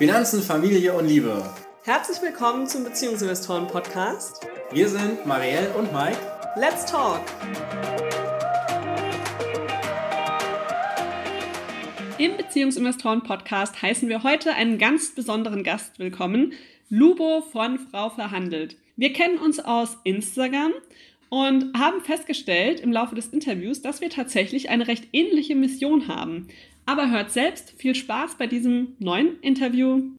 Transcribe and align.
Finanzen, 0.00 0.40
Familie 0.40 0.94
und 0.94 1.06
Liebe. 1.06 1.44
Herzlich 1.82 2.22
willkommen 2.22 2.66
zum 2.66 2.84
Beziehungsinvestoren 2.84 3.66
Podcast. 3.66 4.46
Wir 4.72 4.88
sind 4.88 5.26
Marielle 5.26 5.74
und 5.74 5.92
Mike. 5.92 6.16
Let's 6.56 6.86
talk! 6.86 7.20
Im 12.16 12.34
Beziehungsinvestoren 12.38 13.22
Podcast 13.22 13.82
heißen 13.82 14.08
wir 14.08 14.22
heute 14.22 14.54
einen 14.54 14.78
ganz 14.78 15.14
besonderen 15.14 15.64
Gast 15.64 15.98
willkommen, 15.98 16.54
Lubo 16.88 17.42
von 17.42 17.78
Frau 17.78 18.08
Verhandelt. 18.08 18.76
Wir 18.96 19.12
kennen 19.12 19.36
uns 19.36 19.60
aus 19.60 19.98
Instagram 20.04 20.72
und 21.28 21.78
haben 21.78 22.00
festgestellt 22.00 22.80
im 22.80 22.90
Laufe 22.90 23.16
des 23.16 23.26
Interviews, 23.26 23.82
dass 23.82 24.00
wir 24.00 24.08
tatsächlich 24.08 24.70
eine 24.70 24.88
recht 24.88 25.08
ähnliche 25.12 25.56
Mission 25.56 26.08
haben. 26.08 26.48
Aber 26.90 27.08
hört 27.08 27.30
selbst 27.30 27.74
viel 27.78 27.94
Spaß 27.94 28.34
bei 28.34 28.48
diesem 28.48 28.96
neuen 28.98 29.38
Interview. 29.42 30.16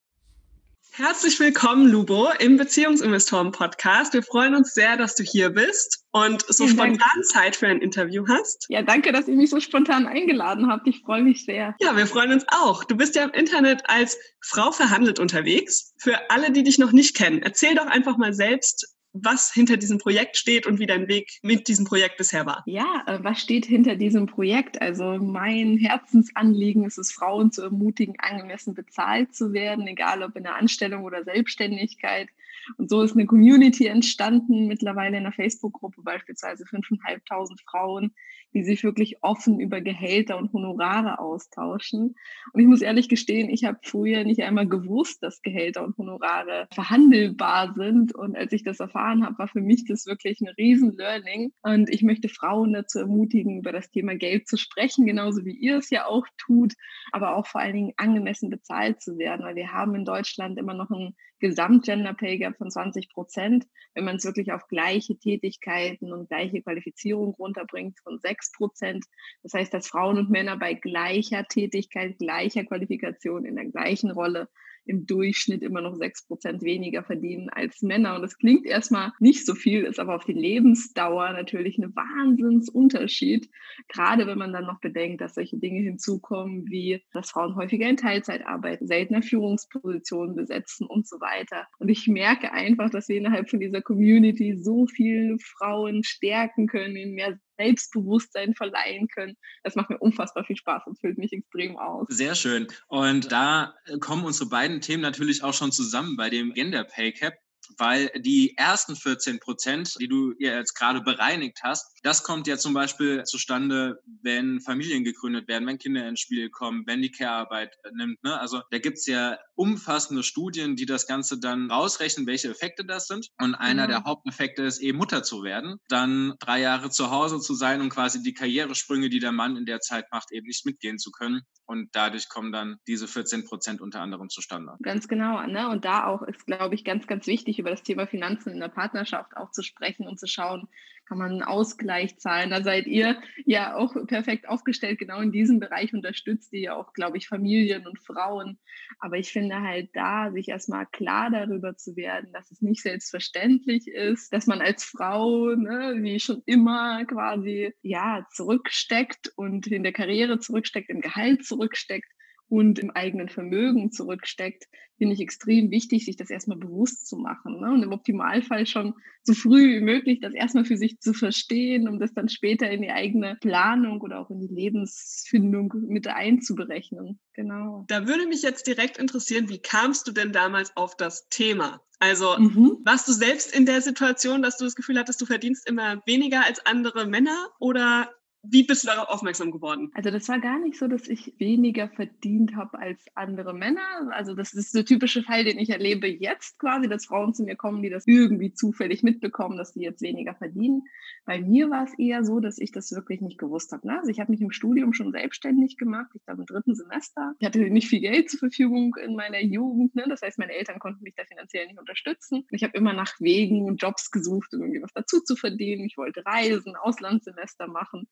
Herzlich 0.94 1.38
willkommen, 1.38 1.92
Lubo, 1.92 2.30
im 2.40 2.56
Beziehungsinvestoren-Podcast. 2.56 4.14
Wir 4.14 4.24
freuen 4.24 4.56
uns 4.56 4.74
sehr, 4.74 4.96
dass 4.96 5.16
du 5.16 5.24
hier 5.24 5.50
bist 5.50 6.06
und 6.12 6.46
so 6.48 6.64
Vielen 6.64 6.78
spontan 6.78 6.98
Dank. 6.98 7.26
Zeit 7.26 7.56
für 7.58 7.68
ein 7.68 7.80
Interview 7.82 8.26
hast. 8.26 8.68
Ja, 8.70 8.84
danke, 8.84 9.12
dass 9.12 9.28
ihr 9.28 9.36
mich 9.36 9.50
so 9.50 9.60
spontan 9.60 10.08
eingeladen 10.08 10.72
habt. 10.72 10.88
Ich 10.88 11.02
freue 11.02 11.24
mich 11.24 11.44
sehr. 11.44 11.76
Ja, 11.82 11.98
wir 11.98 12.08
freuen 12.08 12.32
uns 12.32 12.46
auch. 12.48 12.86
Du 12.86 12.96
bist 12.96 13.16
ja 13.16 13.26
im 13.26 13.32
Internet 13.32 13.90
als 13.90 14.18
Frau 14.40 14.72
verhandelt 14.72 15.20
unterwegs. 15.20 15.94
Für 15.98 16.30
alle, 16.30 16.54
die 16.54 16.64
dich 16.64 16.78
noch 16.78 16.94
nicht 16.94 17.18
kennen, 17.18 17.42
erzähl 17.42 17.76
doch 17.76 17.88
einfach 17.88 18.16
mal 18.16 18.34
selbst, 18.34 18.91
was 19.14 19.52
hinter 19.52 19.78
diesem 19.78 19.98
Projekt 19.98 20.38
steht 20.38 20.66
und 20.66 20.80
wie 20.80 20.86
dein 20.86 21.08
Weg 21.08 21.40
mit 21.42 21.68
diesem 21.68 21.86
Projekt 21.86 22.18
bisher 22.18 22.46
war. 22.46 22.64
Ja, 22.66 23.04
äh, 23.08 23.20
was 23.22 23.42
steht 23.42 23.66
hinter 23.66 23.96
diesem 23.96 24.26
Projekt? 24.26 24.82
Also 24.82 25.18
mein 25.18 25.78
Herzensanliegen 25.78 26.86
ist 26.86 26.98
es, 26.98 27.12
Frauen 27.12 27.52
zu 27.52 27.62
ermutigen, 27.62 28.16
angemessen 28.20 28.74
bezahlt 28.74 29.36
zu 29.36 29.54
werden, 29.54 29.88
egal 29.88 30.24
ob 30.24 30.36
in 30.36 30.44
der 30.44 30.56
Anstellung 30.56 31.04
oder 31.04 31.24
Selbstständigkeit. 31.24 32.30
Und 32.78 32.90
so 32.90 33.02
ist 33.02 33.14
eine 33.14 33.26
Community 33.26 33.88
entstanden, 33.88 34.68
mittlerweile 34.68 35.18
in 35.18 35.26
einer 35.26 35.34
Facebook-Gruppe 35.34 36.02
beispielsweise 36.04 36.64
5.500 36.66 37.60
Frauen, 37.70 38.14
die 38.54 38.64
sich 38.64 38.84
wirklich 38.84 39.24
offen 39.24 39.60
über 39.60 39.82
Gehälter 39.82 40.38
und 40.38 40.52
Honorare 40.54 41.20
austauschen. 41.20 42.16
Und 42.54 42.60
ich 42.60 42.68
muss 42.68 42.82
ehrlich 42.82 43.10
gestehen, 43.10 43.50
ich 43.50 43.64
habe 43.64 43.80
früher 43.84 44.24
nicht 44.24 44.42
einmal 44.42 44.68
gewusst, 44.68 45.24
dass 45.24 45.42
Gehälter 45.42 45.84
und 45.84 45.98
Honorare 45.98 46.68
verhandelbar 46.74 47.74
sind. 47.76 48.14
Und 48.14 48.36
als 48.36 48.52
ich 48.52 48.64
das 48.64 48.80
erfahren 48.80 49.26
habe, 49.26 49.38
war 49.38 49.48
für 49.48 49.62
mich 49.62 49.86
das 49.86 50.06
wirklich 50.06 50.42
ein 50.42 50.50
Riesen-Learning. 50.58 51.54
Und 51.62 51.90
ich 51.90 52.04
möchte 52.04 52.30
Frauen 52.30 52.74
dazu 52.74 53.00
ermutigen, 53.00 53.60
über 53.60 53.72
das 53.72 53.90
Thema 53.90 54.16
Geld 54.16 54.48
zu 54.48 54.58
sprechen, 54.58 55.06
genauso 55.06 55.46
wie 55.46 55.56
ihr 55.56 55.78
es 55.78 55.90
ja 55.90 56.06
auch 56.06 56.28
tut, 56.38 56.74
aber 57.12 57.36
auch 57.36 57.48
vor 57.48 57.62
allen 57.62 57.76
Dingen 57.76 57.94
angemessen 57.98 58.50
bezahlt 58.50 59.02
zu 59.02 59.18
werden, 59.18 59.46
weil 59.46 59.56
wir 59.56 59.72
haben 59.72 59.96
in 59.96 60.06
Deutschland 60.06 60.58
immer 60.58 60.74
noch 60.74 60.90
ein 60.90 61.16
Gesamt-Gender 61.42 62.14
Pay 62.14 62.38
Gap 62.38 62.58
von 62.58 62.72
20 62.72 63.10
Prozent. 63.10 63.68
Wenn 63.94 64.06
man 64.06 64.16
es 64.16 64.24
wirklich 64.24 64.54
auf 64.54 64.68
gleiche 64.68 65.18
Tätigkeiten 65.18 66.14
und 66.14 66.30
gleiche 66.30 66.62
Qualifizierung 66.62 67.34
runterbringt, 67.34 68.00
von 68.00 68.20
6 68.20 68.54
Prozent. 68.54 69.06
Das 69.44 69.54
heißt, 69.54 69.74
dass 69.74 69.88
Frauen 69.88 70.18
und 70.18 70.30
Männer 70.30 70.58
bei 70.58 70.74
gleicher 70.74 71.44
Tätigkeit, 71.44 72.18
gleicher 72.18 72.64
Qualifikation 72.64 73.44
in 73.44 73.56
der 73.56 73.66
gleichen 73.66 74.12
Rolle 74.12 74.48
im 74.86 75.06
Durchschnitt 75.06 75.64
immer 75.64 75.82
noch 75.82 75.96
sechs 75.96 76.26
Prozent 76.26 76.64
weniger 76.64 77.04
verdienen 77.04 77.50
als 77.50 77.82
Männer. 77.82 78.16
Und 78.16 78.22
das 78.22 78.38
klingt 78.38 78.66
erstmal 78.66 79.12
nicht 79.20 79.46
so 79.46 79.56
viel, 79.56 79.84
ist 79.84 80.00
aber 80.00 80.16
auf 80.16 80.26
die 80.26 80.34
Lebensdauer 80.34 81.32
natürlich 81.34 81.78
ein 81.78 81.96
Wahnsinnsunterschied. 81.96 83.50
Gerade 83.88 84.28
wenn 84.28 84.38
man 84.38 84.54
dann 84.54 84.66
noch 84.66 84.80
bedenkt, 84.80 85.22
dass 85.22 85.36
solche 85.36 85.58
Dinge 85.58 85.82
hinzukommen, 85.82 86.66
wie 86.70 87.04
dass 87.14 87.32
Frauen 87.32 87.56
häufiger 87.56 87.88
in 87.88 87.98
Teilzeit 87.98 88.46
arbeiten, 88.46 88.88
seltener 88.88 89.22
Führungspositionen 89.22 90.36
besetzen 90.36 90.88
und 90.88 91.08
so 91.08 91.20
weiter. 91.20 91.68
Und 91.80 91.90
ich 91.90 92.08
merke 92.08 92.52
einfach, 92.52 92.90
dass 92.90 93.08
wir 93.08 93.18
innerhalb 93.18 93.50
von 93.50 93.60
dieser 93.60 93.82
Community 93.82 94.58
so 94.58 94.88
viele 94.88 95.38
Frauen 95.40 96.04
stärken 96.04 96.68
können, 96.68 96.96
in 96.96 97.14
mehr 97.14 97.38
Selbstbewusstsein 97.58 98.54
verleihen 98.56 99.08
können. 99.08 99.36
Das 99.64 99.76
macht 99.76 99.90
mir 99.90 99.98
unfassbar 100.00 100.44
viel 100.46 100.58
Spaß 100.58 100.84
und 100.88 101.00
füllt 101.00 101.18
mich 101.18 101.32
extrem 101.34 101.78
aus. 101.78 102.08
Sehr 102.10 102.36
schön. 102.36 102.68
Und 102.88 103.32
da 103.32 103.76
kommen 104.00 104.26
unsere 104.26 104.50
beiden 104.50 104.82
Themen 104.82 105.02
natürlich 105.02 105.44
auch 105.44 105.54
schon 105.54 105.72
zusammen 105.72 106.16
bei 106.18 106.30
dem 106.30 106.54
Gender 106.54 106.84
Pay 106.84 107.14
Cap 107.14 107.34
weil 107.78 108.12
die 108.18 108.56
ersten 108.58 108.96
14 108.96 109.40
Prozent, 109.40 109.96
die 110.00 110.08
du 110.08 110.34
jetzt 110.40 110.74
gerade 110.74 111.02
bereinigt 111.02 111.60
hast, 111.64 111.98
das 112.04 112.24
kommt 112.24 112.48
ja 112.48 112.58
zum 112.58 112.74
Beispiel 112.74 113.24
zustande, 113.24 114.02
wenn 114.22 114.62
Familien 114.62 115.04
gegründet 115.04 115.48
werden, 115.48 115.68
wenn 115.68 115.78
Kinder 115.78 116.08
ins 116.08 116.20
Spiel 116.20 116.50
kommen, 116.50 116.84
wenn 116.88 117.02
die 117.02 117.12
Care-Arbeit 117.12 117.76
nimmt. 117.94 118.24
Ne? 118.24 118.40
Also 118.40 118.62
da 118.72 118.80
gibt's 118.80 119.06
ja 119.08 119.38
umfassende 119.62 120.24
Studien, 120.24 120.76
die 120.76 120.88
das 120.88 121.06
Ganze 121.06 121.40
dann 121.40 121.70
rausrechnen, 121.70 122.26
welche 122.26 122.50
Effekte 122.50 122.84
das 122.84 123.06
sind. 123.06 123.28
Und 123.40 123.54
einer 123.54 123.84
ja. 123.84 123.88
der 123.88 124.04
Haupteffekte 124.06 124.64
ist 124.64 124.80
eben 124.80 124.98
Mutter 124.98 125.22
zu 125.22 125.44
werden, 125.44 125.78
dann 125.88 126.34
drei 126.40 126.62
Jahre 126.62 126.90
zu 126.90 127.12
Hause 127.12 127.40
zu 127.40 127.54
sein 127.54 127.80
und 127.80 127.90
quasi 127.90 128.24
die 128.24 128.34
Karrieresprünge, 128.34 129.10
die 129.10 129.20
der 129.20 129.32
Mann 129.32 129.58
in 129.58 129.66
der 129.66 129.80
Zeit 129.80 130.06
macht, 130.12 130.32
eben 130.32 130.48
nicht 130.48 130.66
mitgehen 130.66 130.98
zu 130.98 131.12
können. 131.12 131.42
Und 131.66 131.90
dadurch 131.94 132.28
kommen 132.28 132.52
dann 132.52 132.78
diese 132.88 133.08
14 133.08 133.46
Prozent 133.46 133.82
unter 133.82 134.02
anderem 134.02 134.30
zustande. 134.30 134.74
Ganz 134.82 135.08
genau. 135.08 135.46
Ne? 135.46 135.70
Und 135.70 135.86
da 135.86 136.06
auch 136.08 136.24
ist, 136.24 136.48
glaube 136.48 136.74
ich, 136.74 136.84
ganz, 136.84 137.06
ganz 137.06 137.28
wichtig, 137.28 137.60
über 137.60 137.70
das 137.70 137.84
Thema 137.84 138.08
Finanzen 138.08 138.52
in 138.52 138.60
der 138.60 138.70
Partnerschaft 138.70 139.38
auch 139.38 139.52
zu 139.52 139.62
sprechen 139.62 140.08
und 140.08 140.20
zu 140.20 140.26
schauen, 140.26 140.68
kann 141.12 141.18
man 141.18 141.32
einen 141.32 141.44
Ausgleich 141.44 142.18
zahlen. 142.20 142.52
Da 142.52 142.64
seid 142.64 142.88
ihr 142.88 143.22
ja 143.46 143.76
auch 143.76 143.94
perfekt 144.08 144.48
aufgestellt, 144.48 144.98
genau 144.98 145.20
in 145.20 145.34
diesem 145.34 145.60
Bereich 145.60 145.94
unterstützt 145.94 146.54
ihr 146.54 146.62
ja 146.62 146.76
auch, 146.78 146.94
glaube 146.94 147.18
ich, 147.18 147.28
Familien 147.28 147.86
und 147.86 148.00
Frauen. 148.00 148.58
Aber 148.98 149.18
ich 149.18 149.30
finde 149.30 149.60
halt 149.60 149.90
da, 149.94 150.32
sich 150.32 150.48
erstmal 150.48 150.86
klar 150.86 151.30
darüber 151.30 151.76
zu 151.76 151.98
werden, 151.98 152.32
dass 152.32 152.50
es 152.50 152.62
nicht 152.62 152.82
selbstverständlich 152.82 153.90
ist, 153.90 154.32
dass 154.32 154.48
man 154.48 154.62
als 154.62 154.86
Frau, 154.86 155.54
ne, 155.54 155.98
wie 155.98 156.22
schon 156.22 156.44
immer 156.46 157.04
quasi, 157.04 157.74
ja, 157.82 158.26
zurücksteckt 158.32 159.34
und 159.36 159.68
in 159.68 159.84
der 159.84 159.92
Karriere 159.92 160.40
zurücksteckt, 160.40 160.90
im 160.90 161.02
Gehalt 161.02 161.46
zurücksteckt 161.46 162.08
und 162.52 162.80
im 162.80 162.92
eigenen 162.92 163.30
Vermögen 163.30 163.94
zurücksteckt, 163.94 164.66
finde 164.98 165.14
ich 165.16 165.22
extrem 165.22 165.72
wichtig, 165.72 166.04
sich 166.04 166.18
das 166.18 166.30
erstmal 166.30 166.58
bewusst 166.58 167.08
zu 167.08 167.16
machen. 167.16 167.62
Ne? 167.62 167.72
Und 167.72 167.82
im 167.82 167.94
Optimalfall 167.94 168.66
schon 168.68 168.94
so 169.24 169.34
früh 169.34 169.78
wie 169.78 169.82
möglich 169.82 170.20
das 170.20 170.34
erstmal 170.34 170.66
für 170.66 170.76
sich 170.76 171.00
zu 171.00 171.14
verstehen, 171.14 171.88
um 171.88 171.98
das 171.98 172.14
dann 172.14 172.28
später 172.28 172.70
in 172.70 172.82
die 172.82 172.92
eigene 172.92 173.38
Planung 173.40 174.02
oder 174.02 174.20
auch 174.20 174.30
in 174.30 174.42
die 174.42 174.54
Lebensfindung 174.54 175.74
mit 175.88 176.08
einzuberechnen. 176.08 177.20
Genau. 177.34 177.86
Da 177.88 178.06
würde 178.06 178.28
mich 178.28 178.42
jetzt 178.42 178.68
direkt 178.68 178.98
interessieren, 178.98 179.48
wie 179.48 179.62
kamst 179.62 180.10
du 180.10 180.12
denn 180.12 180.34
damals 180.34 180.76
auf 180.76 180.98
das 180.98 181.30
Thema? 181.30 181.80
Also 182.00 182.38
mhm. 182.38 182.80
warst 182.84 183.08
du 183.08 183.14
selbst 183.14 183.56
in 183.56 183.66
der 183.66 183.82
Situation, 183.82 184.42
dass 184.42 184.58
du 184.58 184.66
das 184.66 184.76
Gefühl 184.76 185.00
hattest, 185.00 185.22
du 185.22 185.26
verdienst 185.26 185.70
immer 185.70 186.02
weniger 186.06 186.46
als 186.46 186.66
andere 186.66 187.08
Männer 187.08 187.48
oder 187.60 188.10
wie 188.44 188.64
bist 188.64 188.84
du 188.84 188.88
darauf 188.88 189.10
aufmerksam 189.10 189.52
geworden? 189.52 189.92
Also 189.94 190.10
das 190.10 190.28
war 190.28 190.40
gar 190.40 190.58
nicht 190.60 190.76
so, 190.76 190.88
dass 190.88 191.08
ich 191.08 191.36
weniger 191.38 191.90
verdient 191.90 192.56
habe 192.56 192.80
als 192.80 193.00
andere 193.14 193.54
Männer. 193.54 194.10
Also 194.12 194.34
das 194.34 194.54
ist 194.54 194.74
der 194.74 194.84
typische 194.84 195.22
Fall, 195.22 195.44
den 195.44 195.60
ich 195.60 195.70
erlebe 195.70 196.08
jetzt 196.08 196.58
quasi, 196.58 196.90
dass 196.90 197.06
Frauen 197.06 197.36
zu 197.36 197.44
mir 197.44 197.56
kommen, 197.56 197.84
die 197.84 197.92
das 197.92 198.08
irgendwie 198.08 198.52
zufällig 198.52 199.04
mitbekommen, 199.04 199.58
dass 199.58 199.74
die 199.74 199.82
jetzt 199.82 200.02
weniger 200.02 200.34
verdienen. 200.34 200.84
Bei 201.26 201.40
mir 201.40 201.70
war 201.70 201.84
es 201.84 201.94
eher 202.00 202.24
so, 202.24 202.40
dass 202.40 202.58
ich 202.58 202.72
das 202.72 202.92
wirklich 202.92 203.22
nicht 203.22 203.38
gewusst 203.38 203.72
habe. 203.74 203.86
Ne? 203.86 204.00
Also 204.00 204.10
ich 204.10 204.20
habe 204.20 204.32
mich 204.32 204.42
im 204.42 204.52
Studium 204.52 204.94
schon 204.94 205.12
selbstständig 205.12 205.78
gemacht. 205.78 206.10
Ich 206.16 206.26
war 206.26 206.36
im 206.36 206.46
dritten 206.46 206.74
Semester. 206.74 207.34
Ich 207.38 207.46
hatte 207.46 207.60
nicht 207.60 207.90
viel 207.90 208.02
Geld 208.02 208.32
zur 208.32 208.40
Verfügung 208.40 208.96
in 209.04 209.16
meiner 209.16 209.42
Jugend. 209.42 209.94
Ne? 209.96 210.06
Das 210.10 210.24
heißt, 210.24 210.40
meine 210.40 210.54
Eltern 210.54 210.80
konnten 210.80 211.04
mich 211.04 211.14
da 211.16 211.26
finanziell 211.26 211.68
nicht 211.68 211.80
unterstützen. 211.80 212.48
Ich 212.50 212.64
habe 212.64 212.76
immer 212.76 212.94
nach 212.94 213.14
Wegen 213.20 213.66
und 213.66 213.78
Jobs 213.82 214.10
gesucht, 214.10 214.52
um 214.56 214.62
irgendwie 214.62 214.82
was 214.82 214.94
dazu 214.94 215.22
zu 215.22 215.36
verdienen. 215.36 215.86
Ich 215.86 215.98
wollte 215.98 216.26
reisen, 216.26 216.76
Auslandssemester 216.76 217.68
machen 217.68 218.08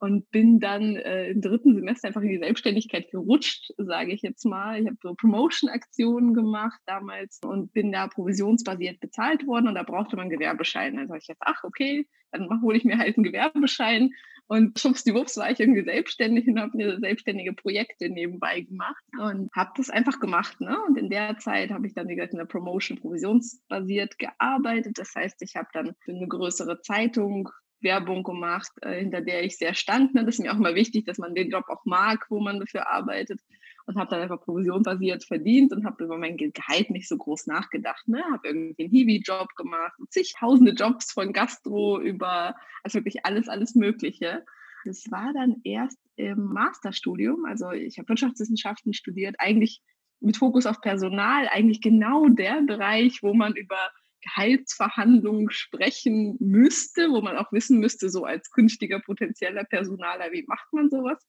und 0.00 0.30
bin 0.30 0.60
dann 0.60 0.96
äh, 0.96 1.30
im 1.30 1.40
dritten 1.40 1.74
Semester 1.74 2.08
einfach 2.08 2.22
in 2.22 2.30
die 2.30 2.38
Selbstständigkeit 2.38 3.10
gerutscht, 3.10 3.72
sage 3.76 4.12
ich 4.12 4.22
jetzt 4.22 4.44
mal. 4.44 4.80
Ich 4.80 4.86
habe 4.86 4.96
so 5.02 5.14
Promotion-Aktionen 5.14 6.34
gemacht 6.34 6.80
damals 6.86 7.38
und 7.44 7.72
bin 7.72 7.92
da 7.92 8.08
provisionsbasiert 8.08 8.98
bezahlt 9.00 9.46
worden 9.46 9.68
und 9.68 9.74
da 9.74 9.82
brauchte 9.82 10.16
man 10.16 10.30
Gewerbeschein. 10.30 10.98
Also 10.98 11.14
ich 11.14 11.28
jetzt, 11.28 11.42
ach 11.44 11.62
okay, 11.64 12.06
dann 12.32 12.48
hole 12.62 12.76
ich 12.76 12.84
mir 12.84 12.98
halt 12.98 13.16
einen 13.16 13.24
Gewerbeschein 13.24 14.10
und 14.50 14.80
schwuppsdiwupps 14.80 15.36
war 15.36 15.48
ich 15.50 15.60
irgendwie 15.60 15.84
selbstständig 15.84 16.48
und 16.48 16.58
habe 16.58 16.76
mir 16.76 16.98
selbstständige 16.98 17.52
Projekte 17.52 18.08
nebenbei 18.08 18.62
gemacht 18.62 19.04
und 19.20 19.48
habe 19.54 19.70
das 19.76 19.90
einfach 19.90 20.18
gemacht. 20.18 20.60
Ne? 20.60 20.76
Und 20.88 20.98
in 20.98 21.08
der 21.08 21.38
Zeit 21.38 21.70
habe 21.70 21.86
ich 21.86 21.94
dann, 21.94 22.08
wie 22.08 22.16
gesagt, 22.16 22.32
in 22.32 22.40
der 22.40 22.46
Promotion 22.46 22.98
provisionsbasiert 22.98 24.18
gearbeitet. 24.18 24.98
Das 24.98 25.14
heißt, 25.14 25.40
ich 25.42 25.54
habe 25.54 25.68
dann 25.72 25.94
für 26.00 26.10
eine 26.10 26.26
größere 26.26 26.80
Zeitung 26.80 27.48
Werbung 27.82 28.22
gemacht, 28.22 28.70
äh, 28.82 29.00
hinter 29.00 29.20
der 29.20 29.44
ich 29.44 29.56
sehr 29.56 29.74
stand. 29.74 30.14
Ne? 30.14 30.24
Das 30.24 30.34
ist 30.34 30.40
mir 30.40 30.52
auch 30.52 30.58
immer 30.58 30.74
wichtig, 30.74 31.04
dass 31.06 31.18
man 31.18 31.34
den 31.34 31.50
Job 31.50 31.64
auch 31.68 31.84
mag, 31.84 32.26
wo 32.28 32.40
man 32.40 32.60
dafür 32.60 32.90
arbeitet. 32.90 33.40
Und 33.86 33.96
habe 33.96 34.10
dann 34.10 34.20
einfach 34.20 34.40
provisionbasiert 34.40 35.24
verdient 35.24 35.72
und 35.72 35.84
habe 35.84 36.04
über 36.04 36.16
mein 36.16 36.36
Gehalt 36.36 36.90
nicht 36.90 37.08
so 37.08 37.16
groß 37.16 37.46
nachgedacht. 37.46 38.06
Ne? 38.06 38.22
Habe 38.30 38.48
irgendwie 38.48 38.84
einen 38.84 38.90
Hiwi-Job 38.90 39.56
gemacht, 39.56 39.94
zigtausende 40.10 40.72
Jobs 40.72 41.12
von 41.12 41.32
Gastro 41.32 42.00
über, 42.00 42.54
also 42.84 42.98
wirklich 42.98 43.24
alles, 43.24 43.48
alles 43.48 43.74
Mögliche. 43.74 44.44
Das 44.84 45.10
war 45.10 45.32
dann 45.32 45.60
erst 45.64 45.98
im 46.16 46.52
Masterstudium. 46.52 47.44
Also 47.46 47.72
ich 47.72 47.98
habe 47.98 48.08
Wirtschaftswissenschaften 48.08 48.92
studiert, 48.94 49.36
eigentlich 49.38 49.82
mit 50.20 50.36
Fokus 50.36 50.66
auf 50.66 50.80
Personal 50.80 51.48
eigentlich 51.48 51.80
genau 51.80 52.28
der 52.28 52.62
Bereich, 52.62 53.22
wo 53.22 53.34
man 53.34 53.54
über 53.56 53.78
Gehaltsverhandlungen 54.22 55.50
sprechen 55.50 56.36
müsste, 56.40 57.10
wo 57.10 57.20
man 57.20 57.36
auch 57.36 57.52
wissen 57.52 57.78
müsste, 57.78 58.10
so 58.10 58.24
als 58.24 58.50
künftiger 58.50 59.00
potenzieller 59.00 59.64
Personaler, 59.64 60.32
wie 60.32 60.44
macht 60.46 60.72
man 60.72 60.90
sowas, 60.90 61.26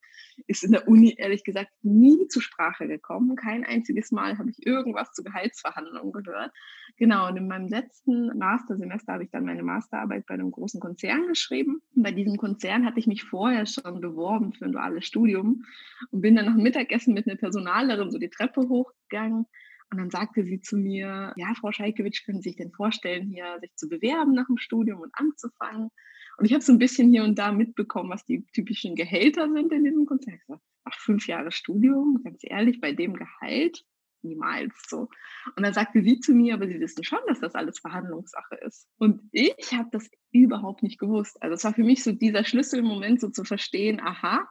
ist 0.48 0.64
in 0.64 0.72
der 0.72 0.88
Uni 0.88 1.16
ehrlich 1.18 1.44
gesagt 1.44 1.72
nie 1.82 2.28
zur 2.28 2.42
Sprache 2.42 2.88
gekommen. 2.88 3.36
Kein 3.36 3.64
einziges 3.64 4.12
Mal 4.12 4.38
habe 4.38 4.50
ich 4.50 4.66
irgendwas 4.66 5.12
zu 5.14 5.24
Gehaltsverhandlungen 5.24 6.12
gehört. 6.12 6.52
Genau, 6.98 7.28
und 7.28 7.38
in 7.38 7.48
meinem 7.48 7.68
letzten 7.68 8.38
Mastersemester 8.38 9.14
habe 9.14 9.24
ich 9.24 9.32
dann 9.32 9.46
meine 9.46 9.64
Masterarbeit 9.64 10.26
bei 10.26 10.34
einem 10.34 10.52
großen 10.52 10.80
Konzern 10.80 11.28
geschrieben. 11.28 11.82
Und 11.96 12.04
bei 12.04 12.12
diesem 12.12 12.38
Konzern 12.38 12.86
hatte 12.86 13.00
ich 13.00 13.08
mich 13.08 13.24
vorher 13.24 13.66
schon 13.66 14.02
beworben 14.02 14.54
für 14.54 14.66
ein 14.66 14.72
duales 14.72 15.06
Studium 15.06 15.66
und 16.12 16.22
bin 16.22 16.36
dann 16.36 16.46
nach 16.46 16.56
Mittagessen 16.56 17.14
mit 17.14 17.28
einer 17.28 17.38
Personalerin 17.38 18.12
so 18.12 18.18
die 18.18 18.30
Treppe 18.30 18.62
hochgegangen 18.68 19.46
und 19.92 19.98
dann 19.98 20.10
sagte 20.10 20.44
sie 20.44 20.62
zu 20.62 20.78
mir, 20.78 21.34
ja, 21.36 21.54
Frau 21.60 21.72
Scheikewitsch, 21.72 22.26
können 22.26 22.42
Sie 22.42 22.50
sich 22.50 22.58
denn 22.58 22.72
vorstellen, 22.72 23.28
hier 23.28 23.60
sich 23.60 23.76
zu 23.76 23.90
bewerben 23.90 24.34
nach 24.34 24.48
dem 24.48 24.58
Studium 24.58 25.02
und 25.02 25.12
anzufangen? 25.14 25.90
Und 26.38 26.46
ich 26.46 26.54
habe 26.54 26.64
so 26.64 26.72
ein 26.72 26.80
bisschen 26.80 27.10
hier 27.10 27.24
und 27.24 27.38
da 27.38 27.52
mitbekommen, 27.52 28.10
was 28.10 28.26
die 28.26 28.46
typischen 28.54 28.96
Gehälter 28.96 29.52
sind 29.52 29.72
in 29.74 29.84
diesem 29.84 30.06
Kontext. 30.06 30.50
Ach, 30.86 30.96
fünf 30.98 31.28
Jahre 31.28 31.52
Studium, 31.52 32.22
ganz 32.24 32.40
ehrlich, 32.44 32.80
bei 32.80 32.94
dem 32.94 33.16
Gehalt 33.16 33.86
niemals 34.24 34.74
so. 34.88 35.10
Und 35.56 35.64
dann 35.64 35.74
sagte 35.74 36.02
sie 36.02 36.20
zu 36.20 36.34
mir, 36.34 36.54
aber 36.54 36.68
Sie 36.68 36.80
wissen 36.80 37.04
schon, 37.04 37.20
dass 37.28 37.40
das 37.40 37.56
alles 37.56 37.80
Verhandlungssache 37.80 38.56
ist. 38.66 38.88
Und 38.98 39.22
ich 39.32 39.74
habe 39.74 39.90
das 39.92 40.10
überhaupt 40.32 40.84
nicht 40.84 41.00
gewusst. 41.00 41.42
Also 41.42 41.56
es 41.56 41.64
war 41.64 41.74
für 41.74 41.84
mich 41.84 42.04
so 42.04 42.12
dieser 42.12 42.44
Schlüsselmoment, 42.44 43.20
so 43.20 43.30
zu 43.30 43.44
verstehen, 43.44 44.00
aha, 44.00 44.48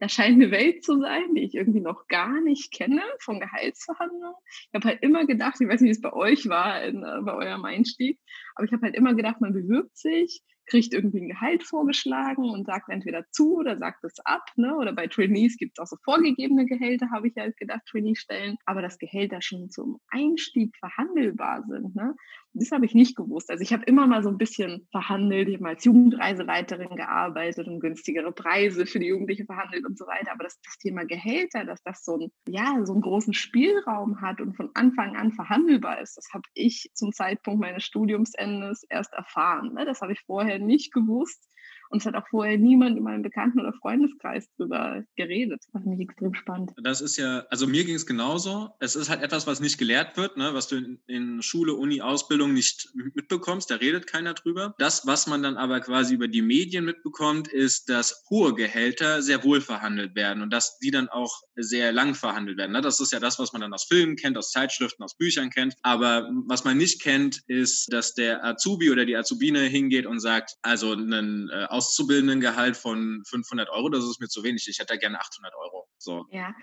da 0.00 0.08
scheint 0.08 0.34
eine 0.34 0.50
Welt 0.50 0.84
zu 0.84 1.00
sein, 1.00 1.34
die 1.34 1.42
ich 1.42 1.54
irgendwie 1.54 1.80
noch 1.80 2.08
gar 2.08 2.40
nicht 2.40 2.72
kenne 2.72 3.02
von 3.20 3.40
Gehaltsverhandlungen. 3.40 4.34
Ich 4.48 4.74
habe 4.74 4.88
halt 4.88 5.02
immer 5.02 5.26
gedacht, 5.26 5.60
ich 5.60 5.68
weiß 5.68 5.80
nicht, 5.80 5.88
wie 5.88 5.92
es 5.92 6.00
bei 6.00 6.12
euch 6.12 6.48
war, 6.48 6.82
in, 6.82 7.02
äh, 7.02 7.20
bei 7.22 7.34
eurem 7.34 7.64
Einstieg, 7.64 8.18
aber 8.54 8.66
ich 8.66 8.72
habe 8.72 8.82
halt 8.82 8.94
immer 8.94 9.14
gedacht, 9.14 9.40
man 9.40 9.52
bewirbt 9.52 9.96
sich, 9.96 10.42
kriegt 10.66 10.94
irgendwie 10.94 11.22
ein 11.22 11.28
Gehalt 11.28 11.62
vorgeschlagen 11.64 12.50
und 12.50 12.66
sagt 12.66 12.88
entweder 12.88 13.24
zu 13.30 13.56
oder 13.56 13.76
sagt 13.78 14.04
es 14.04 14.18
ab. 14.24 14.42
Ne? 14.56 14.74
Oder 14.76 14.92
bei 14.92 15.06
Trainees 15.06 15.56
gibt 15.56 15.78
es 15.78 15.82
auch 15.82 15.86
so 15.86 15.96
vorgegebene 16.04 16.66
Gehälter, 16.66 17.10
habe 17.10 17.28
ich 17.28 17.36
halt 17.36 17.56
gedacht, 17.56 17.82
Trainee-Stellen. 17.86 18.56
Aber 18.64 18.82
dass 18.82 18.98
Gehälter 18.98 19.42
schon 19.42 19.70
zum 19.70 20.00
Einstieg 20.08 20.76
verhandelbar 20.78 21.64
sind, 21.68 21.94
ne? 21.94 22.14
das 22.54 22.70
habe 22.70 22.86
ich 22.86 22.94
nicht 22.94 23.16
gewusst. 23.16 23.50
Also 23.50 23.62
ich 23.62 23.72
habe 23.72 23.84
immer 23.84 24.06
mal 24.06 24.22
so 24.22 24.28
ein 24.28 24.38
bisschen 24.38 24.86
verhandelt. 24.92 25.48
Ich 25.48 25.54
habe 25.54 25.64
mal 25.64 25.70
als 25.70 25.84
Jugendreiseleiterin 25.84 26.96
gearbeitet 26.96 27.66
und 27.66 27.80
günstigere 27.80 28.32
Preise 28.32 28.86
für 28.86 29.00
die 29.00 29.08
Jugendliche 29.08 29.44
verhandelt 29.44 29.84
und 29.84 29.98
so 29.98 30.06
weiter. 30.06 30.32
Aber 30.32 30.44
das, 30.44 30.60
das 30.62 30.78
Thema 30.78 31.04
Gehälter, 31.04 31.64
dass 31.64 31.82
das 31.82 32.04
so, 32.04 32.16
ein, 32.16 32.30
ja, 32.48 32.78
so 32.84 32.92
einen 32.92 33.02
großen 33.02 33.34
Spielraum 33.34 34.20
hat 34.20 34.40
und 34.40 34.56
von 34.56 34.70
Anfang 34.74 35.16
an 35.16 35.32
verhandelbar 35.32 36.00
ist, 36.00 36.16
das 36.16 36.28
habe 36.32 36.44
ich 36.54 36.90
zum 36.94 37.12
Zeitpunkt 37.12 37.60
meines 37.60 37.84
Studiumsendes 37.84 38.84
erst 38.88 39.12
erfahren. 39.12 39.74
Ne? 39.74 39.84
Das 39.84 40.00
habe 40.00 40.12
ich 40.12 40.20
vorher 40.20 40.53
vorher 40.54 40.58
nicht 40.58 40.92
gewusst. 40.92 41.48
Und 41.94 42.00
es 42.00 42.06
hat 42.06 42.16
auch 42.16 42.26
vorher 42.28 42.58
niemand 42.58 42.98
in 42.98 43.04
meinem 43.04 43.22
Bekannten- 43.22 43.60
oder 43.60 43.72
Freundeskreis 43.72 44.48
drüber 44.56 45.04
geredet. 45.14 45.62
Das 45.72 45.84
fand 45.84 45.94
ich 45.94 46.00
extrem 46.00 46.34
spannend. 46.34 46.72
Das 46.82 47.00
ist 47.00 47.16
ja, 47.16 47.46
also 47.50 47.68
mir 47.68 47.84
ging 47.84 47.94
es 47.94 48.04
genauso. 48.04 48.70
Es 48.80 48.96
ist 48.96 49.10
halt 49.10 49.22
etwas, 49.22 49.46
was 49.46 49.60
nicht 49.60 49.78
gelehrt 49.78 50.16
wird, 50.16 50.36
ne? 50.36 50.52
was 50.54 50.66
du 50.66 50.74
in, 50.74 50.98
in, 51.06 51.40
Schule, 51.40 51.74
Uni, 51.74 52.00
Ausbildung 52.00 52.52
nicht 52.52 52.88
mitbekommst. 53.14 53.70
Da 53.70 53.76
redet 53.76 54.08
keiner 54.08 54.34
drüber. 54.34 54.74
Das, 54.78 55.06
was 55.06 55.28
man 55.28 55.44
dann 55.44 55.56
aber 55.56 55.78
quasi 55.78 56.16
über 56.16 56.26
die 56.26 56.42
Medien 56.42 56.84
mitbekommt, 56.84 57.46
ist, 57.46 57.88
dass 57.88 58.24
hohe 58.28 58.54
Gehälter 58.54 59.22
sehr 59.22 59.44
wohl 59.44 59.60
verhandelt 59.60 60.16
werden 60.16 60.42
und 60.42 60.52
dass 60.52 60.80
die 60.80 60.90
dann 60.90 61.08
auch 61.08 61.42
sehr 61.54 61.92
lang 61.92 62.16
verhandelt 62.16 62.58
werden. 62.58 62.72
Ne? 62.72 62.80
Das 62.80 62.98
ist 62.98 63.12
ja 63.12 63.20
das, 63.20 63.38
was 63.38 63.52
man 63.52 63.62
dann 63.62 63.72
aus 63.72 63.84
Filmen 63.84 64.16
kennt, 64.16 64.36
aus 64.36 64.50
Zeitschriften, 64.50 65.04
aus 65.04 65.16
Büchern 65.16 65.50
kennt. 65.50 65.76
Aber 65.82 66.28
was 66.48 66.64
man 66.64 66.76
nicht 66.76 67.00
kennt, 67.00 67.42
ist, 67.46 67.92
dass 67.92 68.14
der 68.14 68.44
Azubi 68.44 68.90
oder 68.90 69.04
die 69.04 69.16
Azubine 69.16 69.60
hingeht 69.60 70.06
und 70.06 70.18
sagt, 70.18 70.56
also 70.62 70.92
ein 70.92 71.50
äh, 71.50 71.66
Auszubildendengehalt 71.84 72.76
von 72.76 73.22
500 73.26 73.68
Euro, 73.70 73.88
das 73.88 74.04
ist 74.04 74.20
mir 74.20 74.28
zu 74.28 74.42
wenig. 74.42 74.66
Ich 74.68 74.78
hätte 74.78 74.98
gerne 74.98 75.20
800 75.20 75.54
Euro. 75.54 75.86
So. 75.98 76.26
Ja, 76.30 76.54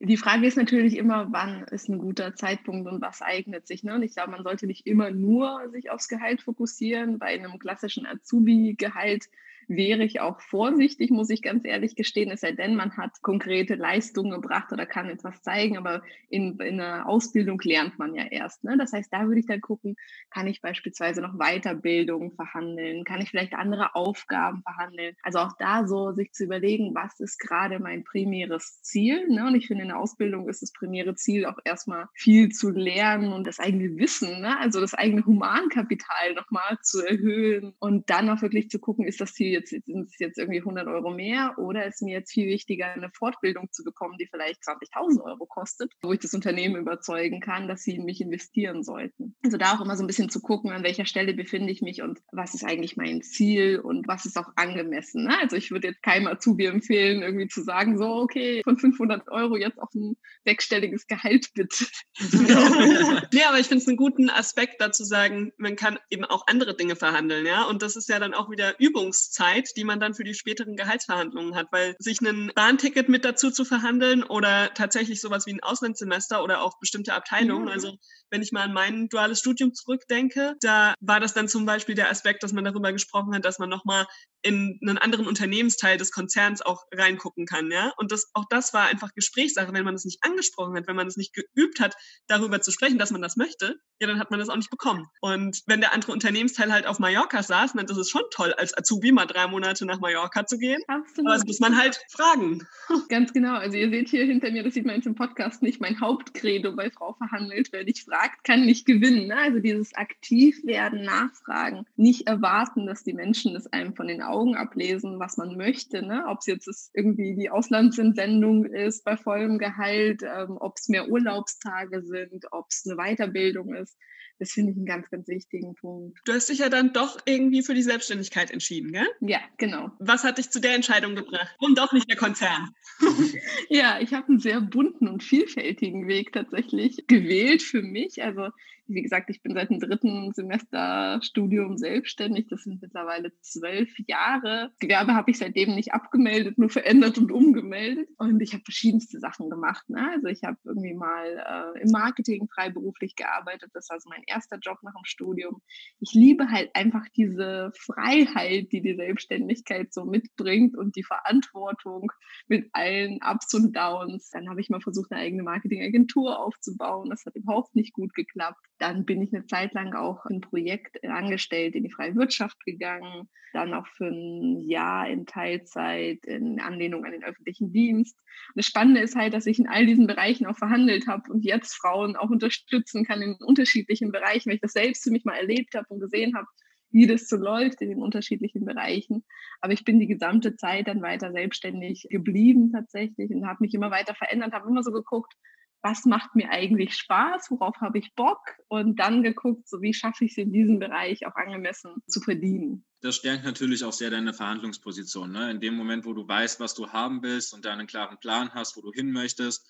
die 0.00 0.16
Frage 0.16 0.46
ist 0.46 0.56
natürlich 0.56 0.96
immer, 0.96 1.28
wann 1.30 1.64
ist 1.64 1.88
ein 1.88 1.98
guter 1.98 2.34
Zeitpunkt 2.34 2.90
und 2.90 3.02
was 3.02 3.20
eignet 3.20 3.66
sich. 3.66 3.84
Ne? 3.84 3.94
Und 3.94 4.02
ich 4.02 4.14
glaube, 4.14 4.30
man 4.30 4.42
sollte 4.42 4.66
nicht 4.66 4.86
immer 4.86 5.10
nur 5.10 5.68
sich 5.70 5.90
aufs 5.90 6.08
Gehalt 6.08 6.40
fokussieren. 6.42 7.18
Bei 7.18 7.26
einem 7.26 7.58
klassischen 7.58 8.06
Azubi-Gehalt 8.06 9.26
wäre 9.70 10.02
ich 10.02 10.20
auch 10.20 10.40
vorsichtig, 10.40 11.10
muss 11.10 11.30
ich 11.30 11.42
ganz 11.42 11.64
ehrlich 11.64 11.94
gestehen, 11.94 12.32
es 12.32 12.40
sei 12.40 12.52
denn, 12.52 12.74
man 12.74 12.96
hat 12.96 13.22
konkrete 13.22 13.76
Leistungen 13.76 14.32
gebracht 14.32 14.72
oder 14.72 14.84
kann 14.84 15.08
etwas 15.08 15.42
zeigen, 15.42 15.78
aber 15.78 16.02
in, 16.28 16.58
in 16.58 16.80
einer 16.80 17.08
Ausbildung 17.08 17.60
lernt 17.62 17.96
man 17.96 18.14
ja 18.16 18.24
erst. 18.24 18.64
Ne? 18.64 18.76
Das 18.76 18.92
heißt, 18.92 19.12
da 19.12 19.28
würde 19.28 19.38
ich 19.38 19.46
dann 19.46 19.60
gucken, 19.60 19.94
kann 20.30 20.48
ich 20.48 20.60
beispielsweise 20.60 21.22
noch 21.22 21.38
Weiterbildung 21.38 22.34
verhandeln, 22.34 23.04
kann 23.04 23.20
ich 23.20 23.30
vielleicht 23.30 23.54
andere 23.54 23.94
Aufgaben 23.94 24.62
verhandeln. 24.62 25.14
Also 25.22 25.38
auch 25.38 25.52
da 25.56 25.86
so 25.86 26.10
sich 26.12 26.32
zu 26.32 26.44
überlegen, 26.44 26.92
was 26.96 27.20
ist 27.20 27.38
gerade 27.38 27.78
mein 27.78 28.02
primäres 28.02 28.82
Ziel. 28.82 29.28
Ne? 29.28 29.46
Und 29.46 29.54
ich 29.54 29.68
finde, 29.68 29.82
in 29.82 29.90
der 29.90 30.00
Ausbildung 30.00 30.48
ist 30.48 30.62
das 30.62 30.72
primäre 30.72 31.14
Ziel 31.14 31.46
auch 31.46 31.58
erstmal 31.64 32.06
viel 32.14 32.48
zu 32.48 32.70
lernen 32.70 33.32
und 33.32 33.46
das 33.46 33.60
eigene 33.60 33.96
Wissen, 33.98 34.40
ne? 34.40 34.58
also 34.58 34.80
das 34.80 34.94
eigene 34.94 35.24
Humankapital 35.24 36.34
nochmal 36.34 36.76
zu 36.82 37.06
erhöhen 37.06 37.72
und 37.78 38.10
dann 38.10 38.28
auch 38.30 38.42
wirklich 38.42 38.68
zu 38.68 38.80
gucken, 38.80 39.06
ist 39.06 39.20
das 39.20 39.32
Ziel 39.32 39.59
jetzt, 39.60 39.86
sind 39.86 40.08
es 40.08 40.18
jetzt 40.18 40.38
irgendwie 40.38 40.60
100 40.60 40.86
Euro 40.86 41.10
mehr 41.10 41.54
oder 41.58 41.86
ist 41.86 42.02
mir 42.02 42.14
jetzt 42.14 42.32
viel 42.32 42.46
wichtiger, 42.46 42.86
eine 42.86 43.10
Fortbildung 43.10 43.68
zu 43.70 43.84
bekommen, 43.84 44.16
die 44.18 44.26
vielleicht 44.26 44.62
20.000 44.62 45.22
Euro 45.22 45.46
kostet, 45.46 45.92
wo 46.02 46.12
ich 46.12 46.20
das 46.20 46.34
Unternehmen 46.34 46.76
überzeugen 46.76 47.40
kann, 47.40 47.68
dass 47.68 47.82
sie 47.82 47.96
in 47.96 48.04
mich 48.04 48.20
investieren 48.20 48.82
sollten. 48.82 49.34
Also 49.44 49.56
da 49.56 49.74
auch 49.74 49.80
immer 49.80 49.96
so 49.96 50.02
ein 50.02 50.06
bisschen 50.06 50.30
zu 50.30 50.40
gucken, 50.40 50.70
an 50.70 50.82
welcher 50.82 51.04
Stelle 51.04 51.34
befinde 51.34 51.72
ich 51.72 51.82
mich 51.82 52.02
und 52.02 52.20
was 52.32 52.54
ist 52.54 52.64
eigentlich 52.64 52.96
mein 52.96 53.22
Ziel 53.22 53.80
und 53.80 54.08
was 54.08 54.26
ist 54.26 54.36
auch 54.36 54.50
angemessen. 54.56 55.24
Ne? 55.24 55.38
Also 55.40 55.56
ich 55.56 55.70
würde 55.70 55.88
jetzt 55.88 56.02
keinem 56.02 56.26
Azubi 56.26 56.66
empfehlen, 56.66 57.22
irgendwie 57.22 57.48
zu 57.48 57.62
sagen, 57.62 57.98
so, 57.98 58.16
okay, 58.16 58.62
von 58.64 58.78
500 58.78 59.28
Euro 59.28 59.56
jetzt 59.56 59.78
auf 59.78 59.92
ein 59.94 60.16
sechsstelliges 60.44 61.06
Gehalt 61.06 61.48
bitte. 61.54 61.86
nee, 63.32 63.42
aber 63.44 63.58
ich 63.58 63.66
finde 63.66 63.82
es 63.82 63.88
einen 63.88 63.96
guten 63.96 64.30
Aspekt 64.30 64.80
dazu 64.80 65.04
sagen, 65.04 65.52
man 65.56 65.76
kann 65.76 65.98
eben 66.10 66.24
auch 66.24 66.46
andere 66.46 66.76
Dinge 66.76 66.96
verhandeln, 66.96 67.46
ja, 67.46 67.64
und 67.64 67.82
das 67.82 67.96
ist 67.96 68.08
ja 68.08 68.18
dann 68.18 68.34
auch 68.34 68.50
wieder 68.50 68.78
Übungszeit 68.78 69.49
Zeit, 69.50 69.70
die 69.76 69.84
man 69.84 70.00
dann 70.00 70.14
für 70.14 70.24
die 70.24 70.34
späteren 70.34 70.76
Gehaltsverhandlungen 70.76 71.54
hat, 71.54 71.66
weil 71.70 71.94
sich 71.98 72.20
ein 72.20 72.50
Bahnticket 72.54 73.08
mit 73.08 73.24
dazu 73.24 73.50
zu 73.50 73.64
verhandeln 73.64 74.22
oder 74.22 74.72
tatsächlich 74.74 75.20
sowas 75.20 75.46
wie 75.46 75.52
ein 75.52 75.62
Auslandssemester 75.62 76.42
oder 76.42 76.62
auch 76.62 76.78
bestimmte 76.78 77.14
Abteilungen, 77.14 77.68
ja. 77.68 77.74
also 77.74 77.96
wenn 78.30 78.42
ich 78.42 78.52
mal 78.52 78.62
an 78.62 78.72
mein 78.72 79.08
duales 79.08 79.40
Studium 79.40 79.74
zurückdenke, 79.74 80.54
da 80.60 80.94
war 81.00 81.20
das 81.20 81.34
dann 81.34 81.48
zum 81.48 81.66
Beispiel 81.66 81.94
der 81.94 82.10
Aspekt, 82.10 82.42
dass 82.42 82.52
man 82.52 82.64
darüber 82.64 82.92
gesprochen 82.92 83.34
hat, 83.34 83.44
dass 83.44 83.58
man 83.58 83.68
nochmal 83.68 84.06
in 84.42 84.78
einen 84.82 84.98
anderen 84.98 85.26
Unternehmensteil 85.26 85.98
des 85.98 86.12
Konzerns 86.12 86.62
auch 86.62 86.84
reingucken 86.94 87.46
kann, 87.46 87.70
ja. 87.70 87.92
Und 87.96 88.12
das, 88.12 88.30
auch 88.34 88.46
das 88.48 88.72
war 88.72 88.86
einfach 88.86 89.10
Gesprächssache. 89.14 89.72
Wenn 89.72 89.84
man 89.84 89.94
das 89.94 90.04
nicht 90.04 90.18
angesprochen 90.22 90.76
hat, 90.76 90.86
wenn 90.86 90.96
man 90.96 91.06
es 91.06 91.16
nicht 91.16 91.34
geübt 91.34 91.80
hat, 91.80 91.94
darüber 92.26 92.60
zu 92.60 92.70
sprechen, 92.70 92.98
dass 92.98 93.10
man 93.10 93.20
das 93.20 93.36
möchte, 93.36 93.76
ja, 94.00 94.06
dann 94.06 94.18
hat 94.18 94.30
man 94.30 94.40
das 94.40 94.48
auch 94.48 94.56
nicht 94.56 94.70
bekommen. 94.70 95.06
Und 95.20 95.60
wenn 95.66 95.80
der 95.80 95.92
andere 95.92 96.12
Unternehmensteil 96.12 96.72
halt 96.72 96.86
auf 96.86 96.98
Mallorca 96.98 97.42
saß, 97.42 97.72
dann 97.74 97.86
ist 97.86 97.96
es 97.96 98.08
schon 98.08 98.22
toll, 98.30 98.54
als 98.54 98.76
Azubi 98.76 99.12
mal 99.12 99.26
drei 99.32 99.46
Monate 99.46 99.86
nach 99.86 100.00
Mallorca 100.00 100.46
zu 100.46 100.58
gehen. 100.58 100.80
Absolut. 100.86 101.28
Aber 101.28 101.36
das 101.36 101.46
muss 101.46 101.60
man 101.60 101.76
halt 101.76 102.00
fragen. 102.10 102.66
Ganz 103.08 103.32
genau. 103.32 103.54
Also 103.54 103.76
ihr 103.76 103.90
seht 103.90 104.08
hier 104.08 104.24
hinter 104.24 104.50
mir, 104.50 104.62
das 104.62 104.74
sieht 104.74 104.86
man 104.86 104.96
jetzt 104.96 105.06
im 105.06 105.14
Podcast 105.14 105.62
nicht, 105.62 105.80
mein 105.80 106.00
Hauptcredo 106.00 106.74
bei 106.74 106.90
Frau 106.90 107.14
verhandelt, 107.14 107.68
wer 107.72 107.84
nicht 107.84 108.04
fragt, 108.04 108.44
kann 108.44 108.64
nicht 108.64 108.86
gewinnen. 108.86 109.28
Ne? 109.28 109.36
Also 109.36 109.60
dieses 109.60 109.94
aktiv 109.94 110.60
werden, 110.64 111.02
nachfragen, 111.02 111.86
nicht 111.96 112.26
erwarten, 112.26 112.86
dass 112.86 113.04
die 113.04 113.14
Menschen 113.14 113.56
es 113.56 113.66
einem 113.72 113.94
von 113.94 114.08
den 114.08 114.22
Augen 114.22 114.56
ablesen, 114.56 115.18
was 115.18 115.36
man 115.36 115.56
möchte. 115.56 116.02
Ne? 116.02 116.24
Ob 116.26 116.40
es 116.40 116.46
jetzt 116.46 116.90
irgendwie 116.94 117.34
die 117.34 117.50
Auslandsentsendung 117.50 118.64
ist 118.66 119.04
bei 119.04 119.16
vollem 119.16 119.58
Gehalt, 119.58 120.22
ähm, 120.22 120.56
ob 120.58 120.76
es 120.78 120.88
mehr 120.88 121.08
Urlaubstage 121.08 122.02
sind, 122.02 122.46
ob 122.52 122.66
es 122.70 122.84
eine 122.86 122.96
Weiterbildung 122.96 123.74
ist. 123.74 123.96
Das 124.40 124.52
finde 124.52 124.72
ich 124.72 124.78
einen 124.78 124.86
ganz, 124.86 125.10
ganz 125.10 125.28
wichtigen 125.28 125.74
Punkt. 125.74 126.18
Du 126.24 126.32
hast 126.32 126.48
dich 126.48 126.60
ja 126.60 126.70
dann 126.70 126.94
doch 126.94 127.18
irgendwie 127.26 127.62
für 127.62 127.74
die 127.74 127.82
Selbstständigkeit 127.82 128.50
entschieden, 128.50 128.90
gell? 128.90 129.06
Ja, 129.20 129.38
genau. 129.58 129.90
Was 129.98 130.24
hat 130.24 130.38
dich 130.38 130.50
zu 130.50 130.60
der 130.60 130.74
Entscheidung 130.74 131.14
gebracht? 131.14 131.54
Und 131.58 131.76
doch 131.76 131.92
nicht 131.92 132.08
der 132.08 132.16
Konzern. 132.16 132.70
ja, 133.68 134.00
ich 134.00 134.14
habe 134.14 134.28
einen 134.28 134.40
sehr 134.40 134.62
bunten 134.62 135.08
und 135.08 135.22
vielfältigen 135.22 136.08
Weg 136.08 136.32
tatsächlich 136.32 137.04
gewählt 137.06 137.62
für 137.62 137.82
mich. 137.82 138.22
Also 138.22 138.48
Wie 138.90 139.02
gesagt, 139.02 139.30
ich 139.30 139.42
bin 139.42 139.54
seit 139.54 139.70
dem 139.70 139.78
dritten 139.78 140.32
Semester 140.32 141.20
Studium 141.22 141.76
selbstständig. 141.76 142.48
Das 142.48 142.64
sind 142.64 142.82
mittlerweile 142.82 143.32
zwölf 143.40 143.88
Jahre. 144.06 144.72
Gewerbe 144.80 145.14
habe 145.14 145.30
ich 145.30 145.38
seitdem 145.38 145.74
nicht 145.74 145.92
abgemeldet, 145.94 146.58
nur 146.58 146.70
verändert 146.70 147.16
und 147.18 147.30
umgemeldet. 147.30 148.08
Und 148.18 148.40
ich 148.40 148.52
habe 148.52 148.64
verschiedenste 148.64 149.20
Sachen 149.20 149.48
gemacht. 149.48 149.88
Ne? 149.88 150.10
Also 150.14 150.26
ich 150.26 150.42
habe 150.42 150.58
irgendwie 150.64 150.94
mal 150.94 151.74
äh, 151.76 151.82
im 151.82 151.90
Marketing 151.90 152.48
freiberuflich 152.52 153.14
gearbeitet. 153.14 153.70
Das 153.74 153.88
war 153.90 154.00
so 154.00 154.08
mein 154.10 154.24
erster 154.26 154.58
Job 154.58 154.78
nach 154.82 154.94
dem 154.94 155.04
Studium. 155.04 155.62
Ich 156.00 156.12
liebe 156.12 156.50
halt 156.50 156.70
einfach 156.74 157.06
diese 157.16 157.70
Freiheit, 157.76 158.72
die 158.72 158.82
die 158.82 158.96
Selbstständigkeit 158.96 159.92
so 159.92 160.04
mitbringt 160.04 160.76
und 160.76 160.96
die 160.96 161.04
Verantwortung 161.04 162.10
mit 162.48 162.68
allen 162.72 163.20
Ups 163.22 163.54
und 163.54 163.76
Downs. 163.76 164.30
Dann 164.30 164.48
habe 164.48 164.60
ich 164.60 164.68
mal 164.68 164.80
versucht, 164.80 165.12
eine 165.12 165.20
eigene 165.20 165.42
Marketingagentur 165.44 166.38
aufzubauen. 166.40 167.10
Das 167.10 167.24
hat 167.24 167.36
überhaupt 167.36 167.74
nicht 167.76 167.92
gut 167.92 168.14
geklappt. 168.14 168.60
Dann 168.80 169.04
bin 169.04 169.20
ich 169.20 169.32
eine 169.32 169.44
Zeit 169.44 169.74
lang 169.74 169.94
auch 169.94 170.24
ein 170.24 170.40
Projekt 170.40 171.04
angestellt 171.04 171.74
in 171.74 171.84
die 171.84 171.90
freie 171.90 172.16
Wirtschaft 172.16 172.58
gegangen, 172.64 173.28
dann 173.52 173.74
auch 173.74 173.86
für 173.86 174.06
ein 174.06 174.58
Jahr 174.60 175.06
in 175.06 175.26
Teilzeit 175.26 176.24
in 176.24 176.58
Anlehnung 176.60 177.04
an 177.04 177.12
den 177.12 177.22
öffentlichen 177.22 177.72
Dienst. 177.72 178.18
Das 178.54 178.64
Spannende 178.64 179.02
ist 179.02 179.16
halt, 179.16 179.34
dass 179.34 179.44
ich 179.44 179.58
in 179.58 179.68
all 179.68 179.84
diesen 179.84 180.06
Bereichen 180.06 180.46
auch 180.46 180.56
verhandelt 180.56 181.06
habe 181.06 181.30
und 181.30 181.44
jetzt 181.44 181.74
Frauen 181.74 182.16
auch 182.16 182.30
unterstützen 182.30 183.04
kann 183.04 183.20
in 183.20 183.34
unterschiedlichen 183.34 184.12
Bereichen, 184.12 184.48
weil 184.48 184.56
ich 184.56 184.62
das 184.62 184.72
selbst 184.72 185.04
für 185.04 185.10
mich 185.10 185.26
mal 185.26 185.36
erlebt 185.36 185.74
habe 185.74 185.86
und 185.90 186.00
gesehen 186.00 186.34
habe, 186.34 186.46
wie 186.90 187.06
das 187.06 187.28
so 187.28 187.36
läuft 187.36 187.82
in 187.82 187.90
den 187.90 188.02
unterschiedlichen 188.02 188.64
Bereichen. 188.64 189.24
Aber 189.60 189.74
ich 189.74 189.84
bin 189.84 190.00
die 190.00 190.08
gesamte 190.08 190.56
Zeit 190.56 190.88
dann 190.88 191.02
weiter 191.02 191.32
selbstständig 191.32 192.06
geblieben 192.10 192.72
tatsächlich 192.72 193.30
und 193.30 193.46
habe 193.46 193.58
mich 193.60 193.74
immer 193.74 193.90
weiter 193.90 194.14
verändert, 194.14 194.54
habe 194.54 194.68
immer 194.68 194.82
so 194.82 194.90
geguckt, 194.90 195.34
was 195.82 196.04
macht 196.04 196.34
mir 196.34 196.50
eigentlich 196.50 196.94
Spaß, 196.96 197.50
worauf 197.50 197.76
habe 197.80 197.98
ich 197.98 198.14
Bock 198.14 198.40
und 198.68 198.98
dann 199.00 199.22
geguckt, 199.22 199.68
so 199.68 199.80
wie 199.80 199.94
schaffe 199.94 200.24
ich 200.24 200.32
es 200.32 200.38
in 200.38 200.52
diesem 200.52 200.78
Bereich 200.78 201.26
auch 201.26 201.34
angemessen 201.34 202.02
zu 202.06 202.20
verdienen. 202.20 202.84
Das 203.00 203.16
stärkt 203.16 203.44
natürlich 203.44 203.82
auch 203.84 203.92
sehr 203.92 204.10
deine 204.10 204.34
Verhandlungsposition. 204.34 205.32
Ne? 205.32 205.50
In 205.50 205.60
dem 205.60 205.74
Moment, 205.74 206.04
wo 206.04 206.12
du 206.12 206.26
weißt, 206.26 206.60
was 206.60 206.74
du 206.74 206.90
haben 206.90 207.22
willst 207.22 207.54
und 207.54 207.64
deinen 207.64 207.86
klaren 207.86 208.18
Plan 208.18 208.52
hast, 208.52 208.76
wo 208.76 208.82
du 208.82 208.92
hin 208.92 209.10
möchtest, 209.10 209.66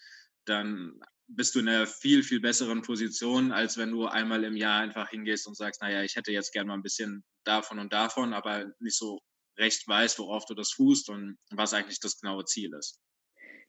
dann 0.46 1.00
bist 1.28 1.54
du 1.54 1.60
in 1.60 1.68
einer 1.68 1.86
viel, 1.86 2.24
viel 2.24 2.40
besseren 2.40 2.82
Position, 2.82 3.52
als 3.52 3.76
wenn 3.76 3.92
du 3.92 4.06
einmal 4.06 4.42
im 4.42 4.56
Jahr 4.56 4.80
einfach 4.80 5.10
hingehst 5.10 5.46
und 5.46 5.56
sagst, 5.56 5.80
naja, 5.80 6.02
ich 6.02 6.16
hätte 6.16 6.32
jetzt 6.32 6.52
gern 6.52 6.66
mal 6.66 6.74
ein 6.74 6.82
bisschen 6.82 7.22
davon 7.44 7.78
und 7.78 7.92
davon, 7.92 8.34
aber 8.34 8.66
nicht 8.80 8.96
so 8.96 9.20
recht 9.56 9.86
weißt, 9.86 10.18
worauf 10.18 10.44
du 10.46 10.54
das 10.54 10.72
fußt 10.72 11.10
und 11.10 11.38
was 11.50 11.72
eigentlich 11.72 12.00
das 12.00 12.18
genaue 12.18 12.44
Ziel 12.46 12.72
ist. 12.76 12.98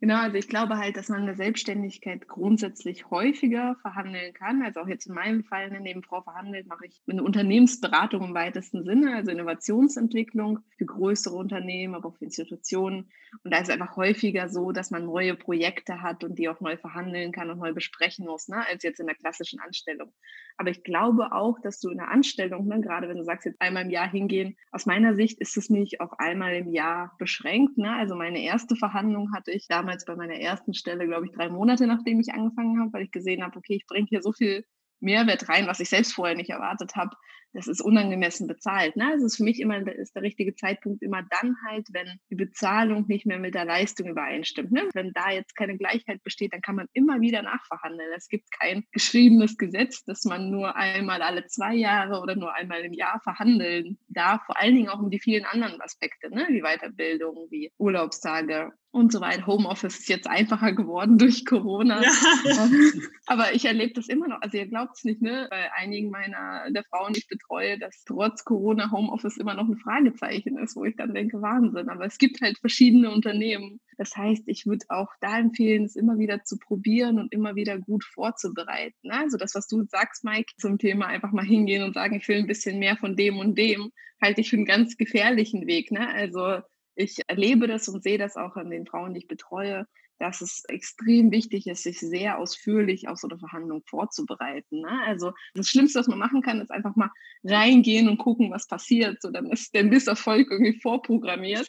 Genau, 0.01 0.15
also 0.15 0.35
ich 0.35 0.47
glaube 0.47 0.79
halt, 0.79 0.97
dass 0.97 1.09
man 1.09 1.19
in 1.19 1.25
der 1.27 1.35
Selbstständigkeit 1.35 2.27
grundsätzlich 2.27 3.11
häufiger 3.11 3.75
verhandeln 3.83 4.33
kann. 4.33 4.63
Also 4.63 4.79
auch 4.79 4.87
jetzt 4.87 5.05
in 5.05 5.13
meinem 5.13 5.43
Fall, 5.43 5.71
in 5.71 5.83
dem 5.83 6.01
Frau 6.01 6.23
verhandelt, 6.23 6.65
mache 6.65 6.87
ich 6.87 7.03
eine 7.07 7.21
Unternehmensberatung 7.21 8.29
im 8.29 8.33
weitesten 8.33 8.83
Sinne, 8.83 9.15
also 9.15 9.29
Innovationsentwicklung 9.29 10.61
für 10.75 10.85
größere 10.85 11.35
Unternehmen, 11.35 11.93
aber 11.93 12.09
auch 12.09 12.17
für 12.17 12.25
Institutionen. 12.25 13.11
Und 13.43 13.53
da 13.53 13.59
ist 13.59 13.69
es 13.69 13.73
einfach 13.73 13.95
häufiger 13.95 14.49
so, 14.49 14.71
dass 14.71 14.89
man 14.89 15.05
neue 15.05 15.35
Projekte 15.35 16.01
hat 16.01 16.23
und 16.23 16.39
die 16.39 16.49
auch 16.49 16.59
neu 16.61 16.77
verhandeln 16.77 17.31
kann 17.31 17.51
und 17.51 17.59
neu 17.59 17.71
besprechen 17.71 18.25
muss, 18.25 18.47
ne, 18.47 18.65
als 18.67 18.81
jetzt 18.81 18.99
in 18.99 19.05
der 19.05 19.15
klassischen 19.15 19.59
Anstellung. 19.59 20.11
Aber 20.57 20.69
ich 20.69 20.83
glaube 20.83 21.31
auch, 21.31 21.59
dass 21.61 21.79
du 21.79 21.89
in 21.89 21.97
der 21.97 22.09
Anstellung, 22.09 22.67
ne, 22.67 22.81
gerade 22.81 23.07
wenn 23.07 23.17
du 23.17 23.23
sagst, 23.23 23.45
jetzt 23.45 23.61
einmal 23.61 23.83
im 23.83 23.89
Jahr 23.89 24.09
hingehen, 24.09 24.57
aus 24.71 24.85
meiner 24.85 25.15
Sicht 25.15 25.39
ist 25.39 25.57
es 25.57 25.69
nicht 25.69 26.01
auf 26.01 26.19
einmal 26.19 26.53
im 26.55 26.69
Jahr 26.69 27.15
beschränkt. 27.17 27.77
Ne? 27.77 27.93
Also 27.93 28.15
meine 28.15 28.43
erste 28.43 28.75
Verhandlung 28.75 29.33
hatte 29.33 29.51
ich 29.51 29.67
damals 29.67 29.90
damals 29.91 30.05
bei 30.05 30.15
meiner 30.15 30.35
ersten 30.35 30.73
Stelle, 30.73 31.05
glaube 31.05 31.25
ich, 31.25 31.31
drei 31.33 31.49
Monate, 31.49 31.85
nachdem 31.85 32.19
ich 32.19 32.33
angefangen 32.33 32.79
habe, 32.79 32.93
weil 32.93 33.03
ich 33.03 33.11
gesehen 33.11 33.43
habe, 33.43 33.57
okay, 33.57 33.75
ich 33.75 33.85
bringe 33.85 34.07
hier 34.07 34.21
so 34.21 34.31
viel 34.31 34.65
Mehrwert 35.01 35.49
rein, 35.49 35.67
was 35.67 35.79
ich 35.79 35.89
selbst 35.89 36.13
vorher 36.13 36.35
nicht 36.35 36.49
erwartet 36.49 36.95
habe, 36.95 37.15
das 37.53 37.67
ist 37.67 37.81
unangemessen 37.81 38.47
bezahlt. 38.47 38.95
Ne? 38.95 39.07
Also 39.11 39.25
ist 39.25 39.37
für 39.37 39.43
mich 39.43 39.59
immer 39.59 39.85
ist 39.87 40.15
der 40.15 40.23
richtige 40.23 40.55
Zeitpunkt 40.55 41.01
immer 41.01 41.23
dann 41.23 41.55
halt, 41.67 41.87
wenn 41.91 42.19
die 42.29 42.35
Bezahlung 42.35 43.05
nicht 43.07 43.25
mehr 43.25 43.39
mit 43.39 43.55
der 43.55 43.65
Leistung 43.65 44.07
übereinstimmt. 44.07 44.71
Ne? 44.71 44.89
Wenn 44.93 45.11
da 45.13 45.31
jetzt 45.31 45.55
keine 45.55 45.77
Gleichheit 45.77 46.23
besteht, 46.23 46.53
dann 46.53 46.61
kann 46.61 46.75
man 46.75 46.87
immer 46.93 47.21
wieder 47.21 47.41
nachverhandeln. 47.41 48.09
Es 48.15 48.27
gibt 48.27 48.51
kein 48.51 48.83
geschriebenes 48.91 49.57
Gesetz, 49.57 50.03
dass 50.03 50.23
man 50.23 50.49
nur 50.49 50.75
einmal 50.75 51.21
alle 51.21 51.45
zwei 51.47 51.75
Jahre 51.75 52.21
oder 52.21 52.35
nur 52.35 52.53
einmal 52.53 52.81
im 52.81 52.93
Jahr 52.93 53.19
verhandeln 53.23 53.97
darf. 54.07 54.43
Vor 54.45 54.59
allen 54.59 54.75
Dingen 54.75 54.89
auch 54.89 54.99
um 54.99 55.09
die 55.09 55.19
vielen 55.19 55.45
anderen 55.45 55.81
Aspekte, 55.81 56.29
ne? 56.29 56.47
wie 56.49 56.61
Weiterbildung, 56.61 57.47
wie 57.49 57.71
Urlaubstage 57.77 58.71
und 58.91 59.11
so 59.11 59.21
weiter. 59.21 59.47
Homeoffice 59.47 59.99
ist 59.99 60.09
jetzt 60.09 60.27
einfacher 60.27 60.73
geworden 60.73 61.17
durch 61.17 61.45
Corona. 61.45 62.01
Ja. 62.03 62.69
Aber 63.25 63.53
ich 63.53 63.65
erlebe 63.65 63.93
das 63.93 64.07
immer 64.07 64.27
noch. 64.27 64.41
Also 64.41 64.57
ihr 64.57 64.67
glaubt 64.67 64.97
es 64.97 65.03
nicht, 65.03 65.21
ne? 65.21 65.47
Bei 65.49 65.71
einigen 65.73 66.09
meiner 66.09 66.69
der 66.71 66.83
Frauen, 66.83 67.13
die 67.13 67.19
ich 67.19 67.27
betreue, 67.41 67.77
dass 67.77 68.03
trotz 68.05 68.43
Corona 68.43 68.91
Homeoffice 68.91 69.37
immer 69.37 69.53
noch 69.53 69.67
ein 69.67 69.77
Fragezeichen 69.77 70.57
ist, 70.57 70.75
wo 70.75 70.85
ich 70.85 70.95
dann 70.95 71.13
denke, 71.13 71.41
Wahnsinn. 71.41 71.89
Aber 71.89 72.05
es 72.05 72.17
gibt 72.17 72.41
halt 72.41 72.57
verschiedene 72.59 73.11
Unternehmen. 73.11 73.79
Das 73.97 74.15
heißt, 74.15 74.43
ich 74.47 74.65
würde 74.65 74.85
auch 74.89 75.09
da 75.19 75.39
empfehlen, 75.39 75.85
es 75.85 75.95
immer 75.95 76.17
wieder 76.17 76.43
zu 76.43 76.57
probieren 76.57 77.19
und 77.19 77.33
immer 77.33 77.55
wieder 77.55 77.79
gut 77.79 78.03
vorzubereiten. 78.03 78.97
Ne? 79.03 79.19
Also 79.19 79.37
das, 79.37 79.55
was 79.55 79.67
du 79.67 79.83
sagst, 79.83 80.23
Mike, 80.23 80.53
zum 80.57 80.77
Thema 80.77 81.07
einfach 81.07 81.31
mal 81.31 81.45
hingehen 81.45 81.83
und 81.83 81.93
sagen, 81.93 82.15
ich 82.15 82.27
will 82.27 82.37
ein 82.37 82.47
bisschen 82.47 82.79
mehr 82.79 82.97
von 82.97 83.15
dem 83.15 83.37
und 83.37 83.57
dem, 83.57 83.91
halte 84.21 84.41
ich 84.41 84.49
für 84.49 84.57
einen 84.57 84.65
ganz 84.65 84.97
gefährlichen 84.97 85.67
Weg. 85.67 85.91
Ne? 85.91 86.07
Also 86.09 86.59
ich 86.95 87.17
erlebe 87.27 87.67
das 87.67 87.87
und 87.87 88.03
sehe 88.03 88.17
das 88.17 88.35
auch 88.35 88.55
an 88.55 88.69
den 88.69 88.85
Frauen, 88.85 89.13
die 89.13 89.19
ich 89.19 89.27
betreue, 89.27 89.87
dass 90.21 90.41
es 90.41 90.63
extrem 90.67 91.31
wichtig 91.31 91.65
ist, 91.65 91.81
sich 91.81 91.99
sehr 91.99 92.37
ausführlich 92.37 93.07
auf 93.07 93.17
so 93.17 93.27
eine 93.27 93.39
Verhandlung 93.39 93.81
vorzubereiten. 93.87 94.81
Ne? 94.81 95.01
Also 95.07 95.33
das 95.55 95.67
Schlimmste, 95.67 95.99
was 95.99 96.07
man 96.07 96.19
machen 96.19 96.43
kann, 96.43 96.61
ist 96.61 96.69
einfach 96.69 96.95
mal 96.95 97.09
reingehen 97.43 98.07
und 98.07 98.19
gucken, 98.19 98.51
was 98.51 98.67
passiert. 98.67 99.19
So, 99.21 99.31
dann 99.31 99.47
ist 99.47 99.73
der 99.73 99.83
Misserfolg 99.83 100.49
irgendwie 100.51 100.79
vorprogrammiert. 100.79 101.67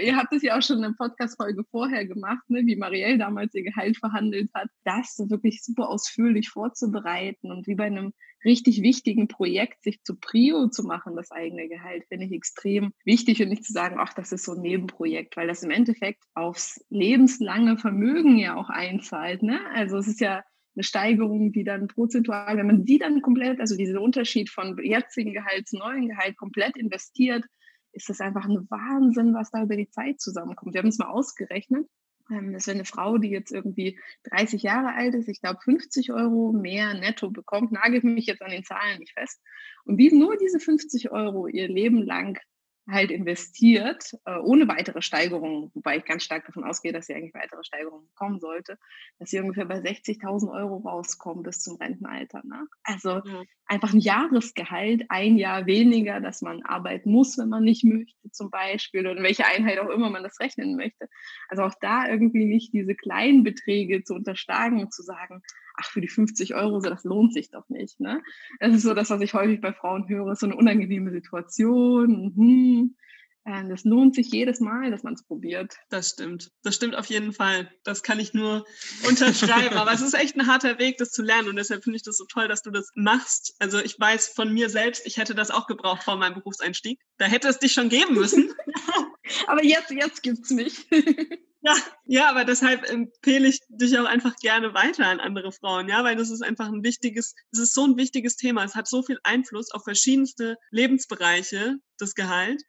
ihr 0.00 0.16
habt 0.16 0.32
es 0.32 0.42
ja 0.42 0.56
auch 0.56 0.62
schon 0.62 0.76
in 0.76 0.82
der 0.82 0.94
Podcast-Folge 0.96 1.64
vorher 1.70 2.06
gemacht, 2.06 2.48
ne? 2.48 2.62
wie 2.64 2.76
Marielle 2.76 3.18
damals 3.18 3.52
ihr 3.54 3.64
Gehalt 3.64 3.96
verhandelt 3.96 4.50
hat, 4.54 4.68
das 4.84 5.18
wirklich 5.28 5.64
super 5.64 5.88
ausführlich 5.88 6.50
vorzubereiten 6.50 7.50
und 7.50 7.66
wie 7.66 7.74
bei 7.74 7.86
einem 7.86 8.12
richtig 8.44 8.82
wichtigen 8.82 9.26
Projekt, 9.26 9.82
sich 9.82 10.02
zu 10.02 10.16
Prio 10.16 10.68
zu 10.68 10.84
machen, 10.84 11.16
das 11.16 11.30
eigene 11.30 11.68
Gehalt, 11.68 12.04
finde 12.08 12.26
ich 12.26 12.32
extrem 12.32 12.92
wichtig 13.04 13.42
und 13.42 13.48
nicht 13.48 13.64
zu 13.64 13.72
sagen, 13.72 13.96
ach, 13.98 14.12
das 14.12 14.32
ist 14.32 14.44
so 14.44 14.52
ein 14.52 14.60
Nebenprojekt, 14.60 15.36
weil 15.36 15.48
das 15.48 15.62
im 15.62 15.70
Endeffekt 15.70 16.22
aufs 16.34 16.84
lebenslange 16.90 17.63
Vermögen 17.78 18.36
ja 18.38 18.56
auch 18.56 18.70
einzahlt. 18.70 19.42
Ne? 19.42 19.60
Also 19.74 19.98
es 19.98 20.06
ist 20.06 20.20
ja 20.20 20.42
eine 20.76 20.82
Steigerung, 20.82 21.52
die 21.52 21.64
dann 21.64 21.88
prozentual, 21.88 22.56
wenn 22.56 22.66
man 22.66 22.84
die 22.84 22.98
dann 22.98 23.22
komplett, 23.22 23.60
also 23.60 23.76
diesen 23.76 23.98
Unterschied 23.98 24.50
von 24.50 24.76
jetzigen 24.82 25.32
Gehalt 25.32 25.68
zu 25.68 25.78
neuen 25.78 26.08
Gehalt 26.08 26.36
komplett 26.36 26.76
investiert, 26.76 27.44
ist 27.92 28.08
das 28.08 28.20
einfach 28.20 28.44
ein 28.44 28.66
Wahnsinn, 28.70 29.34
was 29.34 29.50
da 29.50 29.62
über 29.62 29.76
die 29.76 29.88
Zeit 29.88 30.20
zusammenkommt. 30.20 30.74
Wir 30.74 30.80
haben 30.80 30.88
es 30.88 30.98
mal 30.98 31.10
ausgerechnet. 31.10 31.86
Ähm, 32.30 32.52
das 32.52 32.66
wäre 32.66 32.76
eine 32.76 32.84
Frau, 32.84 33.18
die 33.18 33.30
jetzt 33.30 33.52
irgendwie 33.52 33.98
30 34.30 34.62
Jahre 34.62 34.94
alt 34.94 35.14
ist, 35.14 35.28
ich 35.28 35.40
glaube 35.40 35.60
50 35.62 36.12
Euro 36.12 36.52
mehr 36.52 36.94
netto 36.94 37.30
bekommt, 37.30 37.72
nagelt 37.72 38.04
mich 38.04 38.26
jetzt 38.26 38.42
an 38.42 38.50
den 38.50 38.64
Zahlen 38.64 38.98
nicht 38.98 39.12
fest. 39.12 39.40
Und 39.84 39.98
die 39.98 40.12
nur 40.12 40.36
diese 40.36 40.58
50 40.58 41.12
Euro 41.12 41.46
ihr 41.46 41.68
Leben 41.68 42.02
lang 42.02 42.38
halt 42.86 43.10
investiert, 43.10 44.12
äh, 44.26 44.36
ohne 44.38 44.68
weitere 44.68 45.00
Steigerungen, 45.00 45.70
wobei 45.74 45.96
ich 45.96 46.04
ganz 46.04 46.22
stark 46.22 46.44
davon 46.46 46.64
ausgehe, 46.64 46.92
dass 46.92 47.06
sie 47.06 47.14
eigentlich 47.14 47.34
weitere 47.34 47.64
Steigerungen 47.64 48.06
bekommen 48.08 48.40
sollte, 48.40 48.78
dass 49.18 49.30
sie 49.30 49.40
ungefähr 49.40 49.64
bei 49.64 49.78
60.000 49.78 50.52
Euro 50.52 50.76
rauskommen 50.76 51.42
bis 51.42 51.60
zum 51.60 51.76
Rentenalter. 51.76 52.42
Ne? 52.44 52.66
Also 52.82 53.22
ja. 53.24 53.42
einfach 53.66 53.94
ein 53.94 54.00
Jahresgehalt, 54.00 55.06
ein 55.08 55.38
Jahr 55.38 55.66
weniger, 55.66 56.20
dass 56.20 56.42
man 56.42 56.62
arbeiten 56.62 57.10
muss, 57.10 57.38
wenn 57.38 57.48
man 57.48 57.64
nicht 57.64 57.84
möchte 57.84 58.30
zum 58.30 58.50
Beispiel 58.50 59.06
oder 59.06 59.22
welche 59.22 59.46
Einheit 59.46 59.78
auch 59.78 59.88
immer 59.88 60.10
man 60.10 60.22
das 60.22 60.38
rechnen 60.40 60.76
möchte. 60.76 61.08
Also 61.48 61.62
auch 61.62 61.74
da 61.80 62.06
irgendwie 62.08 62.44
nicht 62.44 62.74
diese 62.74 62.94
kleinen 62.94 63.44
Beträge 63.44 64.04
zu 64.04 64.14
unterschlagen 64.14 64.80
und 64.80 64.92
zu 64.92 65.02
sagen, 65.02 65.42
ach, 65.74 65.90
für 65.90 66.00
die 66.00 66.08
50 66.08 66.54
Euro, 66.54 66.80
so, 66.80 66.88
das 66.88 67.04
lohnt 67.04 67.32
sich 67.32 67.50
doch 67.50 67.68
nicht. 67.68 68.00
Ne? 68.00 68.22
Das 68.60 68.72
ist 68.72 68.82
so 68.82 68.94
das, 68.94 69.10
was 69.10 69.20
ich 69.20 69.34
häufig 69.34 69.60
bei 69.60 69.72
Frauen 69.72 70.08
höre, 70.08 70.34
so 70.36 70.46
eine 70.46 70.56
unangenehme 70.56 71.10
Situation. 71.10 72.32
Hm. 72.36 72.96
Ähm, 73.46 73.68
das 73.68 73.84
lohnt 73.84 74.14
sich 74.14 74.30
jedes 74.30 74.60
Mal, 74.60 74.90
dass 74.90 75.02
man 75.02 75.14
es 75.14 75.22
probiert. 75.22 75.76
Das 75.90 76.10
stimmt. 76.10 76.50
Das 76.62 76.74
stimmt 76.74 76.96
auf 76.96 77.06
jeden 77.06 77.32
Fall. 77.32 77.70
Das 77.84 78.02
kann 78.02 78.18
ich 78.18 78.32
nur 78.32 78.64
unterschreiben. 79.06 79.76
Aber 79.76 79.92
es 79.92 80.00
ist 80.00 80.14
echt 80.14 80.36
ein 80.36 80.46
harter 80.46 80.78
Weg, 80.78 80.96
das 80.96 81.10
zu 81.10 81.22
lernen. 81.22 81.48
Und 81.48 81.56
deshalb 81.56 81.84
finde 81.84 81.96
ich 81.96 82.02
das 82.02 82.16
so 82.16 82.24
toll, 82.24 82.48
dass 82.48 82.62
du 82.62 82.70
das 82.70 82.90
machst. 82.94 83.54
Also 83.58 83.78
ich 83.80 84.00
weiß 84.00 84.28
von 84.28 84.52
mir 84.52 84.70
selbst, 84.70 85.06
ich 85.06 85.18
hätte 85.18 85.34
das 85.34 85.50
auch 85.50 85.66
gebraucht 85.66 86.04
vor 86.04 86.16
meinem 86.16 86.34
Berufseinstieg. 86.34 87.00
Da 87.18 87.26
hätte 87.26 87.48
es 87.48 87.58
dich 87.58 87.72
schon 87.72 87.90
geben 87.90 88.14
müssen. 88.14 88.52
Aber 89.46 89.64
jetzt, 89.64 89.90
jetzt 89.90 90.22
gibt 90.22 90.44
es 90.44 90.50
mich. 90.50 90.86
Ja, 91.66 91.76
ja, 92.04 92.28
aber 92.28 92.44
deshalb 92.44 92.84
empfehle 92.90 93.48
ich 93.48 93.58
dich 93.70 93.98
auch 93.98 94.04
einfach 94.04 94.36
gerne 94.36 94.74
weiter 94.74 95.06
an 95.06 95.18
andere 95.18 95.50
Frauen, 95.50 95.88
ja, 95.88 96.04
weil 96.04 96.14
das 96.14 96.28
ist 96.28 96.42
einfach 96.42 96.68
ein 96.68 96.84
wichtiges, 96.84 97.34
es 97.52 97.58
ist 97.58 97.72
so 97.72 97.86
ein 97.86 97.96
wichtiges 97.96 98.36
Thema. 98.36 98.64
Es 98.64 98.74
hat 98.74 98.86
so 98.86 99.02
viel 99.02 99.18
Einfluss 99.22 99.70
auf 99.70 99.82
verschiedenste 99.82 100.58
Lebensbereiche, 100.70 101.76
das 101.96 102.14
Gehalt. 102.14 102.62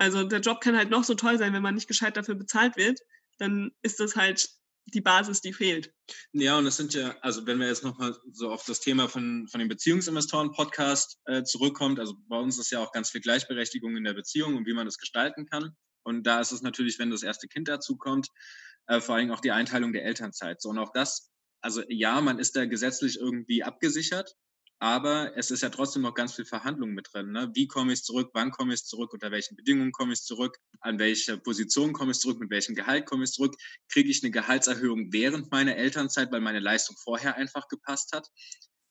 Also 0.00 0.24
der 0.24 0.40
Job 0.40 0.62
kann 0.62 0.78
halt 0.78 0.88
noch 0.88 1.04
so 1.04 1.14
toll 1.14 1.36
sein, 1.36 1.52
wenn 1.52 1.62
man 1.62 1.74
nicht 1.74 1.86
gescheit 1.86 2.16
dafür 2.16 2.34
bezahlt 2.34 2.78
wird, 2.78 3.00
dann 3.38 3.70
ist 3.82 4.00
das 4.00 4.16
halt 4.16 4.48
die 4.86 5.02
Basis, 5.02 5.42
die 5.42 5.52
fehlt. 5.52 5.92
Ja, 6.32 6.56
und 6.56 6.66
es 6.66 6.78
sind 6.78 6.94
ja, 6.94 7.14
also 7.20 7.46
wenn 7.46 7.60
wir 7.60 7.66
jetzt 7.66 7.84
nochmal 7.84 8.16
so 8.32 8.50
auf 8.50 8.64
das 8.64 8.80
Thema 8.80 9.08
von, 9.08 9.46
von 9.48 9.58
dem 9.58 9.68
Beziehungsinvestoren-Podcast 9.68 11.18
äh, 11.26 11.42
zurückkommt, 11.42 12.00
also 12.00 12.14
bei 12.28 12.38
uns 12.38 12.58
ist 12.58 12.70
ja 12.70 12.80
auch 12.80 12.92
ganz 12.92 13.10
viel 13.10 13.20
Gleichberechtigung 13.20 13.94
in 13.94 14.04
der 14.04 14.14
Beziehung 14.14 14.56
und 14.56 14.66
wie 14.66 14.72
man 14.72 14.86
das 14.86 14.96
gestalten 14.96 15.44
kann. 15.44 15.76
Und 16.02 16.26
da 16.26 16.40
ist 16.40 16.52
es 16.52 16.62
natürlich, 16.62 16.98
wenn 16.98 17.10
das 17.10 17.22
erste 17.22 17.46
Kind 17.46 17.68
dazu 17.68 17.98
kommt, 17.98 18.28
äh, 18.86 19.02
vor 19.02 19.16
allem 19.16 19.30
auch 19.32 19.40
die 19.40 19.52
Einteilung 19.52 19.92
der 19.92 20.06
Elternzeit. 20.06 20.62
So, 20.62 20.70
und 20.70 20.78
auch 20.78 20.92
das, 20.94 21.30
also 21.60 21.82
ja, 21.88 22.22
man 22.22 22.38
ist 22.38 22.56
da 22.56 22.64
gesetzlich 22.64 23.18
irgendwie 23.18 23.64
abgesichert, 23.64 24.34
aber 24.80 25.36
es 25.36 25.50
ist 25.50 25.62
ja 25.62 25.68
trotzdem 25.68 26.02
noch 26.02 26.14
ganz 26.14 26.34
viel 26.34 26.46
Verhandlung 26.46 26.92
mit 26.92 27.10
drin. 27.12 27.32
Ne? 27.32 27.50
Wie 27.52 27.68
komme 27.68 27.92
ich 27.92 28.02
zurück? 28.02 28.30
Wann 28.32 28.50
komme 28.50 28.72
ich 28.72 28.82
zurück? 28.86 29.12
Unter 29.12 29.30
welchen 29.30 29.54
Bedingungen 29.54 29.92
komme 29.92 30.14
ich 30.14 30.22
zurück? 30.22 30.56
An 30.80 30.98
welche 30.98 31.36
Position 31.36 31.92
komme 31.92 32.12
ich 32.12 32.18
zurück? 32.18 32.40
Mit 32.40 32.48
welchem 32.48 32.74
Gehalt 32.74 33.04
komme 33.04 33.24
ich 33.24 33.32
zurück? 33.32 33.54
Kriege 33.90 34.10
ich 34.10 34.24
eine 34.24 34.30
Gehaltserhöhung 34.30 35.12
während 35.12 35.52
meiner 35.52 35.76
Elternzeit, 35.76 36.32
weil 36.32 36.40
meine 36.40 36.60
Leistung 36.60 36.96
vorher 36.96 37.36
einfach 37.36 37.68
gepasst 37.68 38.12
hat? 38.14 38.28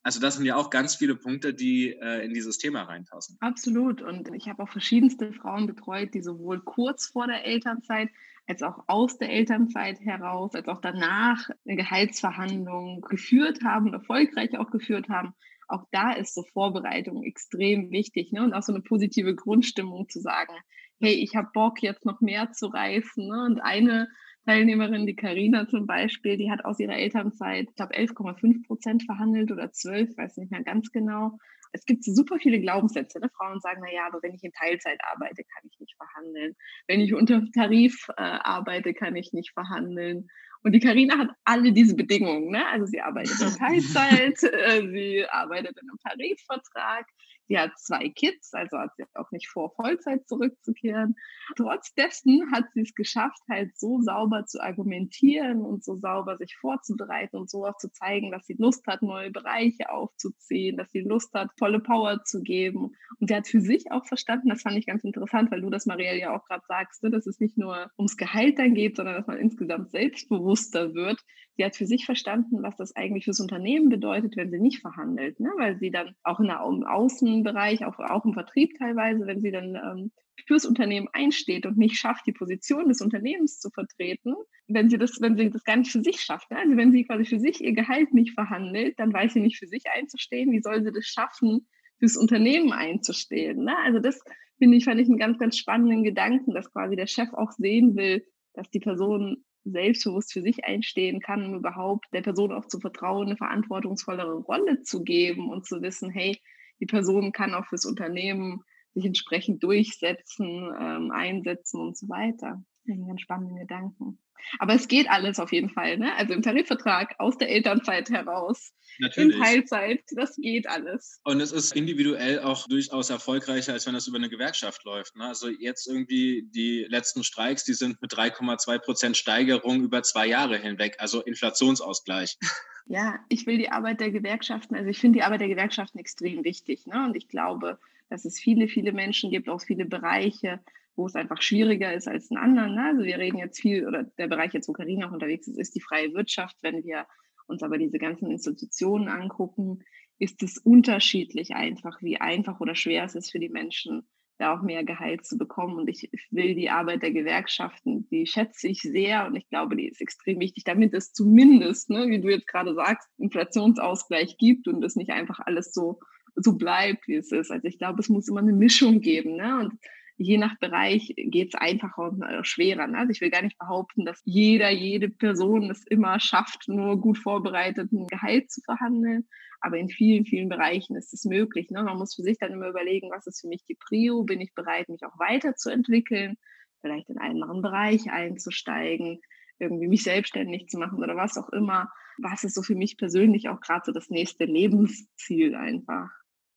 Also 0.04 0.20
das 0.20 0.36
sind 0.36 0.46
ja 0.46 0.54
auch 0.54 0.70
ganz 0.70 0.94
viele 0.94 1.16
Punkte, 1.16 1.52
die 1.52 1.90
äh, 1.90 2.24
in 2.24 2.34
dieses 2.34 2.58
Thema 2.58 2.84
reinpassen. 2.84 3.36
Absolut. 3.40 4.00
Und 4.00 4.32
ich 4.32 4.48
habe 4.48 4.62
auch 4.62 4.68
verschiedenste 4.68 5.32
Frauen 5.32 5.66
betreut, 5.66 6.14
die 6.14 6.22
sowohl 6.22 6.60
kurz 6.60 7.08
vor 7.08 7.26
der 7.26 7.44
Elternzeit 7.44 8.10
als 8.46 8.62
auch 8.62 8.84
aus 8.86 9.18
der 9.18 9.30
Elternzeit 9.30 10.00
heraus, 10.00 10.54
als 10.54 10.68
auch 10.68 10.80
danach 10.80 11.50
eine 11.66 11.76
Gehaltsverhandlung 11.76 13.00
geführt 13.00 13.64
haben, 13.64 13.92
erfolgreich 13.92 14.56
auch 14.56 14.70
geführt 14.70 15.08
haben 15.08 15.34
auch 15.70 15.84
da 15.92 16.12
ist 16.12 16.34
so 16.34 16.42
Vorbereitung 16.52 17.22
extrem 17.22 17.90
wichtig 17.90 18.32
ne? 18.32 18.42
und 18.42 18.54
auch 18.54 18.62
so 18.62 18.72
eine 18.72 18.82
positive 18.82 19.34
Grundstimmung 19.34 20.08
zu 20.08 20.20
sagen, 20.20 20.52
hey, 21.00 21.14
ich 21.14 21.34
habe 21.34 21.48
Bock 21.52 21.82
jetzt 21.82 22.04
noch 22.04 22.20
mehr 22.20 22.52
zu 22.52 22.66
reißen. 22.66 23.26
Ne? 23.26 23.44
Und 23.44 23.60
eine 23.60 24.08
Teilnehmerin, 24.46 25.06
die 25.06 25.16
Karina 25.16 25.68
zum 25.68 25.86
Beispiel, 25.86 26.36
die 26.36 26.50
hat 26.50 26.64
aus 26.64 26.78
ihrer 26.78 26.96
Elternzeit, 26.96 27.68
ich 27.68 27.74
glaube, 27.76 27.94
11,5 27.94 28.66
Prozent 28.66 29.02
verhandelt 29.04 29.50
oder 29.50 29.72
12, 29.72 30.16
weiß 30.16 30.36
nicht 30.38 30.50
mehr 30.50 30.62
ganz 30.62 30.90
genau. 30.92 31.38
Es 31.72 31.84
gibt 31.84 32.04
super 32.04 32.38
viele 32.38 32.60
Glaubenssätze. 32.60 33.20
Ne? 33.20 33.30
Frauen 33.36 33.60
sagen, 33.60 33.80
na 33.84 33.92
ja, 33.92 34.06
aber 34.06 34.22
wenn 34.22 34.34
ich 34.34 34.42
in 34.42 34.52
Teilzeit 34.52 34.98
arbeite, 35.12 35.44
kann 35.44 35.70
ich 35.70 35.78
nicht 35.78 35.94
verhandeln. 35.96 36.56
Wenn 36.88 37.00
ich 37.00 37.14
unter 37.14 37.42
Tarif 37.54 38.08
äh, 38.16 38.22
arbeite, 38.22 38.92
kann 38.92 39.14
ich 39.14 39.32
nicht 39.32 39.52
verhandeln. 39.52 40.28
Und 40.62 40.72
die 40.72 40.80
Karina 40.80 41.16
hat 41.16 41.30
alle 41.44 41.72
diese 41.72 41.94
Bedingungen. 41.94 42.50
Ne? 42.50 42.66
Also 42.66 42.86
sie 42.86 43.00
arbeitet 43.00 43.40
in 43.40 43.54
Teilzeit, 43.56 44.42
äh, 44.42 44.86
sie 44.88 45.24
arbeitet 45.28 45.76
in 45.80 45.88
einem 45.88 45.98
Tarifvertrag, 46.04 47.06
Sie 47.50 47.58
hat 47.58 47.76
zwei 47.80 48.08
Kids, 48.10 48.54
also 48.54 48.78
hat 48.78 48.94
sie 48.96 49.02
auch 49.14 49.32
nicht 49.32 49.48
vor, 49.48 49.72
Vollzeit 49.74 50.28
zurückzukehren. 50.28 51.16
Trotz 51.56 51.92
dessen 51.94 52.48
hat 52.52 52.66
sie 52.74 52.82
es 52.82 52.94
geschafft, 52.94 53.42
halt 53.50 53.76
so 53.76 54.00
sauber 54.00 54.46
zu 54.46 54.62
argumentieren 54.62 55.60
und 55.62 55.82
so 55.84 55.96
sauber 55.96 56.36
sich 56.36 56.56
vorzubereiten 56.60 57.36
und 57.36 57.50
so 57.50 57.66
auch 57.66 57.76
zu 57.76 57.90
zeigen, 57.90 58.30
dass 58.30 58.46
sie 58.46 58.54
Lust 58.56 58.86
hat, 58.86 59.02
neue 59.02 59.32
Bereiche 59.32 59.90
aufzuziehen, 59.90 60.76
dass 60.76 60.92
sie 60.92 61.00
Lust 61.00 61.34
hat, 61.34 61.50
volle 61.58 61.80
Power 61.80 62.22
zu 62.22 62.40
geben. 62.40 62.92
Und 63.18 63.28
sie 63.28 63.34
hat 63.34 63.48
für 63.48 63.60
sich 63.60 63.90
auch 63.90 64.06
verstanden, 64.06 64.48
das 64.48 64.62
fand 64.62 64.76
ich 64.76 64.86
ganz 64.86 65.02
interessant, 65.02 65.50
weil 65.50 65.62
du 65.62 65.70
das, 65.70 65.86
Marielle, 65.86 66.20
ja 66.20 66.36
auch 66.36 66.44
gerade 66.44 66.62
sagst, 66.68 67.02
ne, 67.02 67.10
dass 67.10 67.26
es 67.26 67.40
nicht 67.40 67.58
nur 67.58 67.90
ums 67.98 68.16
Gehalt 68.16 68.60
dann 68.60 68.74
geht, 68.74 68.94
sondern 68.94 69.16
dass 69.16 69.26
man 69.26 69.38
insgesamt 69.38 69.90
selbstbewusster 69.90 70.94
wird. 70.94 71.18
Sie 71.56 71.64
hat 71.64 71.76
für 71.76 71.86
sich 71.86 72.06
verstanden, 72.06 72.62
was 72.62 72.76
das 72.76 72.96
eigentlich 72.96 73.24
fürs 73.24 73.40
Unternehmen 73.40 73.88
bedeutet, 73.88 74.36
wenn 74.36 74.50
sie 74.50 74.60
nicht 74.60 74.80
verhandelt, 74.80 75.40
ne? 75.40 75.50
weil 75.58 75.78
sie 75.78 75.90
dann 75.90 76.14
auch 76.22 76.40
in 76.40 76.46
der 76.46 76.62
Außen 76.62 77.39
Bereich, 77.42 77.84
auch, 77.84 77.98
auch 77.98 78.24
im 78.24 78.34
Vertrieb 78.34 78.76
teilweise, 78.78 79.26
wenn 79.26 79.40
sie 79.40 79.50
dann 79.50 79.74
ähm, 79.74 80.12
fürs 80.46 80.64
Unternehmen 80.64 81.08
einsteht 81.12 81.66
und 81.66 81.76
nicht 81.76 81.96
schafft, 81.96 82.26
die 82.26 82.32
Position 82.32 82.88
des 82.88 83.00
Unternehmens 83.00 83.58
zu 83.58 83.70
vertreten, 83.70 84.34
wenn 84.68 84.88
sie 84.88 84.98
das, 84.98 85.20
wenn 85.20 85.36
sie 85.36 85.50
das 85.50 85.64
gar 85.64 85.76
nicht 85.76 85.92
für 85.92 86.02
sich 86.02 86.20
schafft, 86.20 86.50
ne? 86.50 86.58
also 86.58 86.76
wenn 86.76 86.92
sie 86.92 87.04
quasi 87.04 87.24
für 87.24 87.38
sich 87.38 87.60
ihr 87.60 87.72
Gehalt 87.72 88.12
nicht 88.14 88.32
verhandelt, 88.32 88.98
dann 88.98 89.12
weiß 89.12 89.34
sie 89.34 89.40
nicht 89.40 89.58
für 89.58 89.66
sich 89.66 89.84
einzustehen. 89.92 90.52
Wie 90.52 90.62
soll 90.62 90.82
sie 90.82 90.92
das 90.92 91.06
schaffen, 91.06 91.68
fürs 91.98 92.16
Unternehmen 92.16 92.72
einzustehen? 92.72 93.64
Ne? 93.64 93.76
Also 93.84 93.98
das 93.98 94.22
finde 94.58 94.76
ich, 94.76 94.84
fand 94.84 95.00
ich 95.00 95.08
einen 95.08 95.18
ganz, 95.18 95.38
ganz 95.38 95.56
spannenden 95.56 96.04
Gedanken, 96.04 96.54
dass 96.54 96.72
quasi 96.72 96.96
der 96.96 97.06
Chef 97.06 97.32
auch 97.32 97.52
sehen 97.52 97.96
will, 97.96 98.24
dass 98.54 98.70
die 98.70 98.80
Person 98.80 99.44
selbstbewusst 99.64 100.32
für 100.32 100.42
sich 100.42 100.64
einstehen 100.64 101.20
kann, 101.20 101.44
um 101.44 101.54
überhaupt 101.54 102.06
der 102.12 102.22
Person 102.22 102.52
auch 102.52 102.66
zu 102.66 102.80
vertrauen, 102.80 103.26
eine 103.26 103.36
verantwortungsvollere 103.36 104.38
Rolle 104.38 104.82
zu 104.82 105.02
geben 105.02 105.50
und 105.50 105.66
zu 105.66 105.82
wissen, 105.82 106.10
hey, 106.10 106.38
die 106.80 106.86
Person 106.86 107.32
kann 107.32 107.54
auch 107.54 107.66
fürs 107.66 107.84
Unternehmen 107.84 108.62
sich 108.94 109.04
entsprechend 109.04 109.62
durchsetzen, 109.62 110.72
ähm, 110.80 111.10
einsetzen 111.12 111.80
und 111.80 111.96
so 111.96 112.08
weiter. 112.08 112.62
Einen 112.94 113.06
ganz 113.06 113.20
spannenden 113.20 113.58
Gedanken. 113.58 114.18
Aber 114.58 114.74
es 114.74 114.88
geht 114.88 115.08
alles 115.10 115.38
auf 115.38 115.52
jeden 115.52 115.70
Fall. 115.70 115.98
Ne? 115.98 116.14
Also 116.16 116.34
im 116.34 116.42
Tarifvertrag, 116.42 117.14
aus 117.18 117.36
der 117.38 117.50
Elternzeit 117.50 118.10
heraus, 118.10 118.72
Natürlich. 118.98 119.36
in 119.36 119.42
Teilzeit, 119.42 120.02
das 120.12 120.36
geht 120.36 120.68
alles. 120.68 121.20
Und 121.24 121.40
es 121.40 121.52
ist 121.52 121.74
individuell 121.74 122.40
auch 122.40 122.66
durchaus 122.66 123.10
erfolgreicher, 123.10 123.72
als 123.72 123.86
wenn 123.86 123.94
das 123.94 124.06
über 124.06 124.18
eine 124.18 124.28
Gewerkschaft 124.28 124.84
läuft. 124.84 125.16
Ne? 125.16 125.24
Also 125.24 125.48
jetzt 125.48 125.86
irgendwie 125.86 126.48
die 126.50 126.86
letzten 126.88 127.24
Streiks, 127.24 127.64
die 127.64 127.74
sind 127.74 128.00
mit 128.02 128.12
3,2 128.12 128.78
Prozent 128.78 129.16
Steigerung 129.16 129.82
über 129.82 130.02
zwei 130.02 130.26
Jahre 130.26 130.58
hinweg, 130.58 130.96
also 130.98 131.22
Inflationsausgleich. 131.22 132.38
Ja, 132.86 133.20
ich 133.28 133.46
will 133.46 133.56
die 133.56 133.70
Arbeit 133.70 134.00
der 134.00 134.10
Gewerkschaften, 134.10 134.74
also 134.74 134.88
ich 134.88 134.98
finde 134.98 135.18
die 135.18 135.22
Arbeit 135.22 135.42
der 135.42 135.48
Gewerkschaften 135.48 135.98
extrem 136.00 136.42
wichtig. 136.42 136.86
Ne? 136.86 137.04
Und 137.04 137.14
ich 137.14 137.28
glaube, 137.28 137.78
dass 138.08 138.24
es 138.24 138.40
viele, 138.40 138.66
viele 138.66 138.90
Menschen 138.90 139.30
gibt, 139.30 139.48
auch 139.48 139.60
viele 139.60 139.84
Bereiche, 139.84 140.58
wo 141.00 141.06
es 141.06 141.14
einfach 141.14 141.40
schwieriger 141.40 141.94
ist 141.94 142.06
als 142.06 142.30
in 142.30 142.36
anderen. 142.36 142.74
Ne? 142.74 142.84
Also 142.84 143.04
wir 143.04 143.18
reden 143.18 143.38
jetzt 143.38 143.60
viel, 143.60 143.86
oder 143.86 144.04
der 144.04 144.28
Bereich 144.28 144.52
jetzt, 144.52 144.68
wo 144.68 144.72
Karina 144.72 145.08
auch 145.08 145.12
unterwegs 145.12 145.48
ist, 145.48 145.58
ist 145.58 145.74
die 145.74 145.80
freie 145.80 146.12
Wirtschaft. 146.12 146.56
Wenn 146.60 146.84
wir 146.84 147.06
uns 147.46 147.62
aber 147.62 147.78
diese 147.78 147.98
ganzen 147.98 148.30
Institutionen 148.30 149.08
angucken, 149.08 149.82
ist 150.18 150.42
es 150.42 150.58
unterschiedlich 150.58 151.54
einfach, 151.54 152.02
wie 152.02 152.20
einfach 152.20 152.60
oder 152.60 152.74
schwer 152.74 153.04
es 153.04 153.14
ist 153.14 153.32
für 153.32 153.38
die 153.38 153.48
Menschen, 153.48 154.02
da 154.36 154.54
auch 154.54 154.62
mehr 154.62 154.84
Gehalt 154.84 155.24
zu 155.24 155.38
bekommen. 155.38 155.78
Und 155.78 155.88
ich 155.88 156.10
will 156.30 156.54
die 156.54 156.68
Arbeit 156.68 157.02
der 157.02 157.12
Gewerkschaften, 157.12 158.06
die 158.10 158.26
schätze 158.26 158.68
ich 158.68 158.82
sehr 158.82 159.26
und 159.26 159.36
ich 159.36 159.48
glaube, 159.48 159.76
die 159.76 159.88
ist 159.88 160.02
extrem 160.02 160.38
wichtig, 160.38 160.64
damit 160.64 160.92
es 160.92 161.14
zumindest, 161.14 161.88
ne, 161.88 162.08
wie 162.08 162.20
du 162.20 162.28
jetzt 162.28 162.46
gerade 162.46 162.74
sagst, 162.74 163.08
Inflationsausgleich 163.18 164.36
gibt 164.36 164.68
und 164.68 164.84
es 164.84 164.96
nicht 164.96 165.10
einfach 165.10 165.40
alles 165.40 165.72
so, 165.72 166.00
so 166.36 166.56
bleibt, 166.56 167.08
wie 167.08 167.16
es 167.16 167.32
ist. 167.32 167.50
Also 167.50 167.66
ich 167.66 167.78
glaube, 167.78 168.00
es 168.00 168.10
muss 168.10 168.28
immer 168.28 168.40
eine 168.40 168.52
Mischung 168.52 169.00
geben. 169.00 169.36
Ne? 169.36 169.60
Und 169.60 169.74
je 170.20 170.36
nach 170.36 170.58
Bereich 170.58 171.14
geht 171.16 171.54
es 171.54 171.60
einfacher 171.60 172.10
und 172.10 172.46
schwerer. 172.46 172.86
Ne? 172.86 172.98
Also 172.98 173.10
ich 173.10 173.22
will 173.22 173.30
gar 173.30 173.40
nicht 173.40 173.58
behaupten, 173.58 174.04
dass 174.04 174.20
jeder, 174.24 174.70
jede 174.70 175.08
Person 175.08 175.70
es 175.70 175.86
immer 175.86 176.20
schafft, 176.20 176.68
nur 176.68 177.00
gut 177.00 177.16
vorbereiteten 177.16 178.06
Gehalt 178.06 178.50
zu 178.50 178.60
verhandeln. 178.60 179.26
Aber 179.62 179.78
in 179.78 179.88
vielen, 179.88 180.26
vielen 180.26 180.50
Bereichen 180.50 180.94
ist 180.94 181.14
es 181.14 181.24
möglich. 181.24 181.70
Ne? 181.70 181.82
Man 181.82 181.96
muss 181.96 182.14
für 182.14 182.22
sich 182.22 182.38
dann 182.38 182.52
immer 182.52 182.68
überlegen, 182.68 183.10
was 183.10 183.26
ist 183.26 183.40
für 183.40 183.48
mich 183.48 183.64
die 183.64 183.76
Prio? 183.76 184.22
Bin 184.24 184.42
ich 184.42 184.52
bereit, 184.54 184.90
mich 184.90 185.04
auch 185.04 185.18
weiterzuentwickeln? 185.18 186.36
Vielleicht 186.82 187.08
in 187.08 187.18
einen 187.18 187.42
anderen 187.42 187.62
Bereich 187.62 188.10
einzusteigen? 188.10 189.20
irgendwie 189.60 189.88
mich 189.88 190.04
selbstständig 190.04 190.68
zu 190.68 190.78
machen 190.78 191.02
oder 191.02 191.16
was 191.16 191.36
auch 191.36 191.50
immer. 191.50 191.92
Was 192.16 192.44
ist 192.44 192.54
so 192.54 192.62
für 192.62 192.74
mich 192.74 192.96
persönlich 192.96 193.50
auch 193.50 193.60
gerade 193.60 193.82
so 193.84 193.92
das 193.92 194.08
nächste 194.08 194.46
Lebensziel 194.46 195.54
einfach? 195.54 196.08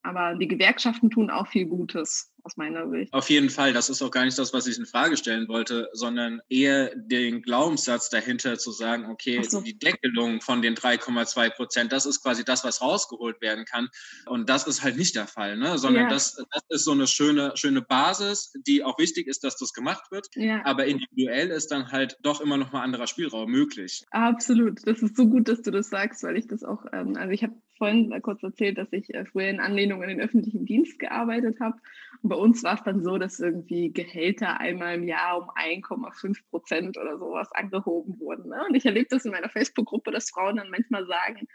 Aber 0.04 0.36
die 0.36 0.48
Gewerkschaften 0.48 1.10
tun 1.10 1.30
auch 1.30 1.48
viel 1.48 1.66
Gutes 1.66 2.34
aus 2.44 2.58
meiner 2.58 2.90
Sicht. 2.90 3.14
Auf 3.14 3.30
jeden 3.30 3.50
Fall, 3.50 3.72
das 3.72 3.90
ist 3.90 4.02
auch 4.02 4.12
gar 4.12 4.26
nicht 4.26 4.38
das, 4.38 4.54
was 4.54 4.68
ich 4.68 4.78
in 4.78 4.86
Frage 4.86 5.16
stellen 5.16 5.48
wollte, 5.48 5.90
sondern 5.94 6.42
eher 6.50 6.94
den 6.96 7.42
Glaubenssatz 7.42 8.10
dahinter 8.10 8.58
zu 8.58 8.72
sagen, 8.72 9.06
okay, 9.06 9.42
so. 9.44 9.62
die 9.62 9.80
Deckelung 9.80 10.42
von 10.42 10.62
den 10.62 10.76
3,2 10.76 11.50
Prozent, 11.52 11.94
das 11.94 12.06
ist 12.06 12.22
quasi 12.22 12.44
das, 12.44 12.66
was 12.66 12.82
rausgeholt 12.82 13.40
werden 13.42 13.64
kann. 13.64 13.88
Und 14.26 14.50
das 14.50 14.68
ist 14.68 14.84
halt 14.84 14.98
nicht 14.98 15.16
der 15.16 15.28
Fall, 15.28 15.58
ne? 15.58 15.78
sondern 15.78 16.04
ja. 16.04 16.10
das, 16.10 16.36
das 16.36 16.64
ist 16.70 16.84
so 16.84 16.92
eine 16.92 17.08
schöne, 17.08 17.54
schöne 17.56 17.82
Basis, 17.82 18.54
die 18.68 18.84
auch 18.84 19.00
wichtig 19.00 19.28
ist, 19.28 19.46
dass 19.46 19.56
das 19.58 19.72
gemacht 19.72 20.12
wird. 20.12 20.28
Ja. 20.36 20.66
Aber 20.66 20.86
individuell 20.86 21.50
ist 21.50 21.72
dann 21.72 21.92
halt 21.92 22.18
doch 22.24 22.42
immer 22.42 22.58
noch 22.58 22.74
mal 22.74 22.84
anderer 22.84 23.08
Spielraum 23.08 23.50
möglich. 23.50 24.04
Absolut. 24.12 24.86
Das 24.86 25.02
ist 25.02 25.16
so 25.16 25.28
gut, 25.28 25.48
dass 25.48 25.62
du 25.62 25.72
das 25.72 25.90
sagst, 25.90 26.24
weil 26.24 26.36
ich 26.36 26.48
das 26.48 26.66
auch, 26.66 26.86
ähm, 26.92 27.16
also 27.16 27.32
ich 27.32 27.44
habe 27.44 27.54
vorhin 27.84 28.22
kurz 28.22 28.42
erzählt, 28.42 28.78
dass 28.78 28.94
ich 28.94 29.14
äh, 29.14 29.26
früher 29.26 29.50
in 29.50 29.60
Anlehnung 29.60 30.02
an 30.02 30.08
den 30.08 30.22
öffentlichen 30.22 30.66
Dienst 30.66 31.00
gearbeitet 31.00 31.60
habe. 31.60 31.76
Und 32.22 32.30
bei 32.30 32.36
uns 32.38 32.64
war 32.64 32.76
es 32.76 32.84
dann 32.84 33.04
so, 33.04 33.18
dass 33.18 33.42
irgendwie 33.42 33.92
Gehälter 33.92 34.58
einmal 34.62 34.96
im 34.96 35.04
Jahr 35.04 35.40
um 35.40 35.50
1,5 35.50 36.38
Prozent 36.50 36.98
oder 36.98 37.18
sowas 37.18 37.52
angehoben 37.52 38.18
wurden. 38.22 38.52
Ne? 38.52 38.64
Und 38.70 38.76
ich 38.76 38.86
erlebe 38.86 39.10
das 39.10 39.26
in 39.26 39.32
meiner 39.32 39.50
Facebook-Gruppe, 39.50 40.12
dass 40.12 40.30
Frauen 40.30 40.56
dann 40.56 40.70
manchmal 40.70 41.06
sagen, 41.06 41.46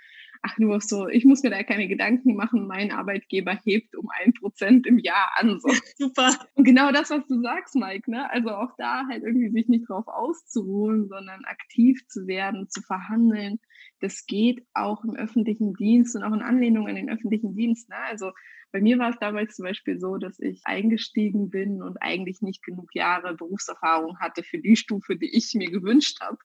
ach 0.43 0.59
nur 0.59 0.81
so, 0.81 1.09
ich 1.09 1.25
muss 1.25 1.43
mir 1.43 1.51
da 1.51 1.63
keine 1.63 1.89
Gedanken 1.89 2.35
machen, 2.35 2.67
mein 2.67 2.93
Arbeitgeber 2.93 3.59
hebt 3.65 3.97
um 3.97 4.09
ein 4.21 4.33
Prozent 4.33 4.87
im 4.87 4.99
Jahr 4.99 5.31
an. 5.37 5.61
So. 5.61 5.69
Super. 5.99 6.35
Und 6.55 6.65
genau 6.65 6.93
das, 6.93 7.11
was 7.11 7.27
du 7.27 7.41
sagst, 7.41 7.75
Mike, 7.75 8.11
ne? 8.11 8.31
Also 8.31 8.51
auch 8.51 8.71
da 8.79 9.07
halt 9.09 9.23
irgendwie 9.23 9.51
sich 9.51 9.69
nicht 9.69 9.89
drauf 9.89 10.07
auszuruhen, 10.07 11.09
sondern 11.09 11.45
aktiv 11.45 12.07
zu 12.09 12.27
werden, 12.27 12.69
zu 12.69 12.83
verhandeln, 12.83 13.59
das 14.01 14.27
geht 14.27 14.65
auch 14.75 15.05
im 15.05 15.17
öffentlichen 15.17 15.75
Dienst 15.75 16.15
und 16.17 16.23
auch 16.23 16.33
in 16.33 16.43
Anlehnung 16.43 16.89
an 16.89 16.95
den 16.95 17.11
öffentlichen 17.11 17.55
Dienst. 17.55 17.89
Ne? 17.89 17.97
Also 18.09 18.33
bei 18.73 18.81
mir 18.81 18.99
war 18.99 19.11
es 19.11 19.19
damals 19.19 19.57
zum 19.57 19.65
Beispiel 19.65 19.99
so, 19.99 20.19
dass 20.19 20.39
ich 20.39 20.61
eingestiegen 20.65 21.51
bin 21.51 21.83
und 21.83 21.97
eigentlich 22.03 22.43
nicht 22.43 22.63
genug 22.63 22.95
Jahre 22.95 23.35
Berufserfahrung 23.35 24.19
hatte 24.19 24.43
für 24.43 24.59
die 24.59 24.77
Stufe, 24.77 25.17
die 25.17 25.35
ich 25.35 25.55
mir 25.55 25.71
gewünscht 25.71 26.21
habe. 26.21 26.39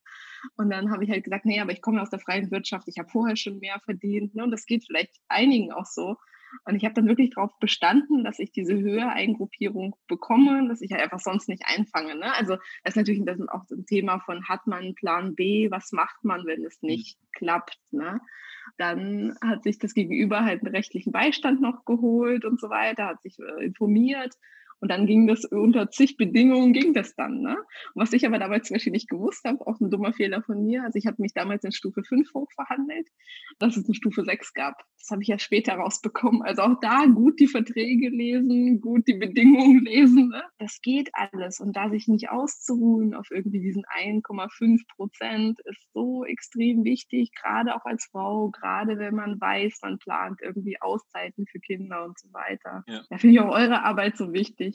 Und 0.56 0.70
dann 0.70 0.92
habe 0.92 1.04
ich 1.04 1.10
halt 1.10 1.24
gesagt, 1.26 1.46
nee, 1.46 1.60
aber 1.60 1.72
ich 1.72 1.82
komme 1.82 2.02
aus 2.02 2.10
der 2.10 2.20
freien 2.20 2.52
Wirtschaft, 2.52 2.88
ich 2.88 2.98
habe 2.98 3.10
vorher 3.10 3.36
schon 3.36 3.60
mehr 3.60 3.80
verdient. 3.84 4.36
Ne? 4.36 4.44
Und 4.44 4.52
das 4.52 4.66
geht 4.66 4.86
vielleicht 4.86 5.16
einigen 5.28 5.72
auch 5.72 5.86
so. 5.86 6.16
Und 6.66 6.76
ich 6.76 6.86
habe 6.86 6.94
dann 6.94 7.08
wirklich 7.08 7.32
darauf 7.32 7.52
bestanden, 7.60 8.24
dass 8.24 8.40
ich 8.40 8.52
diese 8.52 8.80
Höhereingruppierung 8.80 9.96
bekomme, 10.08 10.68
dass 10.68 10.82
ich 10.82 10.92
halt 10.92 11.02
einfach 11.02 11.20
sonst 11.20 11.50
nicht 11.50 11.64
einfange. 11.66 12.16
Ne? 12.16 12.34
Also 12.34 12.56
das 12.84 12.94
ist 12.94 12.98
natürlich 12.98 13.24
das 13.26 13.40
ist 13.40 13.50
auch 13.50 13.64
ein 13.72 13.86
Thema 13.86 14.20
von, 14.20 14.48
hat 14.48 14.68
man 14.68 14.84
einen 14.84 14.96
Plan 14.96 15.36
B, 15.36 15.70
was 15.72 15.92
macht 15.92 16.24
man, 16.24 16.46
wenn 16.46 16.64
es 16.66 16.82
nicht 16.82 17.20
mhm. 17.20 17.28
klappt. 17.34 17.80
Ne? 17.92 18.22
Dann 18.78 19.36
hat 19.44 19.64
sich 19.64 19.80
das 19.80 19.94
Gegenüber 19.94 20.44
halt 20.46 20.64
einen 20.64 20.76
rechtlichen 20.76 21.12
Beistand 21.12 21.62
noch 21.62 21.86
geholt 21.86 22.46
und 22.46 22.60
so 22.60 22.70
weiter, 22.70 23.08
hat 23.08 23.22
sich 23.22 23.38
äh, 23.40 23.66
informiert 23.66 24.34
und 24.84 24.90
dann 24.90 25.08
ging 25.08 25.28
das 25.28 25.46
unter 25.46 25.90
zig 25.92 26.18
Bedingungen, 26.18 26.74
ging 26.74 26.94
das 26.94 27.16
dann. 27.16 27.40
Ne? 27.40 27.56
Und 27.56 28.02
was 28.02 28.12
ich 28.12 28.26
aber 28.26 28.38
damals 28.38 28.68
zum 28.68 28.76
Beispiel 28.76 28.92
nicht 28.92 29.10
gewusst 29.10 29.46
habe, 29.46 29.66
auch 29.66 29.80
ein 29.80 29.90
dummer 29.90 30.12
Fehler 30.12 30.44
von 30.44 30.62
mir, 30.62 30.84
also 30.84 30.98
ich 30.98 31.08
habe 31.08 31.22
mich 31.22 31.34
damals 31.34 31.64
in 31.64 31.72
Stufe 31.72 32.04
5 32.04 32.34
hochverhandelt, 32.34 33.08
dass 33.60 33.78
es 33.78 33.86
eine 33.86 33.96
Stufe 33.96 34.26
6 34.26 34.54
gab. 34.54 34.84
Das 35.00 35.10
habe 35.12 35.22
ich 35.22 35.30
ja 35.30 35.40
später 35.40 35.76
rausbekommen. 35.76 36.42
Also 36.42 36.64
auch 36.64 36.82
da 36.82 37.06
gut 37.06 37.40
die 37.40 37.48
Verträge 37.48 38.10
lesen, 38.10 38.82
gut 38.82 39.08
die 39.08 39.14
Bedingungen 39.14 39.86
lesen. 39.86 40.28
Ne? 40.28 40.44
Das 40.58 40.82
geht 40.82 41.10
alles. 41.14 41.62
Und 41.62 41.78
da 41.78 41.90
sich 41.90 42.10
nicht 42.10 42.30
auszuruhen 42.30 43.14
auf 43.14 43.28
irgendwie 43.32 43.62
diesen 43.62 43.86
1,5 43.86 44.82
Prozent 44.98 45.62
ist 45.64 45.94
so 45.94 46.26
extrem 46.26 46.84
wichtig, 46.84 47.32
gerade 47.42 47.74
auch 47.74 47.86
als 47.86 48.10
Frau, 48.12 48.50
gerade 48.50 48.98
wenn 48.98 49.16
man 49.16 49.40
weiß, 49.40 49.80
man 49.82 49.98
plant 49.98 50.42
irgendwie 50.42 50.82
Auszeiten 50.82 51.46
für 51.48 51.62
Kinder 51.62 52.04
und 52.04 52.20
so 52.20 52.34
weiter. 52.34 52.84
Ja. 52.88 53.04
Da 53.10 53.18
finde 53.18 53.36
ich 53.36 53.40
auch 53.40 53.54
eure 53.54 53.84
Arbeit 53.84 54.18
so 54.18 54.34
wichtig 54.34 54.73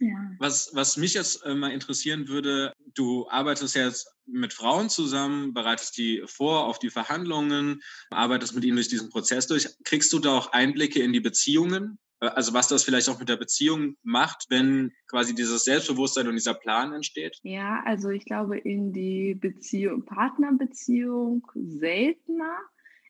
ja. 0.00 0.30
Was, 0.38 0.70
was 0.74 0.96
mich 0.96 1.14
jetzt 1.14 1.44
äh, 1.44 1.54
mal 1.54 1.72
interessieren 1.72 2.28
würde, 2.28 2.72
du 2.94 3.28
arbeitest 3.28 3.74
jetzt 3.76 4.14
mit 4.26 4.52
Frauen 4.52 4.88
zusammen, 4.88 5.54
bereitest 5.54 5.96
die 5.98 6.22
vor 6.26 6.66
auf 6.66 6.78
die 6.78 6.90
Verhandlungen, 6.90 7.80
arbeitest 8.10 8.54
mit 8.54 8.64
ihnen 8.64 8.76
durch 8.76 8.88
diesen 8.88 9.10
Prozess 9.10 9.46
durch. 9.46 9.68
Kriegst 9.84 10.12
du 10.12 10.18
da 10.18 10.36
auch 10.36 10.52
Einblicke 10.52 11.02
in 11.02 11.12
die 11.12 11.20
Beziehungen? 11.20 11.98
Äh, 12.20 12.26
also 12.28 12.52
was 12.52 12.68
das 12.68 12.84
vielleicht 12.84 13.08
auch 13.08 13.18
mit 13.18 13.28
der 13.28 13.36
Beziehung 13.36 13.96
macht, 14.02 14.46
wenn 14.48 14.92
quasi 15.08 15.34
dieses 15.34 15.64
Selbstbewusstsein 15.64 16.28
und 16.28 16.34
dieser 16.34 16.54
Plan 16.54 16.92
entsteht? 16.92 17.38
Ja, 17.42 17.82
also 17.84 18.10
ich 18.10 18.24
glaube 18.24 18.58
in 18.58 18.92
die 18.92 19.34
Beziehung, 19.34 20.04
Partnerbeziehung 20.04 21.46
seltener 21.54 22.58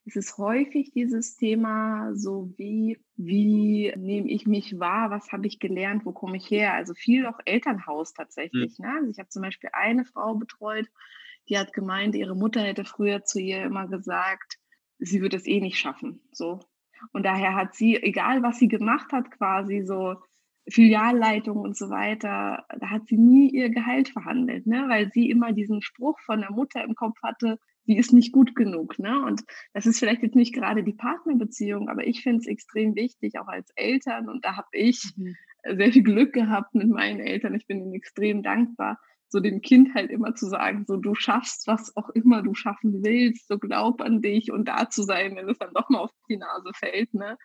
es 0.07 0.15
ist 0.15 0.39
häufig 0.39 0.93
dieses 0.93 1.37
Thema, 1.37 2.15
so 2.15 2.55
wie, 2.57 3.01
wie 3.17 3.93
nehme 3.97 4.31
ich 4.31 4.47
mich 4.47 4.79
wahr, 4.79 5.11
was 5.11 5.33
habe 5.33 5.49
ich 5.49 5.59
gelernt, 5.59 6.07
wo 6.07 6.13
komme 6.13 6.37
ich 6.37 6.49
her? 6.49 6.75
Also 6.75 6.95
viel 6.95 7.27
auch 7.27 7.41
Elternhaus 7.45 8.15
tatsächlich. 8.15 8.79
Mhm. 8.79 8.87
Ne? 8.87 8.93
Also 8.99 9.11
ich 9.11 9.19
habe 9.19 9.29
zum 9.29 9.43
Beispiel 9.43 9.71
eine 9.73 10.05
Frau 10.05 10.37
betreut, 10.37 10.87
die 11.49 11.59
hat 11.59 11.73
gemeint, 11.73 12.15
ihre 12.15 12.37
Mutter 12.37 12.61
hätte 12.61 12.85
früher 12.85 13.25
zu 13.25 13.41
ihr 13.41 13.65
immer 13.65 13.89
gesagt, 13.89 14.59
sie 14.99 15.21
würde 15.21 15.37
es 15.37 15.47
eh 15.47 15.61
nicht 15.61 15.79
schaffen. 15.79 16.21
So. 16.31 16.61
Und 17.13 17.25
daher 17.25 17.57
hat 17.57 17.75
sie, 17.75 17.97
egal 17.97 18.45
was 18.45 18.59
sie 18.61 18.69
gemacht 18.69 19.13
hat, 19.13 19.33
quasi 19.33 19.83
so 19.85 20.17
Filialleitung 20.69 21.59
und 21.59 21.77
so 21.77 21.91
weiter, 21.91 22.65
da 22.79 22.91
hat 22.91 23.09
sie 23.09 23.19
nie 23.19 23.51
ihr 23.51 23.71
Gehalt 23.71 24.09
verhandelt, 24.09 24.67
ne? 24.67 24.87
weil 24.89 25.11
sie 25.13 25.31
immer 25.31 25.53
diesen 25.53 25.83
Spruch 25.83 26.21
von 26.21 26.41
der 26.41 26.53
Mutter 26.53 26.83
im 26.85 26.95
Kopf 26.95 27.21
hatte, 27.23 27.59
die 27.87 27.97
ist 27.97 28.13
nicht 28.13 28.33
gut 28.33 28.55
genug. 28.55 28.99
Ne? 28.99 29.25
Und 29.25 29.43
das 29.73 29.87
ist 29.87 29.99
vielleicht 29.99 30.23
jetzt 30.23 30.37
nicht 30.37 30.55
gerade 30.55 30.83
die 30.83 30.93
Partnerbeziehung, 30.93 31.89
aber 31.89 32.07
ich 32.07 32.23
finde 32.23 32.41
es 32.41 32.47
extrem 32.47 32.95
wichtig, 32.95 33.39
auch 33.39 33.49
als 33.49 33.71
Eltern. 33.77 34.29
Und 34.29 34.45
da 34.45 34.57
habe 34.57 34.69
ich 34.73 35.13
mhm. 35.17 35.37
sehr 35.77 35.93
viel 35.93 36.03
Glück 36.03 36.33
gehabt 36.33 36.75
mit 36.75 36.89
meinen 36.89 37.21
Eltern. 37.21 37.55
Ich 37.55 37.67
bin 37.67 37.81
ihnen 37.81 37.95
extrem 37.95 38.43
dankbar, 38.43 38.99
so 39.29 39.41
dem 39.41 39.61
Kind 39.61 39.95
halt 39.95 40.11
immer 40.11 40.35
zu 40.35 40.47
sagen, 40.47 40.85
so 40.87 40.97
du 40.97 41.15
schaffst, 41.15 41.67
was 41.67 41.97
auch 41.97 42.11
immer 42.11 42.43
du 42.43 42.55
schaffen 42.55 43.03
willst, 43.05 43.49
so 43.49 43.59
glaub 43.59 44.01
an 44.01 44.23
dich 44.23 44.53
und 44.53 44.67
da 44.69 44.89
zu 44.89 45.03
sein, 45.03 45.37
wenn 45.37 45.49
es 45.49 45.59
dann 45.59 45.75
doch 45.75 45.89
mal 45.89 46.01
auf 46.01 46.13
die 46.29 46.37
Nase 46.37 46.71
fällt. 46.75 47.13
Ne? 47.15 47.37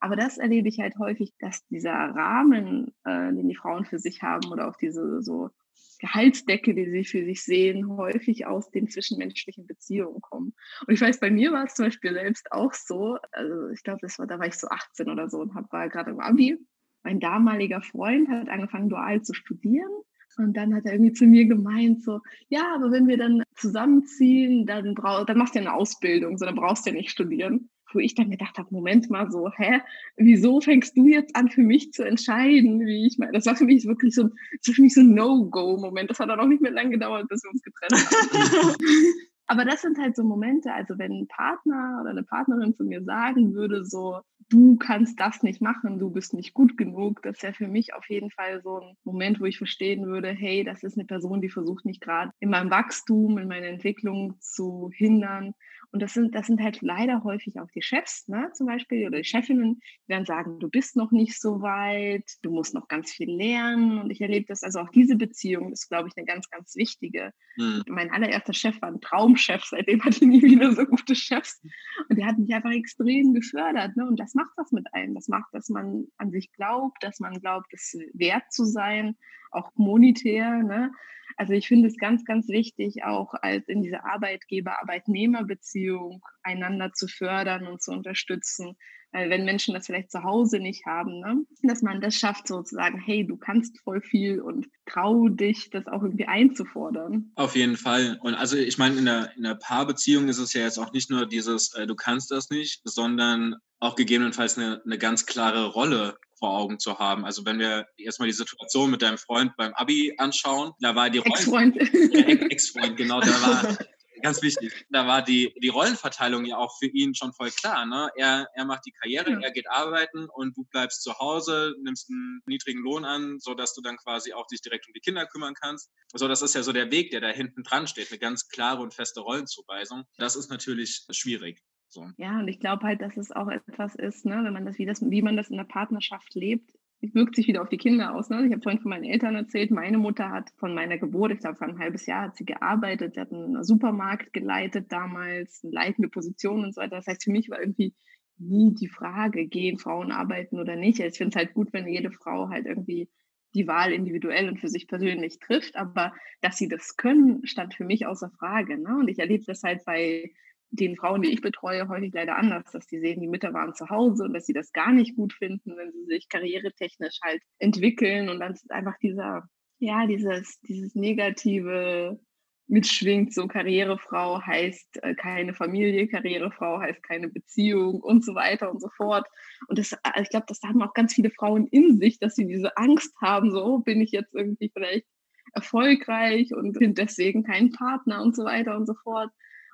Aber 0.00 0.16
das 0.16 0.38
erlebe 0.38 0.68
ich 0.68 0.80
halt 0.80 0.98
häufig, 0.98 1.32
dass 1.38 1.66
dieser 1.68 1.92
Rahmen, 1.92 2.94
äh, 3.04 3.32
den 3.32 3.48
die 3.48 3.56
Frauen 3.56 3.84
für 3.84 3.98
sich 3.98 4.22
haben 4.22 4.50
oder 4.50 4.68
auch 4.68 4.76
diese 4.76 5.22
so 5.22 5.50
Gehaltsdecke, 5.98 6.74
die 6.74 6.90
sie 6.90 7.04
für 7.04 7.24
sich 7.24 7.42
sehen, 7.42 7.88
häufig 7.88 8.46
aus 8.46 8.70
den 8.70 8.88
zwischenmenschlichen 8.88 9.66
Beziehungen 9.66 10.20
kommen. 10.20 10.54
Und 10.86 10.94
ich 10.94 11.00
weiß, 11.00 11.20
bei 11.20 11.30
mir 11.30 11.52
war 11.52 11.64
es 11.64 11.74
zum 11.74 11.86
Beispiel 11.86 12.12
selbst 12.12 12.52
auch 12.52 12.72
so, 12.72 13.18
also 13.32 13.68
ich 13.70 13.82
glaube, 13.82 13.98
das 14.02 14.18
war, 14.18 14.26
da 14.26 14.38
war 14.38 14.46
ich 14.46 14.54
so 14.54 14.68
18 14.68 15.10
oder 15.10 15.28
so 15.28 15.38
und 15.38 15.54
hab, 15.54 15.72
war 15.72 15.88
gerade 15.88 16.10
im 16.10 16.20
Abi. 16.20 16.56
Mein 17.02 17.20
damaliger 17.20 17.82
Freund 17.82 18.28
hat 18.28 18.48
angefangen, 18.48 18.88
dual 18.88 19.22
zu 19.22 19.34
studieren. 19.34 19.90
Und 20.36 20.56
dann 20.56 20.74
hat 20.74 20.84
er 20.84 20.92
irgendwie 20.92 21.14
zu 21.14 21.24
mir 21.24 21.46
gemeint, 21.46 22.02
so, 22.02 22.20
ja, 22.48 22.74
aber 22.74 22.92
wenn 22.92 23.08
wir 23.08 23.16
dann 23.16 23.42
zusammenziehen, 23.56 24.66
dann, 24.66 24.94
brauch, 24.94 25.24
dann 25.24 25.38
machst 25.38 25.54
du 25.54 25.58
ja 25.58 25.64
eine 25.64 25.74
Ausbildung, 25.74 26.38
so, 26.38 26.44
dann 26.44 26.54
brauchst 26.54 26.86
du 26.86 26.90
ja 26.90 26.96
nicht 26.96 27.10
studieren 27.10 27.70
wo 27.92 27.98
ich 27.98 28.14
dann 28.14 28.30
gedacht 28.30 28.58
habe, 28.58 28.68
Moment 28.70 29.10
mal 29.10 29.30
so, 29.30 29.50
hä, 29.50 29.80
wieso 30.16 30.60
fängst 30.60 30.96
du 30.96 31.06
jetzt 31.06 31.34
an 31.36 31.48
für 31.48 31.62
mich 31.62 31.92
zu 31.92 32.04
entscheiden, 32.04 32.80
wie 32.80 33.06
ich 33.06 33.18
meine, 33.18 33.32
das 33.32 33.46
war 33.46 33.56
für 33.56 33.64
mich 33.64 33.86
wirklich 33.86 34.14
so, 34.14 34.24
das 34.24 34.68
war 34.68 34.74
für 34.74 34.82
mich 34.82 34.94
so 34.94 35.00
ein 35.00 35.14
No-Go-Moment. 35.14 36.10
Das 36.10 36.18
hat 36.18 36.28
dann 36.28 36.40
auch 36.40 36.46
nicht 36.46 36.62
mehr 36.62 36.72
lange 36.72 36.90
gedauert, 36.90 37.28
bis 37.28 37.42
wir 37.42 37.50
uns 37.50 37.62
getrennt 37.62 37.94
haben. 37.94 38.76
Aber 39.50 39.64
das 39.64 39.80
sind 39.80 39.98
halt 39.98 40.14
so 40.14 40.24
Momente, 40.24 40.74
also 40.74 40.98
wenn 40.98 41.10
ein 41.10 41.26
Partner 41.26 42.00
oder 42.02 42.10
eine 42.10 42.22
Partnerin 42.22 42.74
zu 42.74 42.84
mir 42.84 43.02
sagen 43.02 43.54
würde, 43.54 43.82
so, 43.82 44.20
du 44.50 44.76
kannst 44.76 45.18
das 45.18 45.42
nicht 45.42 45.62
machen, 45.62 45.98
du 45.98 46.10
bist 46.10 46.34
nicht 46.34 46.52
gut 46.52 46.76
genug, 46.76 47.22
das 47.22 47.42
wäre 47.42 47.54
für 47.54 47.66
mich 47.66 47.94
auf 47.94 48.06
jeden 48.10 48.30
Fall 48.30 48.60
so 48.62 48.80
ein 48.80 48.94
Moment, 49.04 49.40
wo 49.40 49.46
ich 49.46 49.56
verstehen 49.56 50.06
würde, 50.06 50.28
hey, 50.28 50.64
das 50.64 50.82
ist 50.82 50.98
eine 50.98 51.06
Person, 51.06 51.40
die 51.40 51.48
versucht 51.48 51.86
mich 51.86 51.98
gerade 51.98 52.30
in 52.40 52.50
meinem 52.50 52.70
Wachstum, 52.70 53.38
in 53.38 53.48
meiner 53.48 53.68
Entwicklung 53.68 54.38
zu 54.38 54.90
hindern. 54.92 55.54
Und 55.90 56.02
das 56.02 56.12
sind, 56.12 56.34
das 56.34 56.46
sind 56.46 56.60
halt 56.60 56.82
leider 56.82 57.24
häufig 57.24 57.58
auch 57.58 57.70
die 57.74 57.80
Chefs, 57.80 58.28
ne, 58.28 58.50
zum 58.52 58.66
Beispiel, 58.66 59.06
oder 59.06 59.18
die 59.18 59.24
Chefinnen, 59.24 59.80
die 60.06 60.12
dann 60.12 60.26
sagen, 60.26 60.58
du 60.58 60.68
bist 60.68 60.96
noch 60.96 61.12
nicht 61.12 61.40
so 61.40 61.62
weit, 61.62 62.30
du 62.42 62.50
musst 62.50 62.74
noch 62.74 62.88
ganz 62.88 63.10
viel 63.10 63.30
lernen. 63.30 63.98
Und 63.98 64.10
ich 64.10 64.20
erlebe 64.20 64.46
das, 64.46 64.62
also 64.62 64.80
auch 64.80 64.90
diese 64.90 65.16
Beziehung 65.16 65.72
ist, 65.72 65.88
glaube 65.88 66.08
ich, 66.08 66.16
eine 66.16 66.26
ganz, 66.26 66.50
ganz 66.50 66.76
wichtige. 66.76 67.32
Mhm. 67.56 67.84
Mein 67.88 68.10
allererster 68.10 68.52
Chef 68.52 68.80
war 68.82 68.90
ein 68.90 69.00
Traumchef, 69.00 69.64
seitdem 69.64 70.04
hatte 70.04 70.16
ich 70.16 70.22
nie 70.22 70.42
wieder 70.42 70.72
so 70.72 70.84
gute 70.84 71.14
Chefs. 71.14 71.62
Und 72.08 72.18
der 72.18 72.26
hat 72.26 72.38
mich 72.38 72.52
einfach 72.52 72.72
extrem 72.72 73.32
gefördert. 73.32 73.96
Ne? 73.96 74.06
Und 74.06 74.20
das 74.20 74.34
macht 74.34 74.52
was 74.56 74.72
mit 74.72 74.92
einem. 74.92 75.14
Das 75.14 75.28
macht, 75.28 75.48
dass 75.52 75.70
man 75.70 76.06
an 76.18 76.30
sich 76.30 76.52
glaubt, 76.52 77.02
dass 77.02 77.18
man 77.18 77.40
glaubt, 77.40 77.72
es 77.72 77.96
wert 78.12 78.52
zu 78.52 78.64
sein, 78.64 79.16
auch 79.50 79.70
monetär. 79.74 80.62
Ne? 80.62 80.92
Also 81.38 81.52
ich 81.52 81.68
finde 81.68 81.86
es 81.86 81.96
ganz, 81.96 82.24
ganz 82.24 82.48
wichtig, 82.48 83.04
auch 83.04 83.32
als 83.32 83.68
in 83.68 83.80
dieser 83.80 84.04
Arbeitgeber-Arbeitnehmer-Beziehung 84.04 86.20
einander 86.42 86.92
zu 86.92 87.06
fördern 87.06 87.68
und 87.68 87.80
zu 87.80 87.92
unterstützen. 87.92 88.76
Weil 89.12 89.30
wenn 89.30 89.44
Menschen 89.44 89.74
das 89.74 89.86
vielleicht 89.86 90.10
zu 90.10 90.22
Hause 90.22 90.58
nicht 90.58 90.84
haben, 90.84 91.20
ne, 91.20 91.44
dass 91.62 91.82
man 91.82 92.00
das 92.00 92.14
schafft, 92.14 92.46
sozusagen, 92.46 92.98
hey, 92.98 93.26
du 93.26 93.36
kannst 93.36 93.78
voll 93.80 94.00
viel 94.00 94.40
und 94.40 94.68
trau 94.86 95.28
dich, 95.28 95.70
das 95.70 95.86
auch 95.86 96.02
irgendwie 96.02 96.26
einzufordern. 96.26 97.32
Auf 97.34 97.56
jeden 97.56 97.76
Fall. 97.76 98.18
Und 98.22 98.34
also 98.34 98.56
ich 98.56 98.76
meine, 98.76 98.98
in 98.98 99.06
der, 99.06 99.32
in 99.36 99.44
der 99.44 99.54
Paarbeziehung 99.54 100.28
ist 100.28 100.38
es 100.38 100.52
ja 100.52 100.62
jetzt 100.62 100.78
auch 100.78 100.92
nicht 100.92 101.10
nur 101.10 101.26
dieses, 101.26 101.74
äh, 101.74 101.86
du 101.86 101.94
kannst 101.94 102.30
das 102.30 102.50
nicht, 102.50 102.82
sondern 102.84 103.56
auch 103.80 103.96
gegebenenfalls 103.96 104.58
eine, 104.58 104.82
eine 104.84 104.98
ganz 104.98 105.24
klare 105.24 105.66
Rolle 105.66 106.18
vor 106.38 106.56
Augen 106.56 106.78
zu 106.78 106.98
haben. 106.98 107.24
Also 107.24 107.44
wenn 107.44 107.58
wir 107.58 107.86
erstmal 107.96 108.28
die 108.28 108.34
Situation 108.34 108.90
mit 108.90 109.02
deinem 109.02 109.18
Freund 109.18 109.56
beim 109.56 109.72
Abi 109.74 110.14
anschauen, 110.18 110.72
da 110.80 110.94
war 110.94 111.10
die 111.10 111.18
Ex-Freund. 111.18 111.76
Ex-Freund, 111.76 112.96
genau, 112.96 113.20
da 113.20 113.26
war 113.26 113.78
ganz 114.22 114.42
wichtig. 114.42 114.86
Da 114.90 115.06
war 115.06 115.22
die, 115.22 115.54
die 115.62 115.68
Rollenverteilung 115.68 116.44
ja 116.44 116.56
auch 116.56 116.76
für 116.78 116.86
ihn 116.86 117.14
schon 117.14 117.32
voll 117.32 117.50
klar. 117.50 117.86
Ne? 117.86 118.10
Er, 118.16 118.48
er 118.54 118.64
macht 118.64 118.86
die 118.86 118.92
Karriere, 118.92 119.30
ja. 119.32 119.40
er 119.40 119.50
geht 119.50 119.68
arbeiten 119.70 120.28
und 120.28 120.56
du 120.56 120.64
bleibst 120.64 121.02
zu 121.02 121.18
Hause, 121.18 121.74
nimmst 121.82 122.10
einen 122.10 122.40
niedrigen 122.46 122.80
Lohn 122.80 123.04
an, 123.04 123.38
sodass 123.38 123.74
du 123.74 123.82
dann 123.82 123.96
quasi 123.96 124.32
auch 124.32 124.46
dich 124.46 124.60
direkt 124.60 124.86
um 124.86 124.92
die 124.92 125.00
Kinder 125.00 125.26
kümmern 125.26 125.54
kannst. 125.54 125.90
Also 126.12 126.28
das 126.28 126.42
ist 126.42 126.54
ja 126.54 126.62
so 126.62 126.72
der 126.72 126.90
Weg, 126.90 127.10
der 127.10 127.20
da 127.20 127.28
hinten 127.28 127.62
dran 127.62 127.86
steht, 127.86 128.10
eine 128.10 128.18
ganz 128.18 128.48
klare 128.48 128.82
und 128.82 128.94
feste 128.94 129.20
Rollenzuweisung. 129.20 130.04
Das 130.16 130.36
ist 130.36 130.50
natürlich 130.50 131.06
schwierig. 131.10 131.62
So. 131.90 132.06
Ja, 132.18 132.38
und 132.38 132.48
ich 132.48 132.60
glaube 132.60 132.86
halt, 132.86 133.00
dass 133.00 133.16
es 133.16 133.32
auch 133.32 133.48
etwas 133.48 133.94
ist, 133.94 134.26
ne, 134.26 134.42
wenn 134.44 134.52
man 134.52 134.66
das 134.66 134.78
wie, 134.78 134.84
das, 134.84 135.00
wie 135.00 135.22
man 135.22 135.36
das 135.36 135.48
in 135.48 135.56
der 135.56 135.64
Partnerschaft 135.64 136.34
lebt, 136.34 136.70
wirkt 137.00 137.36
sich 137.36 137.46
wieder 137.46 137.62
auf 137.62 137.68
die 137.68 137.76
Kinder 137.76 138.14
aus. 138.14 138.28
Ne? 138.28 138.44
Ich 138.46 138.52
habe 138.52 138.62
vorhin 138.62 138.80
von 138.80 138.90
meinen 138.90 139.04
Eltern 139.04 139.34
erzählt, 139.36 139.70
meine 139.70 139.98
Mutter 139.98 140.30
hat 140.30 140.50
von 140.56 140.74
meiner 140.74 140.98
Geburt, 140.98 141.32
ich 141.32 141.38
glaube, 141.38 141.56
vor 141.56 141.68
ein 141.68 141.78
halbes 141.78 142.06
Jahr 142.06 142.22
hat 142.22 142.36
sie 142.36 142.44
gearbeitet, 142.44 143.14
sie 143.14 143.20
hat 143.20 143.32
einen 143.32 143.62
Supermarkt 143.62 144.32
geleitet 144.32 144.90
damals, 144.90 145.62
eine 145.62 145.72
leitende 145.72 146.08
Position 146.08 146.64
und 146.64 146.74
so 146.74 146.80
weiter. 146.80 146.96
Das 146.96 147.06
heißt, 147.06 147.24
für 147.24 147.30
mich 147.30 147.50
war 147.50 147.60
irgendwie 147.60 147.94
nie 148.38 148.74
die 148.74 148.88
Frage, 148.88 149.46
gehen 149.46 149.78
Frauen 149.78 150.12
arbeiten 150.12 150.58
oder 150.58 150.76
nicht. 150.76 151.00
Ich 151.00 151.16
finde 151.16 151.30
es 151.30 151.36
halt 151.36 151.54
gut, 151.54 151.72
wenn 151.72 151.88
jede 151.88 152.10
Frau 152.10 152.48
halt 152.48 152.66
irgendwie 152.66 153.08
die 153.54 153.66
Wahl 153.66 153.92
individuell 153.92 154.48
und 154.48 154.60
für 154.60 154.68
sich 154.68 154.88
persönlich 154.88 155.38
trifft, 155.38 155.76
aber 155.76 156.12
dass 156.40 156.58
sie 156.58 156.68
das 156.68 156.96
können, 156.96 157.46
stand 157.46 157.74
für 157.74 157.84
mich 157.84 158.06
außer 158.06 158.30
Frage. 158.38 158.78
Ne? 158.78 158.98
Und 158.98 159.08
ich 159.08 159.18
erlebe 159.18 159.44
das 159.46 159.62
halt 159.62 159.84
bei 159.84 160.30
den 160.70 160.96
Frauen, 160.96 161.22
die 161.22 161.32
ich 161.32 161.40
betreue, 161.40 161.88
häufig 161.88 162.12
leider 162.12 162.36
anders, 162.36 162.70
dass 162.72 162.86
die 162.86 163.00
sehen, 163.00 163.20
die 163.20 163.28
Mütter 163.28 163.54
waren 163.54 163.74
zu 163.74 163.88
Hause 163.88 164.24
und 164.24 164.34
dass 164.34 164.46
sie 164.46 164.52
das 164.52 164.72
gar 164.72 164.92
nicht 164.92 165.16
gut 165.16 165.32
finden, 165.32 165.76
wenn 165.76 165.92
sie 165.92 166.04
sich 166.04 166.28
karrieretechnisch 166.28 167.18
halt 167.22 167.42
entwickeln 167.58 168.28
und 168.28 168.40
dann 168.40 168.52
ist 168.52 168.70
einfach 168.70 168.98
dieser, 168.98 169.48
ja, 169.78 170.06
dieses, 170.06 170.60
dieses 170.60 170.94
negative 170.94 172.20
mitschwingt, 172.68 173.32
so 173.32 173.48
Karrierefrau 173.48 174.42
heißt 174.42 175.02
äh, 175.02 175.14
keine 175.14 175.54
Familie, 175.54 176.06
Karrierefrau 176.06 176.80
heißt 176.80 177.02
keine 177.02 177.28
Beziehung 177.28 178.00
und 178.00 178.24
so 178.24 178.34
weiter 178.34 178.70
und 178.70 178.80
so 178.80 178.88
fort. 178.94 179.26
Und 179.68 179.78
das, 179.78 179.92
äh, 179.92 180.22
ich 180.22 180.28
glaube, 180.28 180.46
das 180.48 180.60
haben 180.62 180.82
auch 180.82 180.92
ganz 180.92 181.14
viele 181.14 181.30
Frauen 181.30 181.66
in 181.66 181.98
sich, 181.98 182.18
dass 182.18 182.34
sie 182.34 182.46
diese 182.46 182.76
Angst 182.76 183.14
haben, 183.20 183.50
so 183.50 183.78
bin 183.78 184.00
ich 184.00 184.12
jetzt 184.12 184.34
irgendwie 184.34 184.70
vielleicht 184.72 185.06
erfolgreich 185.54 186.54
und 186.54 186.76
finde 186.76 187.02
deswegen 187.02 187.42
keinen 187.42 187.72
Partner 187.72 188.22
und 188.22 188.36
so 188.36 188.44
weiter 188.44 188.76
und 188.76 188.86
so 188.86 188.94
fort. 189.02 189.30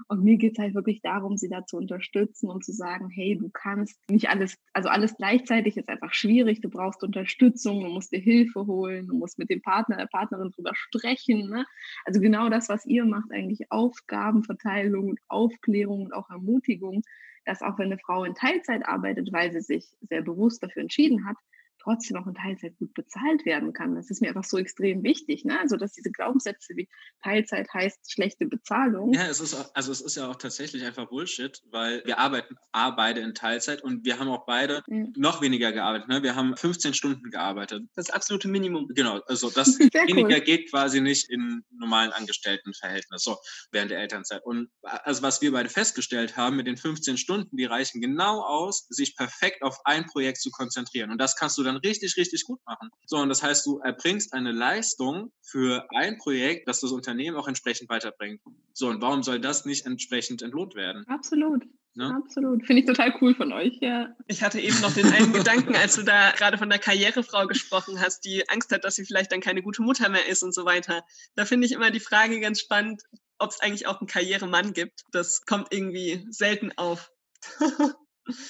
Und 0.09 0.25
mir 0.25 0.37
geht 0.37 0.53
es 0.53 0.59
halt 0.59 0.75
wirklich 0.75 1.01
darum, 1.03 1.37
sie 1.37 1.49
da 1.49 1.65
zu 1.67 1.77
unterstützen 1.77 2.51
und 2.51 2.65
zu 2.65 2.73
sagen, 2.73 3.09
hey, 3.11 3.37
du 3.37 3.49
kannst 3.51 3.99
nicht 4.11 4.29
alles, 4.29 4.57
also 4.73 4.89
alles 4.89 5.17
gleichzeitig 5.17 5.77
ist 5.77 5.89
einfach 5.89 6.13
schwierig, 6.13 6.61
du 6.61 6.69
brauchst 6.69 7.03
Unterstützung, 7.03 7.83
du 7.83 7.89
musst 7.89 8.13
dir 8.13 8.21
Hilfe 8.21 8.67
holen, 8.67 9.07
du 9.07 9.17
musst 9.17 9.39
mit 9.39 9.51
dem 9.51 9.63
Partner, 9.63 9.97
der 9.97 10.07
Partnerin 10.07 10.51
drüber 10.51 10.73
sprechen. 10.75 11.49
Ne? 11.49 11.65
Also 12.05 12.21
genau 12.21 12.49
das, 12.49 12.69
was 12.69 12.87
ihr 12.87 13.05
macht, 13.05 13.31
eigentlich 13.33 13.71
Aufgabenverteilung 13.71 15.09
und 15.11 15.21
Aufklärung 15.29 16.05
und 16.05 16.15
auch 16.15 16.31
Ermutigung, 16.31 17.03
dass 17.45 17.63
auch 17.63 17.79
wenn 17.79 17.87
eine 17.87 17.99
Frau 17.99 18.25
in 18.25 18.35
Teilzeit 18.35 18.87
arbeitet, 18.87 19.33
weil 19.33 19.53
sie 19.53 19.61
sich 19.61 19.97
sehr 20.01 20.23
bewusst 20.23 20.63
dafür 20.63 20.83
entschieden 20.83 21.27
hat, 21.27 21.37
trotzdem 21.85 22.17
auch 22.17 22.27
in 22.27 22.35
Teilzeit 22.35 22.77
gut 22.79 22.95
bezahlt 22.95 23.45
werden 23.45 23.73
kann. 23.73 23.95
Das 23.95 24.11
ist 24.11 24.21
mir 24.21 24.29
einfach 24.29 24.45
so 24.45 24.59
extrem 24.59 25.03
wichtig. 25.03 25.45
Ne? 25.45 25.59
Also, 25.61 25.77
dass 25.77 25.93
diese 25.93 26.11
Glaubenssätze 26.11 26.75
wie 26.77 26.89
Teilzeit 27.23 27.73
heißt 27.73 28.11
schlechte 28.11 28.47
Bezahlung. 28.47 29.13
Ja, 29.13 29.27
es 29.27 29.41
ist, 29.41 29.55
auch, 29.55 29.71
also 29.75 29.93
es 29.93 30.01
ist 30.01 30.17
ja 30.17 30.29
auch 30.31 30.37
tatsächlich 30.37 30.85
einfach 30.85 31.09
Bullshit, 31.09 31.63
weil 31.71 32.03
wir 32.05 32.19
arbeiten 32.19 32.57
A, 32.73 32.91
beide 32.91 33.21
in 33.21 33.35
Teilzeit 33.35 33.83
und 33.83 34.05
wir 34.05 34.19
haben 34.19 34.29
auch 34.29 34.47
beide 34.47 34.83
ja. 34.87 35.05
noch 35.17 35.43
weniger 35.43 35.73
gearbeitet. 35.73 36.09
Ne? 36.09 36.23
Wir 36.23 36.35
haben 36.35 36.57
15 36.57 36.95
Stunden 36.95 37.31
gearbeitet. 37.31 37.85
Das 37.95 38.11
absolute 38.11 38.49
Minimum. 38.49 38.89
Genau, 38.95 39.21
also 39.27 39.51
das 39.51 39.79
weniger 39.79 40.37
cool. 40.37 40.41
geht 40.41 40.71
quasi 40.71 41.01
nicht 41.01 41.31
in 41.31 41.63
normalen 41.71 42.13
Angestelltenverhältnis, 42.13 43.23
so 43.23 43.37
während 43.71 43.91
der 43.91 43.99
Elternzeit. 43.99 44.45
Und 44.45 44.71
also 44.83 45.23
was 45.23 45.43
wir 45.43 45.53
beide 45.53 45.69
festgestellt 45.69 46.37
haben 46.37 46.57
mit 46.57 46.67
den 46.67 46.77
15 46.77 47.19
Stunden, 47.19 47.57
die 47.57 47.65
reichen 47.65 48.01
genau 48.01 48.41
aus, 48.41 48.87
sich 48.89 49.17
perfekt 49.17 49.63
auf 49.63 49.79
ein 49.85 50.07
Projekt 50.07 50.41
zu 50.41 50.51
konzentrieren. 50.51 51.11
Und 51.11 51.19
das 51.19 51.37
kannst 51.37 51.59
du 51.59 51.63
dann 51.63 51.74
dann 51.75 51.83
richtig, 51.83 52.17
richtig 52.17 52.45
gut 52.45 52.61
machen. 52.67 52.91
So, 53.07 53.19
und 53.19 53.29
das 53.29 53.43
heißt, 53.43 53.67
du 53.67 53.79
erbringst 53.79 54.33
eine 54.33 54.53
Leistung 54.53 55.33
für 55.43 55.87
ein 55.95 56.19
Projekt, 56.19 56.69
das 56.69 56.81
das 56.81 56.93
Unternehmen 56.93 57.37
auch 57.37 57.49
entsprechend 57.49 57.89
weiterbringt. 57.89 58.41
So, 58.73 58.89
und 58.89 59.03
warum 59.03 59.23
soll 59.23 59.41
das 59.41 59.65
nicht 59.65 59.87
entsprechend 59.87 60.43
entlohnt 60.43 60.75
werden? 60.75 61.07
Absolut. 61.09 61.65
Ne? 61.97 62.13
Absolut. 62.25 62.67
Finde 62.67 62.83
ich 62.83 62.87
total 62.87 63.15
cool 63.21 63.35
von 63.35 63.53
euch, 63.53 63.79
ja. 63.81 64.17
Ich 64.27 64.43
hatte 64.43 64.61
eben 64.61 64.81
noch 64.81 64.93
den 64.93 65.07
einen 65.07 65.33
Gedanken, 65.33 65.77
als 65.77 65.95
du 65.95 66.03
da 66.03 66.33
gerade 66.33 66.59
von 66.59 66.69
der 66.69 66.81
Karrierefrau 66.81 67.47
gesprochen 67.47 68.01
hast, 68.01 68.25
die 68.25 68.49
Angst 68.49 68.73
hat, 68.73 68.85
dass 68.85 68.97
sie 68.97 69.05
vielleicht 69.05 69.31
dann 69.31 69.41
keine 69.41 69.63
gute 69.63 69.83
Mutter 69.83 70.09
mehr 70.09 70.27
ist 70.27 70.43
und 70.43 70.53
so 70.53 70.65
weiter. 70.65 71.05
Da 71.37 71.45
finde 71.45 71.67
ich 71.67 71.73
immer 71.73 71.93
die 71.93 72.01
Frage 72.01 72.41
ganz 72.41 72.59
spannend, 72.61 73.03
ob 73.39 73.51
es 73.51 73.61
eigentlich 73.61 73.87
auch 73.87 74.01
einen 74.01 74.09
Karrieremann 74.09 74.73
gibt. 74.73 75.05
Das 75.13 75.47
kommt 75.47 75.69
irgendwie 75.71 76.27
selten 76.31 76.73
auf. 76.77 77.13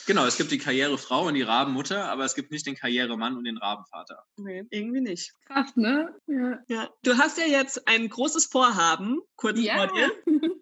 Genau, 0.06 0.24
es 0.26 0.36
gibt 0.36 0.52
die 0.52 0.58
Karrierefrau 0.58 1.26
und 1.26 1.34
die 1.34 1.42
Rabenmutter, 1.42 2.04
aber 2.04 2.24
es 2.24 2.34
gibt 2.34 2.52
nicht 2.52 2.66
den 2.66 2.76
Karrieremann 2.76 3.36
und 3.36 3.44
den 3.44 3.58
Rabenvater. 3.58 4.22
Nee, 4.36 4.64
irgendwie 4.70 5.00
nicht. 5.00 5.32
Krass, 5.46 5.74
ne? 5.76 6.14
Ja. 6.26 6.58
ja. 6.68 6.90
Du 7.02 7.16
hast 7.18 7.38
ja 7.38 7.46
jetzt 7.46 7.88
ein 7.88 8.08
großes 8.08 8.46
Vorhaben, 8.46 9.20
kurz 9.36 9.60
ja. 9.60 9.74
vor 9.74 9.86
dir, 9.88 10.12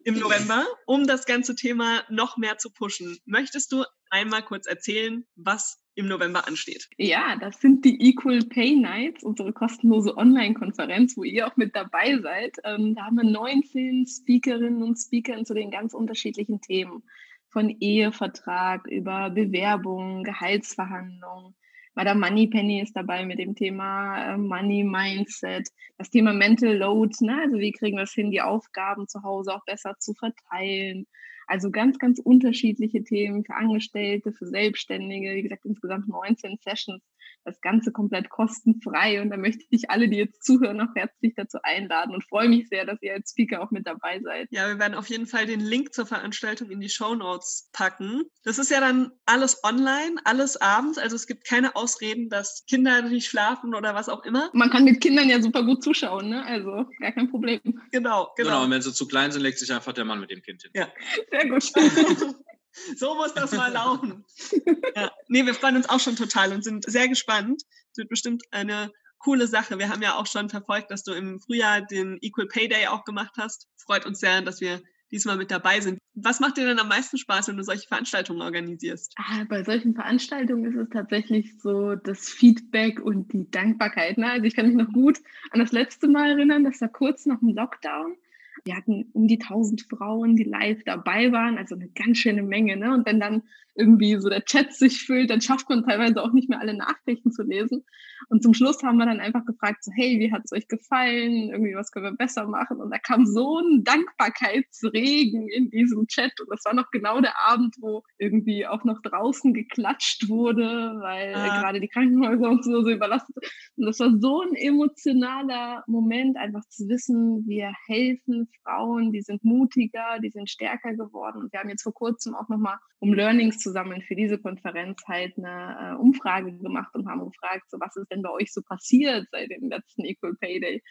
im 0.05 0.19
November, 0.19 0.67
um 0.87 1.07
das 1.07 1.27
ganze 1.27 1.55
Thema 1.55 2.03
noch 2.09 2.37
mehr 2.37 2.59
zu 2.59 2.71
pushen. 2.71 3.19
Möchtest 3.27 3.73
du 3.73 3.85
einmal 4.11 4.43
kurz 4.43 4.67
erzählen, 4.67 5.25
was 5.37 5.83
im 5.95 6.07
November 6.07 6.47
ansteht. 6.49 6.89
Ja, 6.97 7.37
das 7.37 7.61
sind 7.61 7.85
die 7.85 8.01
Equal 8.09 8.41
Pay 8.41 8.77
Nights, 8.77 9.23
unsere 9.23 9.53
kostenlose 9.53 10.17
Online-Konferenz, 10.17 11.17
wo 11.17 11.25
ihr 11.25 11.47
auch 11.47 11.57
mit 11.57 11.77
dabei 11.77 12.19
seid. 12.23 12.57
Ähm, 12.65 12.95
da 12.95 13.07
haben 13.07 13.17
wir 13.17 13.25
19 13.25 14.07
Speakerinnen 14.07 14.83
und 14.83 14.97
Speaker 14.97 15.45
zu 15.45 15.55
den 15.55 15.71
ganz 15.71 15.93
unterschiedlichen 15.93 16.61
Themen 16.63 17.03
von 17.53 17.69
Ehevertrag 17.69 18.87
über 18.87 19.31
Bewerbung, 19.31 20.25
Gehaltsverhandlungen. 20.25 21.55
Madame 21.95 22.21
Moneypenny 22.21 22.81
ist 22.81 22.97
dabei 22.97 23.27
mit 23.27 23.39
dem 23.39 23.55
Thema 23.55 24.33
äh, 24.33 24.39
Money 24.39 24.83
Mindset, 24.83 25.69
das 25.99 26.09
Thema 26.09 26.33
Mental 26.33 26.75
Load, 26.75 27.15
ne? 27.21 27.39
also 27.43 27.59
wie 27.59 27.73
kriegen 27.73 27.99
wir 27.99 28.05
es 28.05 28.15
hin, 28.15 28.31
die 28.31 28.41
Aufgaben 28.41 29.07
zu 29.07 29.23
Hause 29.23 29.55
auch 29.55 29.65
besser 29.67 29.97
zu 29.99 30.15
verteilen. 30.15 31.07
Also 31.47 31.71
ganz, 31.71 31.99
ganz 31.99 32.19
unterschiedliche 32.19 33.05
Themen 33.05 33.45
für 33.45 33.55
Angestellte, 33.55 34.33
für 34.33 34.47
Selbstständige, 34.47 35.35
wie 35.35 35.43
gesagt, 35.43 35.67
insgesamt 35.67 36.09
19 36.09 36.57
Sessions 36.63 37.03
das 37.45 37.61
Ganze 37.61 37.93
komplett 37.93 38.29
kostenfrei. 38.29 39.21
Und 39.21 39.31
da 39.31 39.37
möchte 39.37 39.65
ich 39.71 39.91
alle, 39.91 40.09
die 40.09 40.17
jetzt 40.17 40.45
zuhören, 40.45 40.81
auch 40.81 40.95
herzlich 40.95 41.35
dazu 41.37 41.59
einladen 41.63 42.15
und 42.15 42.25
freue 42.25 42.49
mich 42.49 42.69
sehr, 42.69 42.85
dass 42.85 43.01
ihr 43.03 43.15
als 43.15 43.31
Speaker 43.31 43.63
auch 43.63 43.71
mit 43.71 43.87
dabei 43.87 44.21
seid. 44.21 44.49
Ja, 44.51 44.69
wir 44.69 44.79
werden 44.79 44.95
auf 44.95 45.09
jeden 45.09 45.27
Fall 45.27 45.47
den 45.47 45.61
Link 45.61 45.95
zur 45.95 46.07
Veranstaltung 46.07 46.71
in 46.71 46.81
die 46.81 46.89
Show 46.89 47.15
Notes 47.15 47.69
packen. 47.73 48.23
Das 48.45 48.59
ist 48.59 48.71
ja 48.71 48.81
dann 48.81 49.13
alles 49.27 49.63
online, 49.65 50.17
alles 50.25 50.61
abends. 50.61 50.99
Also 50.99 51.17
es 51.17 51.27
gibt 51.27 51.45
keine 51.45 51.77
Ausreden, 51.77 52.29
dass 52.29 52.65
Kinder 52.69 53.03
nicht 53.03 53.29
schlafen 53.29 53.75
oder 53.75 53.95
was 53.95 54.09
auch 54.09 54.25
immer. 54.25 54.51
Man 54.53 54.71
kann 54.71 54.85
mit 54.85 55.01
Kindern 55.01 55.29
ja 55.29 55.41
super 55.41 55.65
gut 55.65 55.83
zuschauen, 55.83 56.29
ne? 56.29 56.45
Also 56.45 56.87
gar 57.01 57.13
kein 57.13 57.31
Problem. 57.31 57.61
Genau, 57.65 57.81
genau. 57.91 58.33
Genau, 58.37 58.65
und 58.65 58.71
wenn 58.71 58.83
sie 58.83 58.93
zu 58.93 59.07
klein 59.07 59.33
sind, 59.33 59.43
legt 59.43 59.59
sich 59.59 59.73
einfach 59.73 59.93
der 59.93 60.05
Mann 60.05 60.21
mit 60.21 60.31
dem 60.31 60.43
Kind 60.43 60.63
hin. 60.63 60.71
Ja, 60.75 60.89
sehr 61.31 61.49
gut. 61.49 61.73
So 62.97 63.15
muss 63.15 63.35
das 63.35 63.53
mal 63.53 63.73
laufen. 63.73 64.25
Ja. 64.95 65.11
Nee, 65.29 65.47
wir 65.47 65.55
freuen 65.55 65.77
uns 65.77 65.89
auch 65.89 66.01
schon 66.01 66.17
total 66.17 66.53
und 66.53 66.63
sind 66.63 66.85
sehr 66.85 67.09
gespannt. 67.09 67.63
Es 67.93 67.99
wird 67.99 68.11
bestimmt 68.11 68.43
eine 68.51 68.93
coole 69.19 69.47
Sache. 69.47 69.79
Wir 69.79 69.89
haben 69.89 70.03
ja 70.03 70.17
auch 70.17 70.27
schon 70.27 70.51
verfolgt, 70.51 70.91
dass 70.91 71.03
du 71.03 71.13
im 71.13 71.41
Frühjahr 71.41 71.81
den 71.81 72.19
Equal 72.21 72.47
Pay 72.47 72.69
Day 72.69 72.89
auch 72.89 73.05
gemacht 73.05 73.35
hast. 73.39 73.69
Freut 73.77 74.05
uns 74.05 74.21
sehr, 74.21 74.43
dass 74.43 74.61
wir 74.61 74.83
diesmal 75.13 75.37
mit 75.37 75.51
dabei 75.51 75.81
sind. 75.81 75.99
Was 76.15 76.41
macht 76.41 76.57
dir 76.57 76.67
denn 76.67 76.79
am 76.79 76.89
meisten 76.89 77.19
Spaß, 77.19 77.49
wenn 77.49 77.57
du 77.57 77.63
solche 77.63 77.87
Veranstaltungen 77.87 78.43
organisierst? 78.43 79.15
Ah, 79.17 79.45
bei 79.49 79.63
solchen 79.63 79.95
Veranstaltungen 79.95 80.65
ist 80.65 80.77
es 80.77 80.89
tatsächlich 80.91 81.59
so 81.61 81.95
das 81.95 82.29
Feedback 82.29 83.01
und 83.01 83.33
die 83.33 83.51
Dankbarkeit. 83.51 84.19
Ne? 84.19 84.31
Also 84.31 84.47
ich 84.47 84.57
kann 84.57 84.67
mich 84.67 84.77
noch 84.77 84.93
gut 84.93 85.19
an 85.51 85.61
das 85.61 85.73
letzte 85.73 86.09
Mal 86.09 86.31
erinnern, 86.31 86.65
das 86.65 86.81
war 86.81 86.89
kurz 86.89 87.27
nach 87.27 87.39
dem 87.39 87.55
Lockdown. 87.55 88.17
Wir 88.65 88.77
hatten 88.77 89.11
um 89.13 89.27
die 89.27 89.41
1000 89.41 89.83
Frauen, 89.83 90.37
die 90.37 90.45
live 90.45 90.83
dabei 90.85 91.33
waren, 91.33 91.59
also 91.59 91.75
eine 91.75 91.89
ganz 91.89 92.19
schöne 92.19 92.43
Menge. 92.43 92.77
Ne? 92.77 92.93
Und 92.93 93.07
wenn 93.07 93.21
dann 93.21 93.43
irgendwie 93.75 94.17
so 94.21 94.29
der 94.29 94.45
Chat 94.45 94.73
sich 94.73 95.03
füllt, 95.05 95.31
dann 95.31 95.41
schafft 95.41 95.69
man 95.69 95.85
teilweise 95.85 96.23
auch 96.23 96.33
nicht 96.33 96.49
mehr 96.49 96.61
alle 96.61 96.75
Nachrichten 96.75 97.33
zu 97.33 97.43
lesen. 97.43 97.85
Und 98.29 98.43
zum 98.43 98.55
Schluss 98.55 98.83
haben 98.83 98.99
wir 98.99 99.07
dann 99.07 99.21
einfach 99.21 99.45
gefragt, 99.45 99.83
so, 99.83 99.91
hey, 99.95 100.19
wie 100.19 100.33
hat 100.33 100.43
es 100.45 100.53
euch 100.53 100.69
gefallen? 100.69 101.51
Irgendwie, 101.51 101.75
was 101.75 101.91
können 101.91 102.05
wir 102.07 102.17
besser 102.17 102.47
machen? 102.47 102.81
Und 102.81 102.91
da 102.91 102.99
kam 102.99 103.27
so 103.27 103.59
ein 103.59 103.85
Dankbarkeitsregen 103.85 105.49
in 105.49 105.71
diesem 105.71 106.07
Chat. 106.07 106.33
Und 106.41 106.51
das 106.51 106.65
war 106.65 106.75
noch 106.75 106.91
genau 106.91 107.21
der 107.21 107.35
Abend, 107.49 107.77
wo 107.81 108.03
irgendwie 108.19 108.67
auch 108.67 108.85
noch 108.85 109.01
draußen 109.03 109.55
geklatscht 109.55 110.29
wurde, 110.29 110.97
weil 111.01 111.35
ah. 111.35 111.61
gerade 111.61 111.81
die 111.81 111.89
Krankenhäuser 111.89 112.51
und 112.51 112.65
so, 112.65 112.83
so 112.83 112.91
überlastet. 112.91 113.37
Und 113.77 113.87
das 113.87 113.99
war 114.01 114.13
so 114.19 114.43
ein 114.43 114.55
emotionaler 114.55 115.83
Moment, 115.87 116.37
einfach 116.37 116.65
zu 116.69 116.89
wissen, 116.89 117.45
wir 117.47 117.73
helfen 117.87 118.49
Frauen, 118.63 119.13
die 119.13 119.23
sind 119.23 119.45
mutiger, 119.45 120.19
die 120.23 120.31
sind 120.31 120.51
stärker 120.51 120.95
geworden. 120.95 121.43
Und 121.43 121.53
wir 121.53 121.61
haben 121.61 121.71
jetzt 121.71 121.83
vor 121.83 121.95
kurzem 121.95 122.35
auch 122.35 122.49
nochmal, 122.49 122.77
um 122.99 123.13
Learnings 123.15 123.62
zu 123.63 123.73
sammeln 123.73 124.03
für 124.03 124.15
diese 124.15 124.39
Konferenz, 124.39 125.03
halt 125.07 125.37
eine 125.39 125.93
äh, 125.93 125.95
Umfrage 125.97 126.53
gemacht 126.53 126.95
und 126.95 127.09
haben 127.09 127.25
gefragt, 127.25 127.71
so 127.71 127.79
was 127.81 127.97
ist 127.97 128.11
denn 128.11 128.23
bei 128.23 128.31
euch 128.31 128.53
so 128.53 128.63
passiert 128.63 129.27
seit 129.31 129.51
dem 129.51 129.69
letzten 129.69 130.05
Equal 130.05 130.35
Pay 130.41 130.61
Day? 130.61 130.83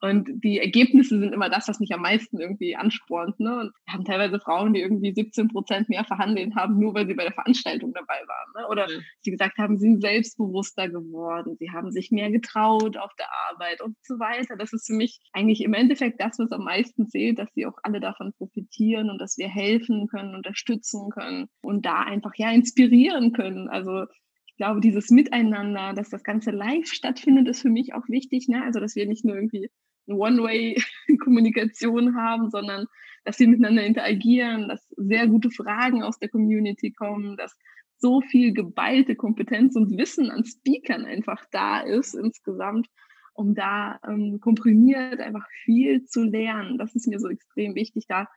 Und 0.00 0.28
die 0.44 0.58
Ergebnisse 0.58 1.18
sind 1.18 1.32
immer 1.32 1.50
das, 1.50 1.68
was 1.68 1.80
mich 1.80 1.92
am 1.92 2.02
meisten 2.02 2.40
irgendwie 2.40 2.76
anspornt. 2.76 3.38
Ne? 3.40 3.60
Und 3.60 3.72
wir 3.86 3.94
haben 3.94 4.04
teilweise 4.04 4.40
Frauen, 4.40 4.74
die 4.74 4.80
irgendwie 4.80 5.12
17 5.12 5.48
Prozent 5.48 5.88
mehr 5.88 6.04
verhandeln 6.04 6.54
haben, 6.54 6.78
nur 6.78 6.94
weil 6.94 7.06
sie 7.06 7.14
bei 7.14 7.24
der 7.24 7.32
Veranstaltung 7.32 7.92
dabei 7.92 8.20
waren. 8.26 8.62
Ne? 8.62 8.68
Oder 8.68 8.90
ja. 8.90 8.98
sie 9.20 9.30
gesagt 9.30 9.58
haben, 9.58 9.78
sie 9.78 9.88
sind 9.88 10.00
selbstbewusster 10.00 10.88
geworden, 10.88 11.56
sie 11.58 11.70
haben 11.70 11.90
sich 11.90 12.10
mehr 12.10 12.30
getraut 12.30 12.96
auf 12.96 13.14
der 13.18 13.28
Arbeit 13.50 13.80
und 13.80 13.96
so 14.02 14.18
weiter. 14.18 14.56
Das 14.56 14.72
ist 14.72 14.86
für 14.86 14.94
mich 14.94 15.20
eigentlich 15.32 15.62
im 15.62 15.74
Endeffekt 15.74 16.20
das, 16.20 16.38
was 16.38 16.52
am 16.52 16.64
meisten 16.64 17.08
zählt, 17.08 17.38
dass 17.38 17.52
sie 17.54 17.66
auch 17.66 17.78
alle 17.82 18.00
davon 18.00 18.32
profitieren 18.34 19.10
und 19.10 19.18
dass 19.18 19.38
wir 19.38 19.48
helfen 19.48 20.06
können, 20.08 20.34
unterstützen 20.34 21.10
können 21.10 21.48
und 21.62 21.86
da 21.86 22.02
einfach 22.18 22.34
ja 22.36 22.50
inspirieren 22.50 23.32
können. 23.32 23.68
Also 23.68 24.06
glaube, 24.58 24.80
dieses 24.80 25.10
Miteinander, 25.10 25.94
dass 25.94 26.10
das 26.10 26.22
Ganze 26.22 26.50
live 26.50 26.86
stattfindet, 26.86 27.48
ist 27.48 27.62
für 27.62 27.70
mich 27.70 27.94
auch 27.94 28.06
wichtig. 28.08 28.48
Ne? 28.48 28.62
Also, 28.62 28.80
dass 28.80 28.94
wir 28.94 29.06
nicht 29.06 29.24
nur 29.24 29.36
irgendwie 29.36 29.70
eine 30.06 30.18
One-Way-Kommunikation 30.18 32.16
haben, 32.20 32.50
sondern 32.50 32.86
dass 33.24 33.38
wir 33.38 33.48
miteinander 33.48 33.84
interagieren, 33.84 34.68
dass 34.68 34.86
sehr 34.96 35.26
gute 35.28 35.50
Fragen 35.50 36.02
aus 36.02 36.18
der 36.18 36.28
Community 36.28 36.92
kommen, 36.92 37.36
dass 37.36 37.56
so 37.98 38.20
viel 38.20 38.52
geballte 38.52 39.16
Kompetenz 39.16 39.74
und 39.74 39.96
Wissen 39.96 40.30
an 40.30 40.44
Speakern 40.44 41.04
einfach 41.04 41.44
da 41.50 41.80
ist 41.80 42.14
insgesamt, 42.14 42.88
um 43.34 43.54
da 43.54 43.98
ähm, 44.06 44.38
komprimiert 44.40 45.20
einfach 45.20 45.46
viel 45.64 46.04
zu 46.04 46.24
lernen. 46.24 46.78
Das 46.78 46.94
ist 46.94 47.08
mir 47.08 47.18
so 47.18 47.28
extrem 47.28 47.74
wichtig, 47.74 48.06
da 48.08 48.28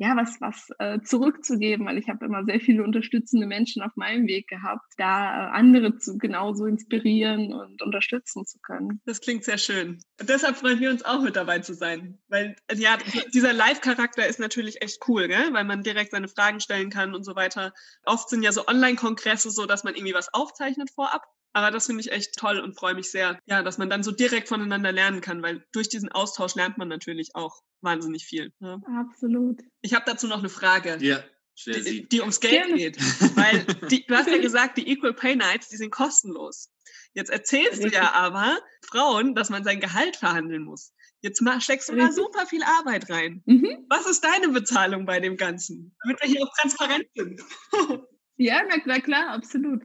ja, 0.00 0.16
was, 0.16 0.40
was 0.40 0.70
äh, 0.78 1.02
zurückzugeben, 1.02 1.86
weil 1.86 1.98
ich 1.98 2.08
habe 2.08 2.24
immer 2.24 2.42
sehr 2.46 2.58
viele 2.58 2.82
unterstützende 2.84 3.46
Menschen 3.46 3.82
auf 3.82 3.94
meinem 3.96 4.26
Weg 4.26 4.48
gehabt, 4.48 4.86
da 4.96 5.48
äh, 5.48 5.50
andere 5.50 5.98
zu 5.98 6.16
genauso 6.16 6.64
inspirieren 6.64 7.52
und 7.52 7.82
unterstützen 7.82 8.46
zu 8.46 8.58
können. 8.60 9.02
Das 9.04 9.20
klingt 9.20 9.44
sehr 9.44 9.58
schön. 9.58 9.98
Und 10.18 10.30
deshalb 10.30 10.56
freuen 10.56 10.80
wir 10.80 10.90
uns 10.90 11.04
auch 11.04 11.20
mit 11.20 11.36
dabei 11.36 11.58
zu 11.58 11.74
sein, 11.74 12.18
weil 12.28 12.56
ja, 12.72 12.96
dieser 13.34 13.52
Live-Charakter 13.52 14.26
ist 14.26 14.40
natürlich 14.40 14.80
echt 14.80 15.06
cool, 15.06 15.28
gell? 15.28 15.52
weil 15.52 15.64
man 15.64 15.82
direkt 15.82 16.12
seine 16.12 16.28
Fragen 16.28 16.60
stellen 16.60 16.88
kann 16.88 17.14
und 17.14 17.24
so 17.24 17.36
weiter. 17.36 17.74
Oft 18.06 18.30
sind 18.30 18.42
ja 18.42 18.52
so 18.52 18.66
Online-Kongresse 18.66 19.50
so, 19.50 19.66
dass 19.66 19.84
man 19.84 19.94
irgendwie 19.94 20.14
was 20.14 20.32
aufzeichnet 20.32 20.90
vorab 20.94 21.26
aber 21.52 21.70
das 21.70 21.86
finde 21.86 22.00
ich 22.00 22.12
echt 22.12 22.36
toll 22.36 22.60
und 22.60 22.78
freue 22.78 22.94
mich 22.94 23.10
sehr, 23.10 23.38
ja, 23.46 23.62
dass 23.62 23.78
man 23.78 23.90
dann 23.90 24.02
so 24.02 24.12
direkt 24.12 24.48
voneinander 24.48 24.92
lernen 24.92 25.20
kann, 25.20 25.42
weil 25.42 25.64
durch 25.72 25.88
diesen 25.88 26.10
Austausch 26.10 26.54
lernt 26.54 26.78
man 26.78 26.88
natürlich 26.88 27.34
auch 27.34 27.62
wahnsinnig 27.80 28.24
viel. 28.24 28.52
Ne? 28.60 28.80
Absolut. 28.98 29.60
Ich 29.80 29.94
habe 29.94 30.04
dazu 30.06 30.26
noch 30.26 30.38
eine 30.38 30.48
Frage. 30.48 30.98
Ja. 31.00 31.22
Die, 31.66 32.08
die, 32.08 32.20
ums 32.20 32.40
Geld 32.40 32.64
Gerne. 32.64 32.74
geht. 32.74 32.96
Weil 33.36 33.64
die, 33.90 34.06
du 34.06 34.14
hast 34.14 34.28
ja 34.28 34.38
gesagt, 34.38 34.78
die 34.78 34.88
Equal 34.88 35.12
Pay 35.12 35.36
Nights, 35.36 35.68
die 35.68 35.76
sind 35.76 35.90
kostenlos. 35.90 36.70
Jetzt 37.12 37.30
erzählst 37.30 37.72
Richtig. 37.72 37.92
du 37.92 37.98
ja 37.98 38.12
aber 38.14 38.58
Frauen, 38.86 39.34
dass 39.34 39.50
man 39.50 39.62
sein 39.62 39.80
Gehalt 39.80 40.16
verhandeln 40.16 40.62
muss. 40.62 40.94
Jetzt 41.22 41.42
steckst 41.58 41.90
du 41.90 41.96
da 41.96 42.10
super 42.12 42.46
viel 42.46 42.62
Arbeit 42.62 43.10
rein. 43.10 43.42
Mhm. 43.44 43.84
Was 43.90 44.06
ist 44.06 44.24
deine 44.24 44.48
Bezahlung 44.48 45.04
bei 45.04 45.20
dem 45.20 45.36
Ganzen? 45.36 45.94
Damit 46.02 46.22
wir 46.22 46.28
hier 46.28 46.42
auch 46.42 46.54
transparent 46.56 47.06
sind. 47.14 47.42
Ja, 48.42 48.62
na 48.66 48.78
klar, 48.78 49.00
klar, 49.00 49.34
absolut. 49.34 49.82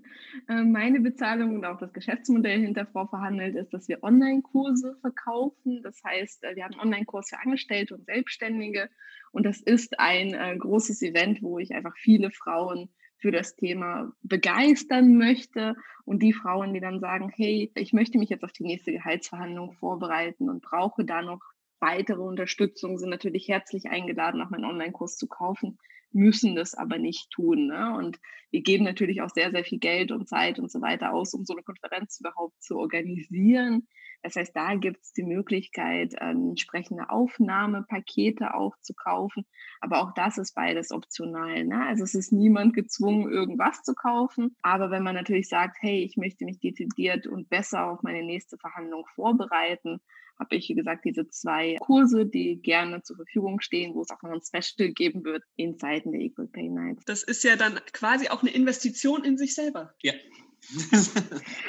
Ähm, 0.47 0.71
meine 0.71 1.01
Bezahlung 1.01 1.55
und 1.55 1.65
auch 1.65 1.77
das 1.77 1.91
Geschäftsmodell 1.91 2.61
hinter 2.61 2.85
Frau 2.85 3.05
verhandelt 3.05 3.53
ist, 3.53 3.73
dass 3.73 3.89
wir 3.89 4.01
Online-Kurse 4.01 4.95
verkaufen. 5.01 5.81
Das 5.83 6.01
heißt, 6.05 6.45
äh, 6.45 6.55
wir 6.55 6.63
haben 6.63 6.71
einen 6.75 6.83
Online-Kurs 6.83 7.31
für 7.31 7.39
Angestellte 7.39 7.95
und 7.95 8.05
Selbstständige. 8.05 8.89
Und 9.33 9.45
das 9.45 9.59
ist 9.59 9.99
ein 9.99 10.33
äh, 10.33 10.55
großes 10.57 11.01
Event, 11.01 11.41
wo 11.41 11.59
ich 11.59 11.75
einfach 11.75 11.97
viele 11.97 12.31
Frauen 12.31 12.87
für 13.17 13.31
das 13.31 13.57
Thema 13.57 14.13
begeistern 14.21 15.17
möchte. 15.17 15.75
Und 16.05 16.23
die 16.23 16.31
Frauen, 16.31 16.73
die 16.73 16.79
dann 16.79 17.01
sagen, 17.01 17.29
hey, 17.35 17.73
ich 17.75 17.91
möchte 17.91 18.17
mich 18.17 18.29
jetzt 18.29 18.45
auf 18.45 18.53
die 18.53 18.63
nächste 18.63 18.93
Gehaltsverhandlung 18.93 19.73
vorbereiten 19.73 20.49
und 20.49 20.61
brauche 20.61 21.03
da 21.03 21.21
noch 21.21 21.41
weitere 21.81 22.21
Unterstützung, 22.21 22.97
sind 22.97 23.09
natürlich 23.09 23.49
herzlich 23.49 23.87
eingeladen, 23.87 24.41
auch 24.41 24.49
meinen 24.49 24.63
Online-Kurs 24.63 25.17
zu 25.17 25.27
kaufen 25.27 25.77
müssen 26.15 26.55
das 26.55 26.73
aber 26.73 26.97
nicht 26.97 27.29
tun. 27.29 27.67
Ne? 27.67 27.95
Und 27.95 28.17
wir 28.49 28.61
geben 28.61 28.85
natürlich 28.85 29.21
auch 29.21 29.29
sehr, 29.29 29.51
sehr 29.51 29.63
viel 29.63 29.79
Geld 29.79 30.11
und 30.11 30.27
Zeit 30.27 30.59
und 30.59 30.71
so 30.71 30.81
weiter 30.81 31.13
aus, 31.13 31.33
um 31.33 31.45
so 31.45 31.53
eine 31.53 31.63
Konferenz 31.63 32.19
überhaupt 32.19 32.61
zu 32.63 32.77
organisieren. 32.77 33.87
Das 34.23 34.35
heißt, 34.35 34.55
da 34.55 34.73
gibt 34.73 35.03
es 35.03 35.13
die 35.13 35.23
Möglichkeit, 35.23 36.15
ähm, 36.19 36.49
entsprechende 36.49 37.09
Aufnahmepakete 37.11 38.55
auch 38.55 38.75
zu 38.81 38.93
kaufen. 38.95 39.45
Aber 39.81 40.01
auch 40.01 40.13
das 40.15 40.39
ist 40.39 40.55
beides 40.55 40.91
optional. 40.91 41.63
Ne? 41.65 41.85
Also 41.85 42.03
es 42.03 42.15
ist 42.15 42.31
niemand 42.31 42.73
gezwungen, 42.73 43.31
irgendwas 43.31 43.83
zu 43.83 43.93
kaufen. 43.93 44.55
Aber 44.63 44.89
wenn 44.89 45.03
man 45.03 45.13
natürlich 45.13 45.47
sagt, 45.47 45.77
hey, 45.81 46.03
ich 46.03 46.17
möchte 46.17 46.45
mich 46.45 46.59
dezidiert 46.59 47.27
und 47.27 47.49
besser 47.49 47.85
auf 47.85 48.01
meine 48.01 48.23
nächste 48.23 48.57
Verhandlung 48.57 49.05
vorbereiten, 49.13 49.99
habe 50.39 50.55
ich, 50.55 50.69
wie 50.69 50.75
gesagt, 50.75 51.05
diese 51.05 51.27
zwei 51.29 51.77
Kurse, 51.79 52.25
die 52.25 52.61
gerne 52.61 53.01
zur 53.03 53.15
Verfügung 53.15 53.61
stehen, 53.61 53.93
wo 53.93 54.01
es 54.01 54.09
auch 54.11 54.21
noch 54.21 54.31
ein 54.31 54.41
Special 54.41 54.91
geben 54.91 55.23
wird 55.23 55.43
in 55.55 55.77
Zeiten 55.77 56.11
der 56.11 56.21
Equal 56.21 56.47
Pay 56.47 56.69
Nights. 56.69 57.05
Das 57.05 57.23
ist 57.23 57.43
ja 57.43 57.55
dann 57.55 57.79
quasi 57.93 58.29
auch 58.29 58.41
eine 58.41 58.51
Investition 58.51 59.23
in 59.23 59.37
sich 59.37 59.55
selber. 59.55 59.93
Ja. 60.01 60.13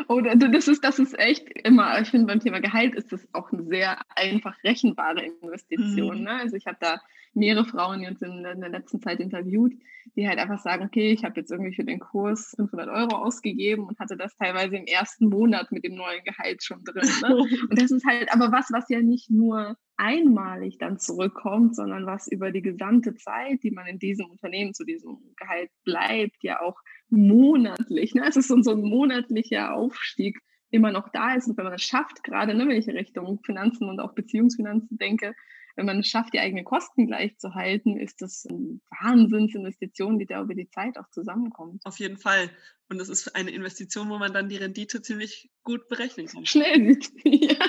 Oder 0.09 0.33
oh, 0.33 0.49
das 0.49 0.69
ist, 0.69 0.83
das 0.83 0.99
ist 0.99 1.19
echt 1.19 1.49
immer, 1.65 2.01
ich 2.01 2.09
finde 2.09 2.27
beim 2.27 2.41
Thema 2.41 2.61
Gehalt 2.61 2.95
ist 2.95 3.13
das 3.13 3.27
auch 3.33 3.53
eine 3.53 3.65
sehr 3.65 4.01
einfach 4.09 4.57
rechenbare 4.65 5.23
Investition. 5.23 6.19
Mhm. 6.19 6.25
Ne? 6.25 6.31
Also 6.31 6.57
ich 6.57 6.67
habe 6.67 6.79
da 6.81 7.01
mehrere 7.37 7.65
Frauen 7.65 8.01
jetzt 8.01 8.23
in, 8.23 8.45
in, 8.45 8.61
der 8.61 8.71
letzten 8.71 9.01
Zeit 9.01 9.21
interviewt, 9.21 9.75
die 10.17 10.27
halt 10.27 10.39
einfach 10.39 10.59
sagen, 10.59 10.85
okay, 10.85 11.13
ich 11.13 11.25
habe 11.25 11.39
jetzt 11.39 11.51
irgendwie 11.51 11.75
für 11.75 11.85
den 11.85 12.01
Kurs 12.01 12.55
500 12.57 12.89
Euro 12.89 13.17
ausgegeben 13.17 13.85
und 13.87 13.99
hatte 13.99 14.17
das 14.17 14.35
teilweise 14.37 14.77
im 14.77 14.87
ersten 14.87 15.29
Monat 15.29 15.71
mit 15.71 15.85
dem 15.85 15.95
neuen 15.95 16.25
Gehalt 16.25 16.63
schon 16.65 16.83
drin. 16.85 17.09
Ne? 17.23 17.37
Und 17.71 17.81
das 17.81 17.91
ist 17.91 18.07
halt 18.07 18.33
aber 18.33 18.53
was, 18.53 18.69
was 18.73 18.89
ja 18.89 19.01
nicht 19.01 19.31
nur 19.31 19.77
einmalig 19.97 20.79
dann 20.79 20.99
zurückkommt, 20.99 21.75
sondern 21.77 22.07
was 22.07 22.29
über 22.29 22.51
die 22.53 22.63
gesamte 22.63 23.15
Zeit, 23.15 23.63
die 23.63 23.71
man 23.71 23.87
in 23.87 23.99
diesem 23.99 24.27
Unternehmen 24.27 24.75
zu 24.75 24.85
diesem 24.85 25.19
Gehalt 25.37 25.71
bleibt, 25.85 26.43
ja 26.43 26.61
auch 26.61 26.81
monatlich, 27.09 28.15
ne? 28.15 28.25
es 28.27 28.37
ist 28.37 28.49
so, 28.49 28.71
ein 28.71 28.81
monatlicher 28.81 29.75
Aufstieg 29.75 30.39
immer 30.71 30.91
noch 30.91 31.09
da 31.11 31.35
ist 31.35 31.49
und 31.49 31.57
wenn 31.57 31.65
man 31.65 31.75
es 31.75 31.83
schafft, 31.83 32.25
gerade 32.25 32.55
ne, 32.55 32.67
wenn 32.67 32.77
ich 32.77 32.89
Richtung 32.89 33.41
Finanzen 33.45 33.89
und 33.89 34.01
auch 34.01 34.15
Beziehungsfinanzen 34.15 34.99
denke, 34.99 35.35
wenn 35.77 35.87
man 35.87 36.01
es 36.01 36.09
schafft, 36.09 36.33
die 36.33 36.41
eigenen 36.41 36.65
Kosten 36.65 37.07
gleich 37.07 37.37
zu 37.39 37.55
halten, 37.55 37.99
ist 37.99 38.23
das 38.23 38.47
eine 38.49 38.81
Wahnsinnsinvestition, 39.01 40.19
die 40.19 40.27
da 40.27 40.43
über 40.43 40.55
die 40.55 40.69
Zeit 40.71 40.99
auch 40.99 41.09
zusammenkommt. 41.11 41.83
Auf 41.85 41.99
jeden 41.99 42.17
Fall. 42.17 42.51
Und 42.89 43.01
es 43.01 43.09
ist 43.09 43.35
eine 43.35 43.51
Investition, 43.51 44.09
wo 44.09 44.17
man 44.17 44.33
dann 44.33 44.49
die 44.49 44.57
Rendite 44.57 45.03
ziemlich 45.03 45.51
gut 45.65 45.89
berechnen 45.89 46.29
kann. 46.29 46.47
Schnell 46.47 46.95
sieht. 46.95 47.13
ja. 47.25 47.67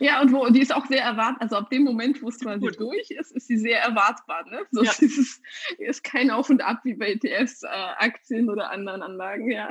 ja, 0.00 0.22
und 0.22 0.32
wo, 0.32 0.48
die 0.48 0.60
ist 0.60 0.74
auch 0.74 0.86
sehr 0.86 1.02
erwartbar. 1.02 1.42
Also 1.42 1.56
ab 1.56 1.70
dem 1.70 1.84
Moment, 1.84 2.20
wo 2.22 2.28
es 2.28 2.40
quasi 2.40 2.66
gut. 2.66 2.80
durch 2.80 3.10
ist, 3.10 3.32
ist 3.32 3.46
sie 3.46 3.58
sehr 3.58 3.80
erwartbar. 3.80 4.48
Ne? 4.48 4.62
So 4.70 4.82
ja. 4.82 4.90
ist, 4.90 5.02
es, 5.02 5.40
ist 5.78 6.02
kein 6.02 6.30
Auf 6.30 6.50
und 6.50 6.62
Ab 6.62 6.80
wie 6.84 6.94
bei 6.94 7.12
ETFs, 7.12 7.62
äh, 7.62 7.68
Aktien 7.68 8.48
oder 8.50 8.70
anderen 8.70 9.02
Anlagen. 9.02 9.50
Ja. 9.50 9.70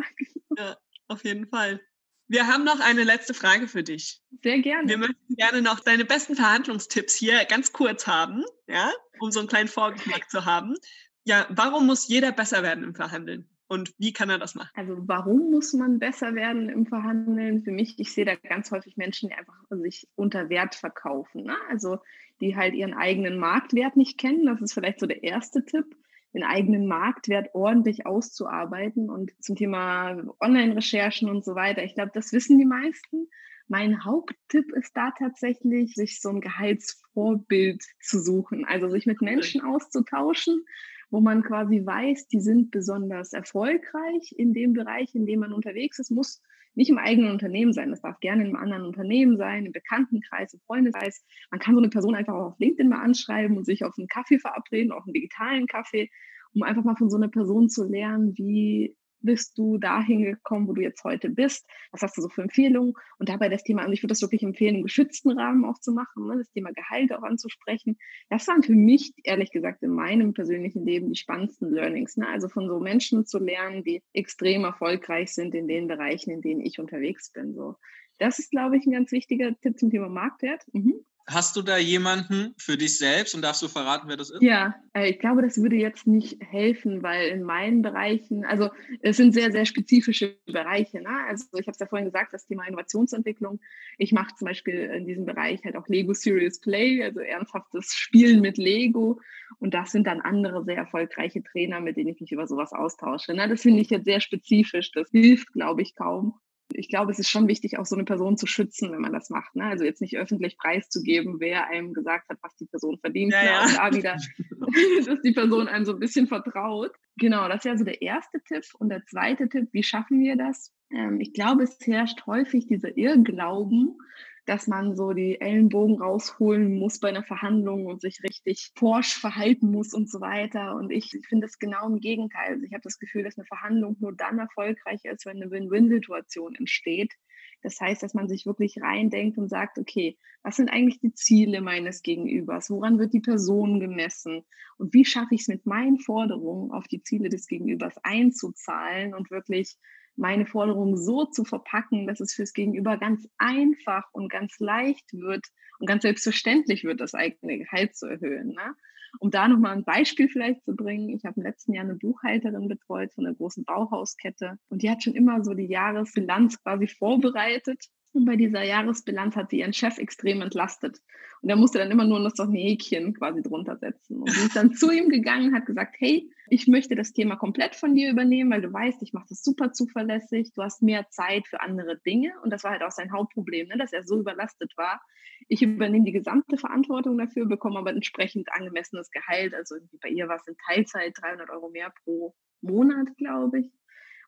ja, 0.58 0.78
auf 1.08 1.26
jeden 1.26 1.48
Fall. 1.48 1.82
Wir 2.30 2.46
haben 2.46 2.64
noch 2.64 2.80
eine 2.80 3.04
letzte 3.04 3.34
Frage 3.34 3.68
für 3.68 3.82
dich. 3.82 4.22
Sehr 4.44 4.60
gerne. 4.60 4.88
Wir 4.88 5.00
möchten 5.00 5.36
gerne 5.36 5.64
noch 5.64 5.80
deine 5.80 6.06
besten 6.06 6.36
Verhandlungstipps 6.36 7.16
hier 7.16 7.44
ganz 7.46 7.74
kurz 7.74 8.06
haben, 8.06 8.44
ja, 8.68 8.92
um 9.20 9.32
so 9.32 9.40
einen 9.40 9.50
kleinen 9.50 9.68
Vorgeschmack 9.68 10.30
zu 10.30 10.46
haben. 10.46 10.76
Ja, 11.24 11.48
warum 11.50 11.88
muss 11.88 12.08
jeder 12.08 12.32
besser 12.32 12.62
werden 12.62 12.84
im 12.84 12.94
Verhandeln? 12.94 13.50
Und 13.68 13.94
wie 13.98 14.14
kann 14.14 14.30
er 14.30 14.38
das 14.38 14.54
machen? 14.54 14.70
Also 14.76 14.96
warum 15.08 15.50
muss 15.50 15.74
man 15.74 15.98
besser 15.98 16.36
werden 16.36 16.70
im 16.70 16.86
Verhandeln? 16.86 17.64
Für 17.64 17.72
mich, 17.72 17.98
ich 17.98 18.14
sehe 18.14 18.26
da 18.26 18.36
ganz 18.36 18.72
häufig 18.72 18.96
Menschen, 18.96 19.30
die 19.30 19.36
einfach 19.36 19.56
sich 19.72 20.08
unter 20.16 20.50
Wert 20.50 20.76
verkaufen. 20.76 21.44
Ne? 21.44 21.56
Also 21.70 21.98
die 22.42 22.56
halt 22.56 22.76
ihren 22.76 22.94
eigenen 22.94 23.40
Marktwert 23.40 23.98
nicht 23.98 24.20
kennen. 24.20 24.46
Das 24.46 24.62
ist 24.62 24.74
vielleicht 24.74 25.00
so 25.00 25.08
der 25.08 25.24
erste 25.24 25.66
Tipp 25.66 25.96
den 26.34 26.44
eigenen 26.44 26.88
Marktwert 26.88 27.50
ordentlich 27.54 28.06
auszuarbeiten. 28.06 29.10
Und 29.10 29.32
zum 29.40 29.56
Thema 29.56 30.22
Online-Recherchen 30.40 31.30
und 31.30 31.44
so 31.44 31.56
weiter, 31.56 31.84
ich 31.84 31.96
glaube, 31.96 32.12
das 32.14 32.34
wissen 32.34 32.58
die 32.58 32.66
meisten. 32.66 33.28
Mein 33.68 34.04
Haupttipp 34.04 34.72
ist 34.74 34.98
da 34.98 35.12
tatsächlich, 35.18 35.94
sich 35.94 36.22
so 36.22 36.30
ein 36.30 36.42
Gehaltsvorbild 36.42 37.84
zu 38.02 38.20
suchen, 38.20 38.66
also 38.66 38.90
sich 38.90 39.06
mit 39.06 39.22
Menschen 39.22 39.62
auszutauschen, 39.62 40.66
wo 41.12 41.20
man 41.20 41.44
quasi 41.44 41.86
weiß, 41.86 42.28
die 42.28 42.40
sind 42.40 42.72
besonders 42.72 43.34
erfolgreich 43.34 44.34
in 44.38 44.54
dem 44.54 44.74
Bereich, 44.74 45.14
in 45.14 45.26
dem 45.26 45.40
man 45.40 45.54
unterwegs 45.54 46.00
ist, 46.00 46.12
muss 46.12 46.42
nicht 46.80 46.90
im 46.90 46.98
eigenen 46.98 47.32
Unternehmen 47.32 47.74
sein. 47.74 47.90
Das 47.90 48.00
darf 48.00 48.22
gerne 48.22 48.42
in 48.42 48.48
einem 48.48 48.56
anderen 48.56 48.86
Unternehmen 48.86 49.36
sein, 49.36 49.66
im 49.66 49.74
Bekanntenkreis, 49.74 50.54
im 50.54 50.62
Freundeskreis. 50.62 51.26
Man 51.52 51.60
kann 51.60 51.76
so 51.76 51.82
eine 51.82 51.90
Person 51.90 52.16
einfach 52.16 52.34
auch 52.34 52.52
auf 52.54 52.60
LinkedIn 52.60 52.88
mal 52.88 53.02
anschreiben 53.02 53.58
und 53.58 53.66
sich 53.66 53.84
auf 53.84 53.94
einen 53.98 54.08
Kaffee 54.08 54.40
verabreden, 54.40 54.94
auch 54.94 55.04
einen 55.04 55.14
digitalen 55.14 55.68
Kaffee, 55.68 56.10
um 56.54 56.64
einfach 56.64 56.86
mal 56.86 56.96
von 56.96 57.10
so 57.10 57.18
einer 57.18 57.28
Person 57.28 57.68
zu 57.68 57.84
lernen, 57.84 58.34
wie 58.38 58.96
bist 59.22 59.58
du 59.58 59.78
dahin 59.78 60.24
gekommen, 60.24 60.68
wo 60.68 60.74
du 60.74 60.82
jetzt 60.82 61.04
heute 61.04 61.30
bist? 61.30 61.66
Was 61.92 62.02
hast 62.02 62.18
du 62.18 62.22
so 62.22 62.30
für 62.30 62.42
Empfehlungen? 62.42 62.94
Und 63.18 63.30
dabei 63.30 63.50
das 63.50 63.64
Thema, 63.64 63.82
also 63.82 63.94
ich 63.94 64.02
würde 64.04 64.14
das 64.14 64.22
wirklich 64.22 64.44
empfehlen, 64.44 64.76
im 64.76 64.84
geschützten 64.84 65.38
Rahmen 65.38 65.66
auch 65.66 65.80
zu 65.80 65.92
machen, 65.92 66.28
ne? 66.28 66.38
das 66.38 66.50
Thema 66.52 66.72
Gehalt 66.72 67.14
auch 67.14 67.24
anzusprechen. 67.24 67.98
Das 68.30 68.48
waren 68.48 68.64
für 68.64 68.74
mich, 68.74 69.14
ehrlich 69.24 69.52
gesagt, 69.52 69.84
in 69.84 69.92
meinem 69.92 70.34
persönlichen 70.34 70.86
Leben 70.86 71.10
die 71.10 71.20
spannendsten 71.20 71.72
Learnings. 71.72 72.18
Ne? 72.18 72.28
Also 72.28 72.50
von 72.50 72.68
so 72.68 72.80
Menschen 72.80 73.26
zu 73.26 73.40
lernen, 73.40 73.84
die 73.84 74.02
extrem 74.14 74.64
erfolgreich 74.64 75.34
sind 75.34 75.56
in 75.56 75.68
den 75.68 75.88
Bereichen, 75.88 76.32
in 76.32 76.42
denen 76.42 76.62
ich 76.62 76.80
unterwegs 76.80 77.32
bin. 77.32 77.54
So. 77.54 77.76
Das 78.18 78.40
ist, 78.40 78.52
glaube 78.52 78.78
ich, 78.78 78.86
ein 78.86 78.92
ganz 78.92 79.12
wichtiger 79.12 79.58
Tipp 79.62 79.80
zum 79.80 79.90
Thema 79.90 80.10
Marktwert. 80.10 80.64
Mhm. 80.74 81.06
Hast 81.28 81.56
du 81.56 81.62
da 81.62 81.78
jemanden 81.78 82.56
für 82.58 82.76
dich 82.76 82.98
selbst 82.98 83.36
und 83.36 83.44
darfst 83.44 83.62
du 83.62 83.68
verraten, 83.68 84.08
wer 84.08 84.18
das 84.18 84.32
ist? 84.32 84.42
Ja, 84.42 84.74
äh, 84.94 85.10
ich 85.10 85.20
glaube, 85.20 85.44
das 85.44 85.62
würde 85.62 85.76
jetzt 85.76 86.08
nicht 86.08 86.42
helfen, 86.42 87.04
weil 87.04 87.30
in 87.30 87.44
meinen 87.44 87.84
Bereichen, 87.84 88.46
also 88.46 88.70
es 89.02 89.18
sind 89.18 89.34
sehr, 89.34 89.52
sehr 89.52 89.66
spezifische 89.66 90.38
Bereiche. 90.48 91.02
Ne? 91.02 91.10
Also 91.28 91.46
ich 91.54 91.68
habe 91.68 91.72
es 91.72 91.80
ja 91.80 91.86
vorhin 91.86 92.08
gesagt, 92.08 92.34
das 92.34 92.48
Thema 92.48 92.66
Innovationsentwicklung. 92.66 93.60
Ich 94.00 94.12
mache 94.12 94.34
zum 94.36 94.48
Beispiel 94.48 94.74
in 94.74 95.06
diesem 95.06 95.26
Bereich 95.26 95.64
halt 95.64 95.76
auch 95.76 95.88
Lego 95.88 96.14
Serious 96.16 96.60
Play, 96.60 97.04
also 97.04 97.20
ernsthaftes 97.20 97.94
Spielen 97.94 98.42
mit 98.42 98.58
Lego. 98.58 99.20
Und 99.60 99.76
das 99.76 99.92
sind 99.92 100.08
dann 100.08 100.22
andere 100.22 100.64
sehr 100.64 100.78
erfolgreiche 100.78 101.44
Trainer, 101.44 101.80
mit 101.80 101.98
denen 101.98 102.10
ich 102.10 102.22
mich 102.22 102.32
über 102.32 102.48
sowas 102.48 102.74
austausche. 102.74 103.36
Ne? 103.36 103.48
Das 103.48 103.62
finde 103.62 103.82
ich 103.82 103.90
jetzt 103.92 104.06
sehr 104.06 104.20
spezifisch. 104.20 104.92
Das 104.94 105.10
hilft, 105.12 105.54
glaube 105.54 105.84
ich, 105.84 105.96
kaum 105.96 106.40
ich 106.74 106.90
glaube, 106.90 107.12
es 107.12 107.20
ist 107.20 107.30
schon 107.30 107.48
wichtig, 107.48 107.78
auch 107.78 107.86
so 107.86 107.96
eine 107.96 108.06
Person 108.06 108.38
zu 108.38 108.48
schützen, 108.48 108.92
wenn 108.92 109.02
man 109.02 109.14
das 109.14 109.30
macht. 109.30 109.56
Ne? 109.56 109.66
Also 109.66 109.84
jetzt 109.84 110.02
nicht 110.02 110.18
öffentlich 110.18 110.58
preiszugeben, 110.58 111.40
wer 111.40 111.68
einem 111.68 111.94
gesagt 111.94 112.30
hat, 112.30 112.38
was 112.42 112.56
die 112.58 112.66
Person 112.66 112.98
verdient. 113.00 113.34
Ja, 113.34 113.42
ne? 113.42 113.48
ja. 113.50 113.64
Und 113.64 113.78
da 113.78 113.98
wieder, 113.98 114.18
dass 115.06 115.22
die 115.22 115.32
Person 115.32 115.68
einem 115.68 115.86
so 115.86 115.94
ein 115.94 116.00
bisschen 116.00 116.28
vertraut. 116.28 116.92
Genau, 117.18 117.48
das 117.48 117.66
wäre 117.66 117.78
so 117.78 117.84
der 117.84 118.02
erste 118.02 118.42
Tipp. 118.42 118.64
Und 118.78 118.90
der 118.90 119.06
zweite 119.06 119.50
Tipp, 119.50 119.70
wie 119.72 119.84
schaffen 119.84 120.20
wir 120.20 120.36
das? 120.36 120.74
Ähm, 120.92 121.20
ich 121.20 121.34
glaube, 121.34 121.64
es 121.64 121.78
herrscht 121.86 122.26
häufig 122.26 122.68
dieser 122.68 122.96
Irrglauben, 122.98 123.98
dass 124.46 124.68
man 124.68 124.96
so 124.96 125.14
die 125.14 125.40
Ellenbogen 125.40 126.02
rausholen 126.02 126.78
muss 126.78 127.00
bei 127.00 127.10
einer 127.10 127.24
Verhandlung 127.24 127.86
und 127.86 128.02
sich 128.02 128.22
richtig 128.24 128.72
forsch 128.76 129.16
verhalten 129.16 129.72
muss 129.72 129.94
und 129.94 130.10
so 130.10 130.22
weiter. 130.22 130.76
Und 130.76 130.92
ich 130.92 131.18
finde 131.28 131.48
es 131.48 131.60
genau 131.60 131.88
im 131.88 132.00
Gegenteil. 132.00 132.54
Also 132.54 132.66
ich 132.66 132.74
habe 132.74 132.84
das 132.84 133.00
Gefühl, 133.00 133.24
dass 133.24 133.38
eine 133.38 133.46
Verhandlung 133.46 133.98
nur 134.00 134.16
dann 134.16 134.40
erfolgreich 134.40 135.06
ist, 135.06 135.26
wenn 135.26 135.42
eine 135.42 135.52
Win-Win-Situation 135.52 136.56
entsteht. 136.56 137.14
Das 137.62 137.80
heißt, 137.80 138.02
dass 138.02 138.14
man 138.14 138.30
sich 138.30 138.46
wirklich 138.46 138.82
reindenkt 138.82 139.38
und 139.38 139.50
sagt, 139.50 139.78
okay, 139.78 140.18
was 140.44 140.56
sind 140.56 140.70
eigentlich 140.70 141.00
die 141.02 141.14
Ziele 141.14 141.62
meines 141.62 142.02
Gegenübers? 142.02 142.70
Woran 142.70 143.00
wird 143.00 143.14
die 143.14 143.20
Person 143.20 143.80
gemessen? 143.80 144.46
Und 144.78 144.94
wie 144.94 145.04
schaffe 145.04 145.36
ich 145.36 145.42
es 145.42 145.48
mit 145.50 145.66
meinen 145.66 146.00
Forderungen 146.00 146.72
auf 146.72 146.88
die 146.88 147.02
Ziele 147.02 147.30
des 147.30 147.48
Gegenübers 147.48 147.96
einzuzahlen 148.04 149.14
und 149.14 149.30
wirklich 149.30 149.78
meine 150.16 150.46
Forderungen 150.46 150.98
so 150.98 151.26
zu 151.26 151.44
verpacken, 151.44 152.08
dass 152.08 152.20
es 152.20 152.34
fürs 152.34 152.54
Gegenüber 152.54 152.98
ganz 152.98 153.28
einfach 153.38 154.06
und 154.12 154.30
ganz 154.30 154.60
leicht 154.60 155.14
wird 155.14 155.46
und 155.80 155.88
ganz 155.88 156.04
selbstverständlich 156.04 156.84
wird, 156.84 157.00
das 157.00 157.14
eigene 157.14 157.60
Gehalt 157.60 157.96
zu 157.96 158.08
erhöhen. 158.08 158.50
Ne? 158.50 158.76
Um 159.20 159.32
da 159.32 159.48
nochmal 159.48 159.76
ein 159.76 159.84
Beispiel 159.84 160.30
vielleicht 160.30 160.64
zu 160.66 160.76
bringen, 160.76 161.10
ich 161.10 161.26
habe 161.26 161.40
im 161.40 161.44
letzten 161.44 161.74
Jahr 161.74 161.86
eine 161.86 161.96
Buchhalterin 161.96 162.68
betreut 162.68 163.14
von 163.14 163.26
einer 163.26 163.36
großen 163.36 163.64
Bauhauskette 163.64 164.60
und 164.70 164.84
die 164.84 164.90
hat 164.90 165.04
schon 165.04 165.16
immer 165.16 165.44
so 165.44 165.54
die 165.54 165.68
Jahresbilanz 165.68 166.62
quasi 166.62 166.88
vorbereitet 166.88 167.86
und 168.12 168.26
bei 168.26 168.36
dieser 168.36 168.64
Jahresbilanz 168.64 169.36
hat 169.36 169.52
sie 169.52 169.60
ihren 169.60 169.74
Chef 169.74 169.98
extrem 169.98 170.42
entlastet. 170.42 171.00
Und 171.42 171.50
er 171.50 171.56
musste 171.56 171.78
dann 171.78 171.92
immer 171.92 172.06
nur 172.06 172.20
noch 172.20 172.32
so 172.36 172.44
ein 172.44 172.54
Häkchen 172.54 173.14
quasi 173.14 173.42
drunter 173.42 173.78
setzen. 173.78 174.22
Und 174.22 174.32
sie 174.32 174.46
ist 174.48 174.56
dann 174.56 174.74
zu 174.74 174.92
ihm 174.92 175.10
gegangen 175.10 175.50
und 175.50 175.56
hat 175.56 175.66
gesagt, 175.66 175.96
hey, 176.00 176.30
ich 176.50 176.68
möchte 176.68 176.96
das 176.96 177.14
Thema 177.14 177.36
komplett 177.36 177.76
von 177.76 177.96
dir 177.96 178.12
übernehmen, 178.12 178.52
weil 178.52 178.62
du 178.62 178.72
weißt, 178.72 179.02
ich 179.02 179.14
mache 179.14 179.28
das 179.30 179.44
super 179.44 179.72
zuverlässig, 179.72 180.54
du 180.54 180.64
hast 180.64 180.82
mehr 180.82 181.08
Zeit 181.10 181.48
für 181.48 181.62
andere 181.62 182.00
Dinge. 182.00 182.34
Und 182.44 182.52
das 182.52 182.64
war 182.64 182.72
halt 182.72 182.84
auch 182.84 182.92
sein 182.92 183.12
Hauptproblem, 183.12 183.68
ne, 183.68 183.78
dass 183.78 183.94
er 183.94 184.04
so 184.04 184.20
überlastet 184.20 184.74
war. 184.78 185.02
Ich 185.48 185.62
übernehme 185.62 186.06
die 186.06 186.12
gesamte 186.12 186.58
Verantwortung 186.58 187.18
dafür, 187.18 187.46
bekomme 187.46 187.80
aber 187.80 187.92
entsprechend 187.92 188.52
angemessenes 188.52 189.10
Gehalt. 189.12 189.54
Also 189.54 189.76
bei 190.02 190.10
ihr 190.10 190.28
war 190.28 190.36
es 190.36 190.48
in 190.48 190.56
Teilzeit 190.66 191.14
300 191.22 191.50
Euro 191.50 191.70
mehr 191.70 191.94
pro 192.04 192.36
Monat, 192.62 193.08
glaube 193.18 193.60
ich. 193.60 193.72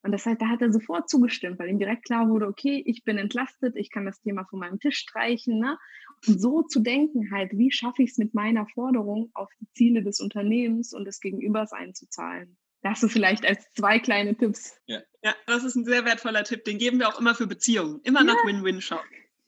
Und 0.03 0.11
das 0.11 0.25
heißt, 0.25 0.41
da 0.41 0.47
hat 0.47 0.61
er 0.61 0.71
sofort 0.71 1.09
zugestimmt, 1.09 1.59
weil 1.59 1.69
ihm 1.69 1.77
direkt 1.77 2.05
klar 2.05 2.27
wurde, 2.27 2.47
okay, 2.47 2.81
ich 2.85 3.03
bin 3.03 3.17
entlastet, 3.17 3.75
ich 3.75 3.91
kann 3.91 4.05
das 4.05 4.19
Thema 4.21 4.45
von 4.45 4.59
meinem 4.59 4.79
Tisch 4.79 4.97
streichen. 4.97 5.59
Ne? 5.59 5.77
So 6.21 6.61
zu 6.63 6.81
denken 6.81 7.31
halt, 7.31 7.51
wie 7.53 7.71
schaffe 7.71 8.03
ich 8.03 8.11
es 8.11 8.17
mit 8.17 8.33
meiner 8.33 8.67
Forderung 8.67 9.31
auf 9.33 9.49
die 9.59 9.67
Ziele 9.73 10.03
des 10.03 10.19
Unternehmens 10.19 10.93
und 10.93 11.05
des 11.05 11.19
Gegenübers 11.19 11.71
einzuzahlen. 11.71 12.57
Das 12.83 13.03
ist 13.03 13.11
vielleicht 13.11 13.45
als 13.45 13.71
zwei 13.73 13.99
kleine 13.99 14.35
Tipps. 14.35 14.75
Ja. 14.87 15.01
ja, 15.23 15.35
das 15.45 15.63
ist 15.63 15.75
ein 15.75 15.85
sehr 15.85 16.05
wertvoller 16.05 16.43
Tipp. 16.43 16.65
Den 16.65 16.77
geben 16.77 16.99
wir 16.99 17.09
auch 17.09 17.19
immer 17.19 17.35
für 17.35 17.47
Beziehungen. 17.47 18.01
Immer 18.03 18.23
nach 18.23 18.45
Win-Win 18.45 18.81
schauen. 18.81 18.99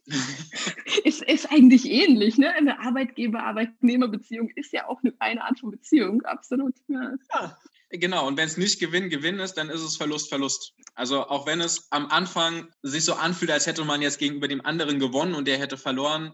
ist, 1.04 1.24
ist 1.24 1.52
eigentlich 1.52 1.86
ähnlich, 1.90 2.38
ne? 2.38 2.52
Eine 2.54 2.80
Arbeitgeber-Arbeitnehmer-Beziehung 2.80 4.50
ist 4.56 4.74
ja 4.74 4.88
auch 4.88 5.02
eine, 5.02 5.14
eine 5.20 5.44
Art 5.44 5.60
von 5.60 5.72
Beziehung, 5.72 6.22
absolut. 6.24 6.76
Ja. 6.88 7.14
ja. 7.34 7.58
Genau, 7.90 8.28
und 8.28 8.38
wenn 8.38 8.48
es 8.48 8.58
nicht 8.58 8.80
Gewinn, 8.80 9.10
Gewinn 9.10 9.40
ist, 9.40 9.54
dann 9.54 9.70
ist 9.70 9.82
es 9.82 9.98
Verlust, 9.98 10.30
Verlust. 10.30 10.74
Also 10.96 11.28
auch 11.28 11.46
wenn 11.46 11.62
es 11.62 11.88
am 11.92 12.08
Anfang 12.08 12.68
sich 12.82 13.06
so 13.06 13.14
anfühlt, 13.14 13.52
als 13.52 13.68
hätte 13.68 13.86
man 13.86 14.02
jetzt 14.02 14.18
gegenüber 14.18 14.48
dem 14.48 14.66
anderen 14.66 15.00
gewonnen 15.00 15.36
und 15.36 15.48
der 15.48 15.60
hätte 15.60 15.78
verloren, 15.78 16.34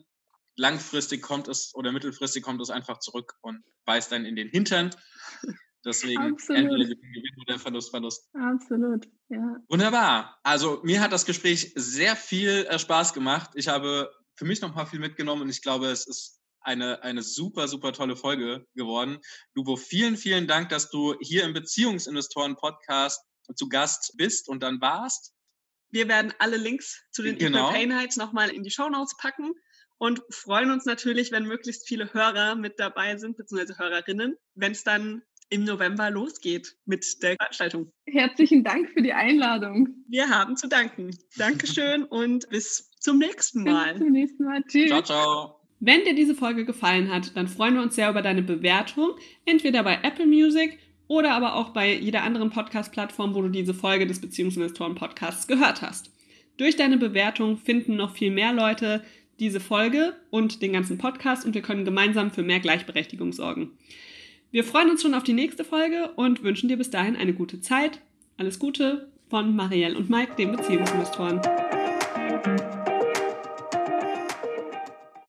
langfristig 0.60 1.22
kommt 1.22 1.48
es 1.48 1.74
oder 1.74 1.92
mittelfristig 1.92 2.44
kommt 2.44 2.62
es 2.62 2.70
einfach 2.70 3.00
zurück 3.00 3.36
und 3.42 3.64
beißt 3.86 4.12
dann 4.12 4.26
in 4.26 4.36
den 4.36 4.50
Hintern. 4.50 4.92
Deswegen 5.86 6.34
Absolut. 6.34 6.60
entweder 6.60 6.84
Gewinn, 6.84 7.14
Gewinn 7.14 7.42
oder 7.48 7.58
Verlust, 7.58 7.90
Verlust. 7.90 8.30
Absolut, 8.36 9.08
ja. 9.30 9.56
Wunderbar. 9.70 10.38
Also 10.44 10.82
mir 10.84 11.00
hat 11.00 11.14
das 11.14 11.26
Gespräch 11.26 11.72
sehr 11.76 12.18
viel 12.18 12.68
äh, 12.70 12.78
Spaß 12.78 13.14
gemacht. 13.14 13.52
Ich 13.56 13.70
habe 13.70 14.12
für 14.36 14.44
mich 14.44 14.60
noch 14.60 14.70
ein 14.70 14.76
paar 14.76 14.88
viel 14.88 15.00
mitgenommen 15.00 15.44
und 15.44 15.50
ich 15.50 15.62
glaube, 15.62 15.88
es 15.88 16.06
ist 16.06 16.42
eine, 16.60 17.02
eine 17.04 17.24
super, 17.24 17.70
super 17.70 17.94
tolle 17.94 18.18
Folge 18.18 18.68
geworden. 18.76 19.20
Lubo, 19.54 19.78
vielen, 19.78 20.18
vielen 20.18 20.48
Dank, 20.48 20.68
dass 20.68 20.90
du 20.90 21.16
hier 21.22 21.46
im 21.46 21.54
Beziehungsinvestoren-Podcast 21.54 23.22
zu 23.56 23.70
Gast 23.70 24.14
bist 24.18 24.50
und 24.50 24.62
dann 24.62 24.82
warst. 24.82 25.34
Wir 25.92 26.10
werden 26.10 26.34
alle 26.40 26.58
Links 26.58 27.02
zu 27.12 27.24
den 27.24 27.38
genau. 27.38 27.70
Equal 27.70 27.88
Pain 27.88 28.10
nochmal 28.18 28.50
in 28.50 28.64
die 28.64 28.70
Show 28.70 28.90
Notes 28.90 29.16
packen 29.18 29.54
und 30.00 30.22
freuen 30.32 30.72
uns 30.72 30.86
natürlich, 30.86 31.32
wenn 31.32 31.46
möglichst 31.46 31.88
viele 31.88 32.14
Hörer 32.14 32.56
mit 32.56 32.80
dabei 32.80 33.18
sind, 33.18 33.38
beziehungsweise 33.38 33.78
Hörerinnen, 33.78 34.38
wenn 34.56 34.72
es 34.72 34.84
dann 34.84 35.22
im 35.50 35.66
November 35.66 36.10
losgeht 36.10 36.76
mit 36.86 37.22
der 37.22 37.36
Veranstaltung. 37.36 37.92
Herzlichen 38.06 38.64
Dank 38.64 38.90
für 38.92 39.02
die 39.02 39.14
Einladung. 39.14 39.90
Wir 40.08 40.30
haben 40.30 40.56
zu 40.56 40.68
danken. 40.68 41.16
Dankeschön 41.38 42.04
und 42.10 42.50
bis 42.50 42.92
zum 43.00 43.18
nächsten 43.18 43.64
Mal. 43.64 43.94
Bis 43.94 44.02
zum 44.02 44.12
nächsten 44.12 44.44
Mal. 44.46 44.64
Tschüss. 44.64 44.90
Ciao, 44.90 45.02
ciao. 45.02 45.56
Wenn 45.80 46.04
dir 46.04 46.14
diese 46.14 46.36
Folge 46.36 46.66
gefallen 46.66 47.12
hat, 47.12 47.36
dann 47.36 47.48
freuen 47.48 47.76
wir 47.76 47.82
uns 47.82 47.96
sehr 47.96 48.10
über 48.10 48.22
deine 48.22 48.42
Bewertung, 48.42 49.16
entweder 49.46 49.84
bei 49.84 50.00
Apple 50.04 50.28
Music 50.28 50.78
oder 51.08 51.32
aber 51.32 51.56
auch 51.56 51.70
bei 51.70 51.94
jeder 51.94 52.24
anderen 52.24 52.52
Podcast-Plattform, 52.52 53.34
wo 53.34 53.42
du 53.42 53.50
diese 53.50 53.74
Folge 53.74 54.06
des 54.06 54.22
Beziehungsinvestoren-Podcasts 54.22 55.48
gehört 55.48 55.82
hast. 55.82 56.12
Durch 56.58 56.76
deine 56.76 56.98
Bewertung 56.98 57.58
finden 57.58 57.96
noch 57.96 58.14
viel 58.14 58.32
mehr 58.32 58.52
Leute 58.52 59.04
diese 59.40 59.60
Folge 59.60 60.16
und 60.30 60.62
den 60.62 60.74
ganzen 60.74 60.98
Podcast 60.98 61.46
und 61.46 61.54
wir 61.54 61.62
können 61.62 61.86
gemeinsam 61.86 62.32
für 62.32 62.44
mehr 62.44 62.60
Gleichberechtigung 62.60 63.34
sorgen. 63.34 63.72
Wir 64.52 64.64
freuen 64.64 64.90
uns 64.90 65.02
schon 65.02 65.14
auf 65.14 65.24
die 65.24 65.34
nächste 65.34 65.64
Folge 65.64 66.12
und 66.16 66.44
wünschen 66.44 66.70
dir 66.70 66.78
bis 66.78 66.90
dahin 66.90 67.16
eine 67.16 67.34
gute 67.34 67.62
Zeit. 67.62 68.02
Alles 68.38 68.58
Gute 68.58 69.10
von 69.30 69.56
Marielle 69.56 69.98
und 69.98 70.10
Mike, 70.10 70.36
den 70.38 70.52
Beziehungsinvestoren. 70.52 71.40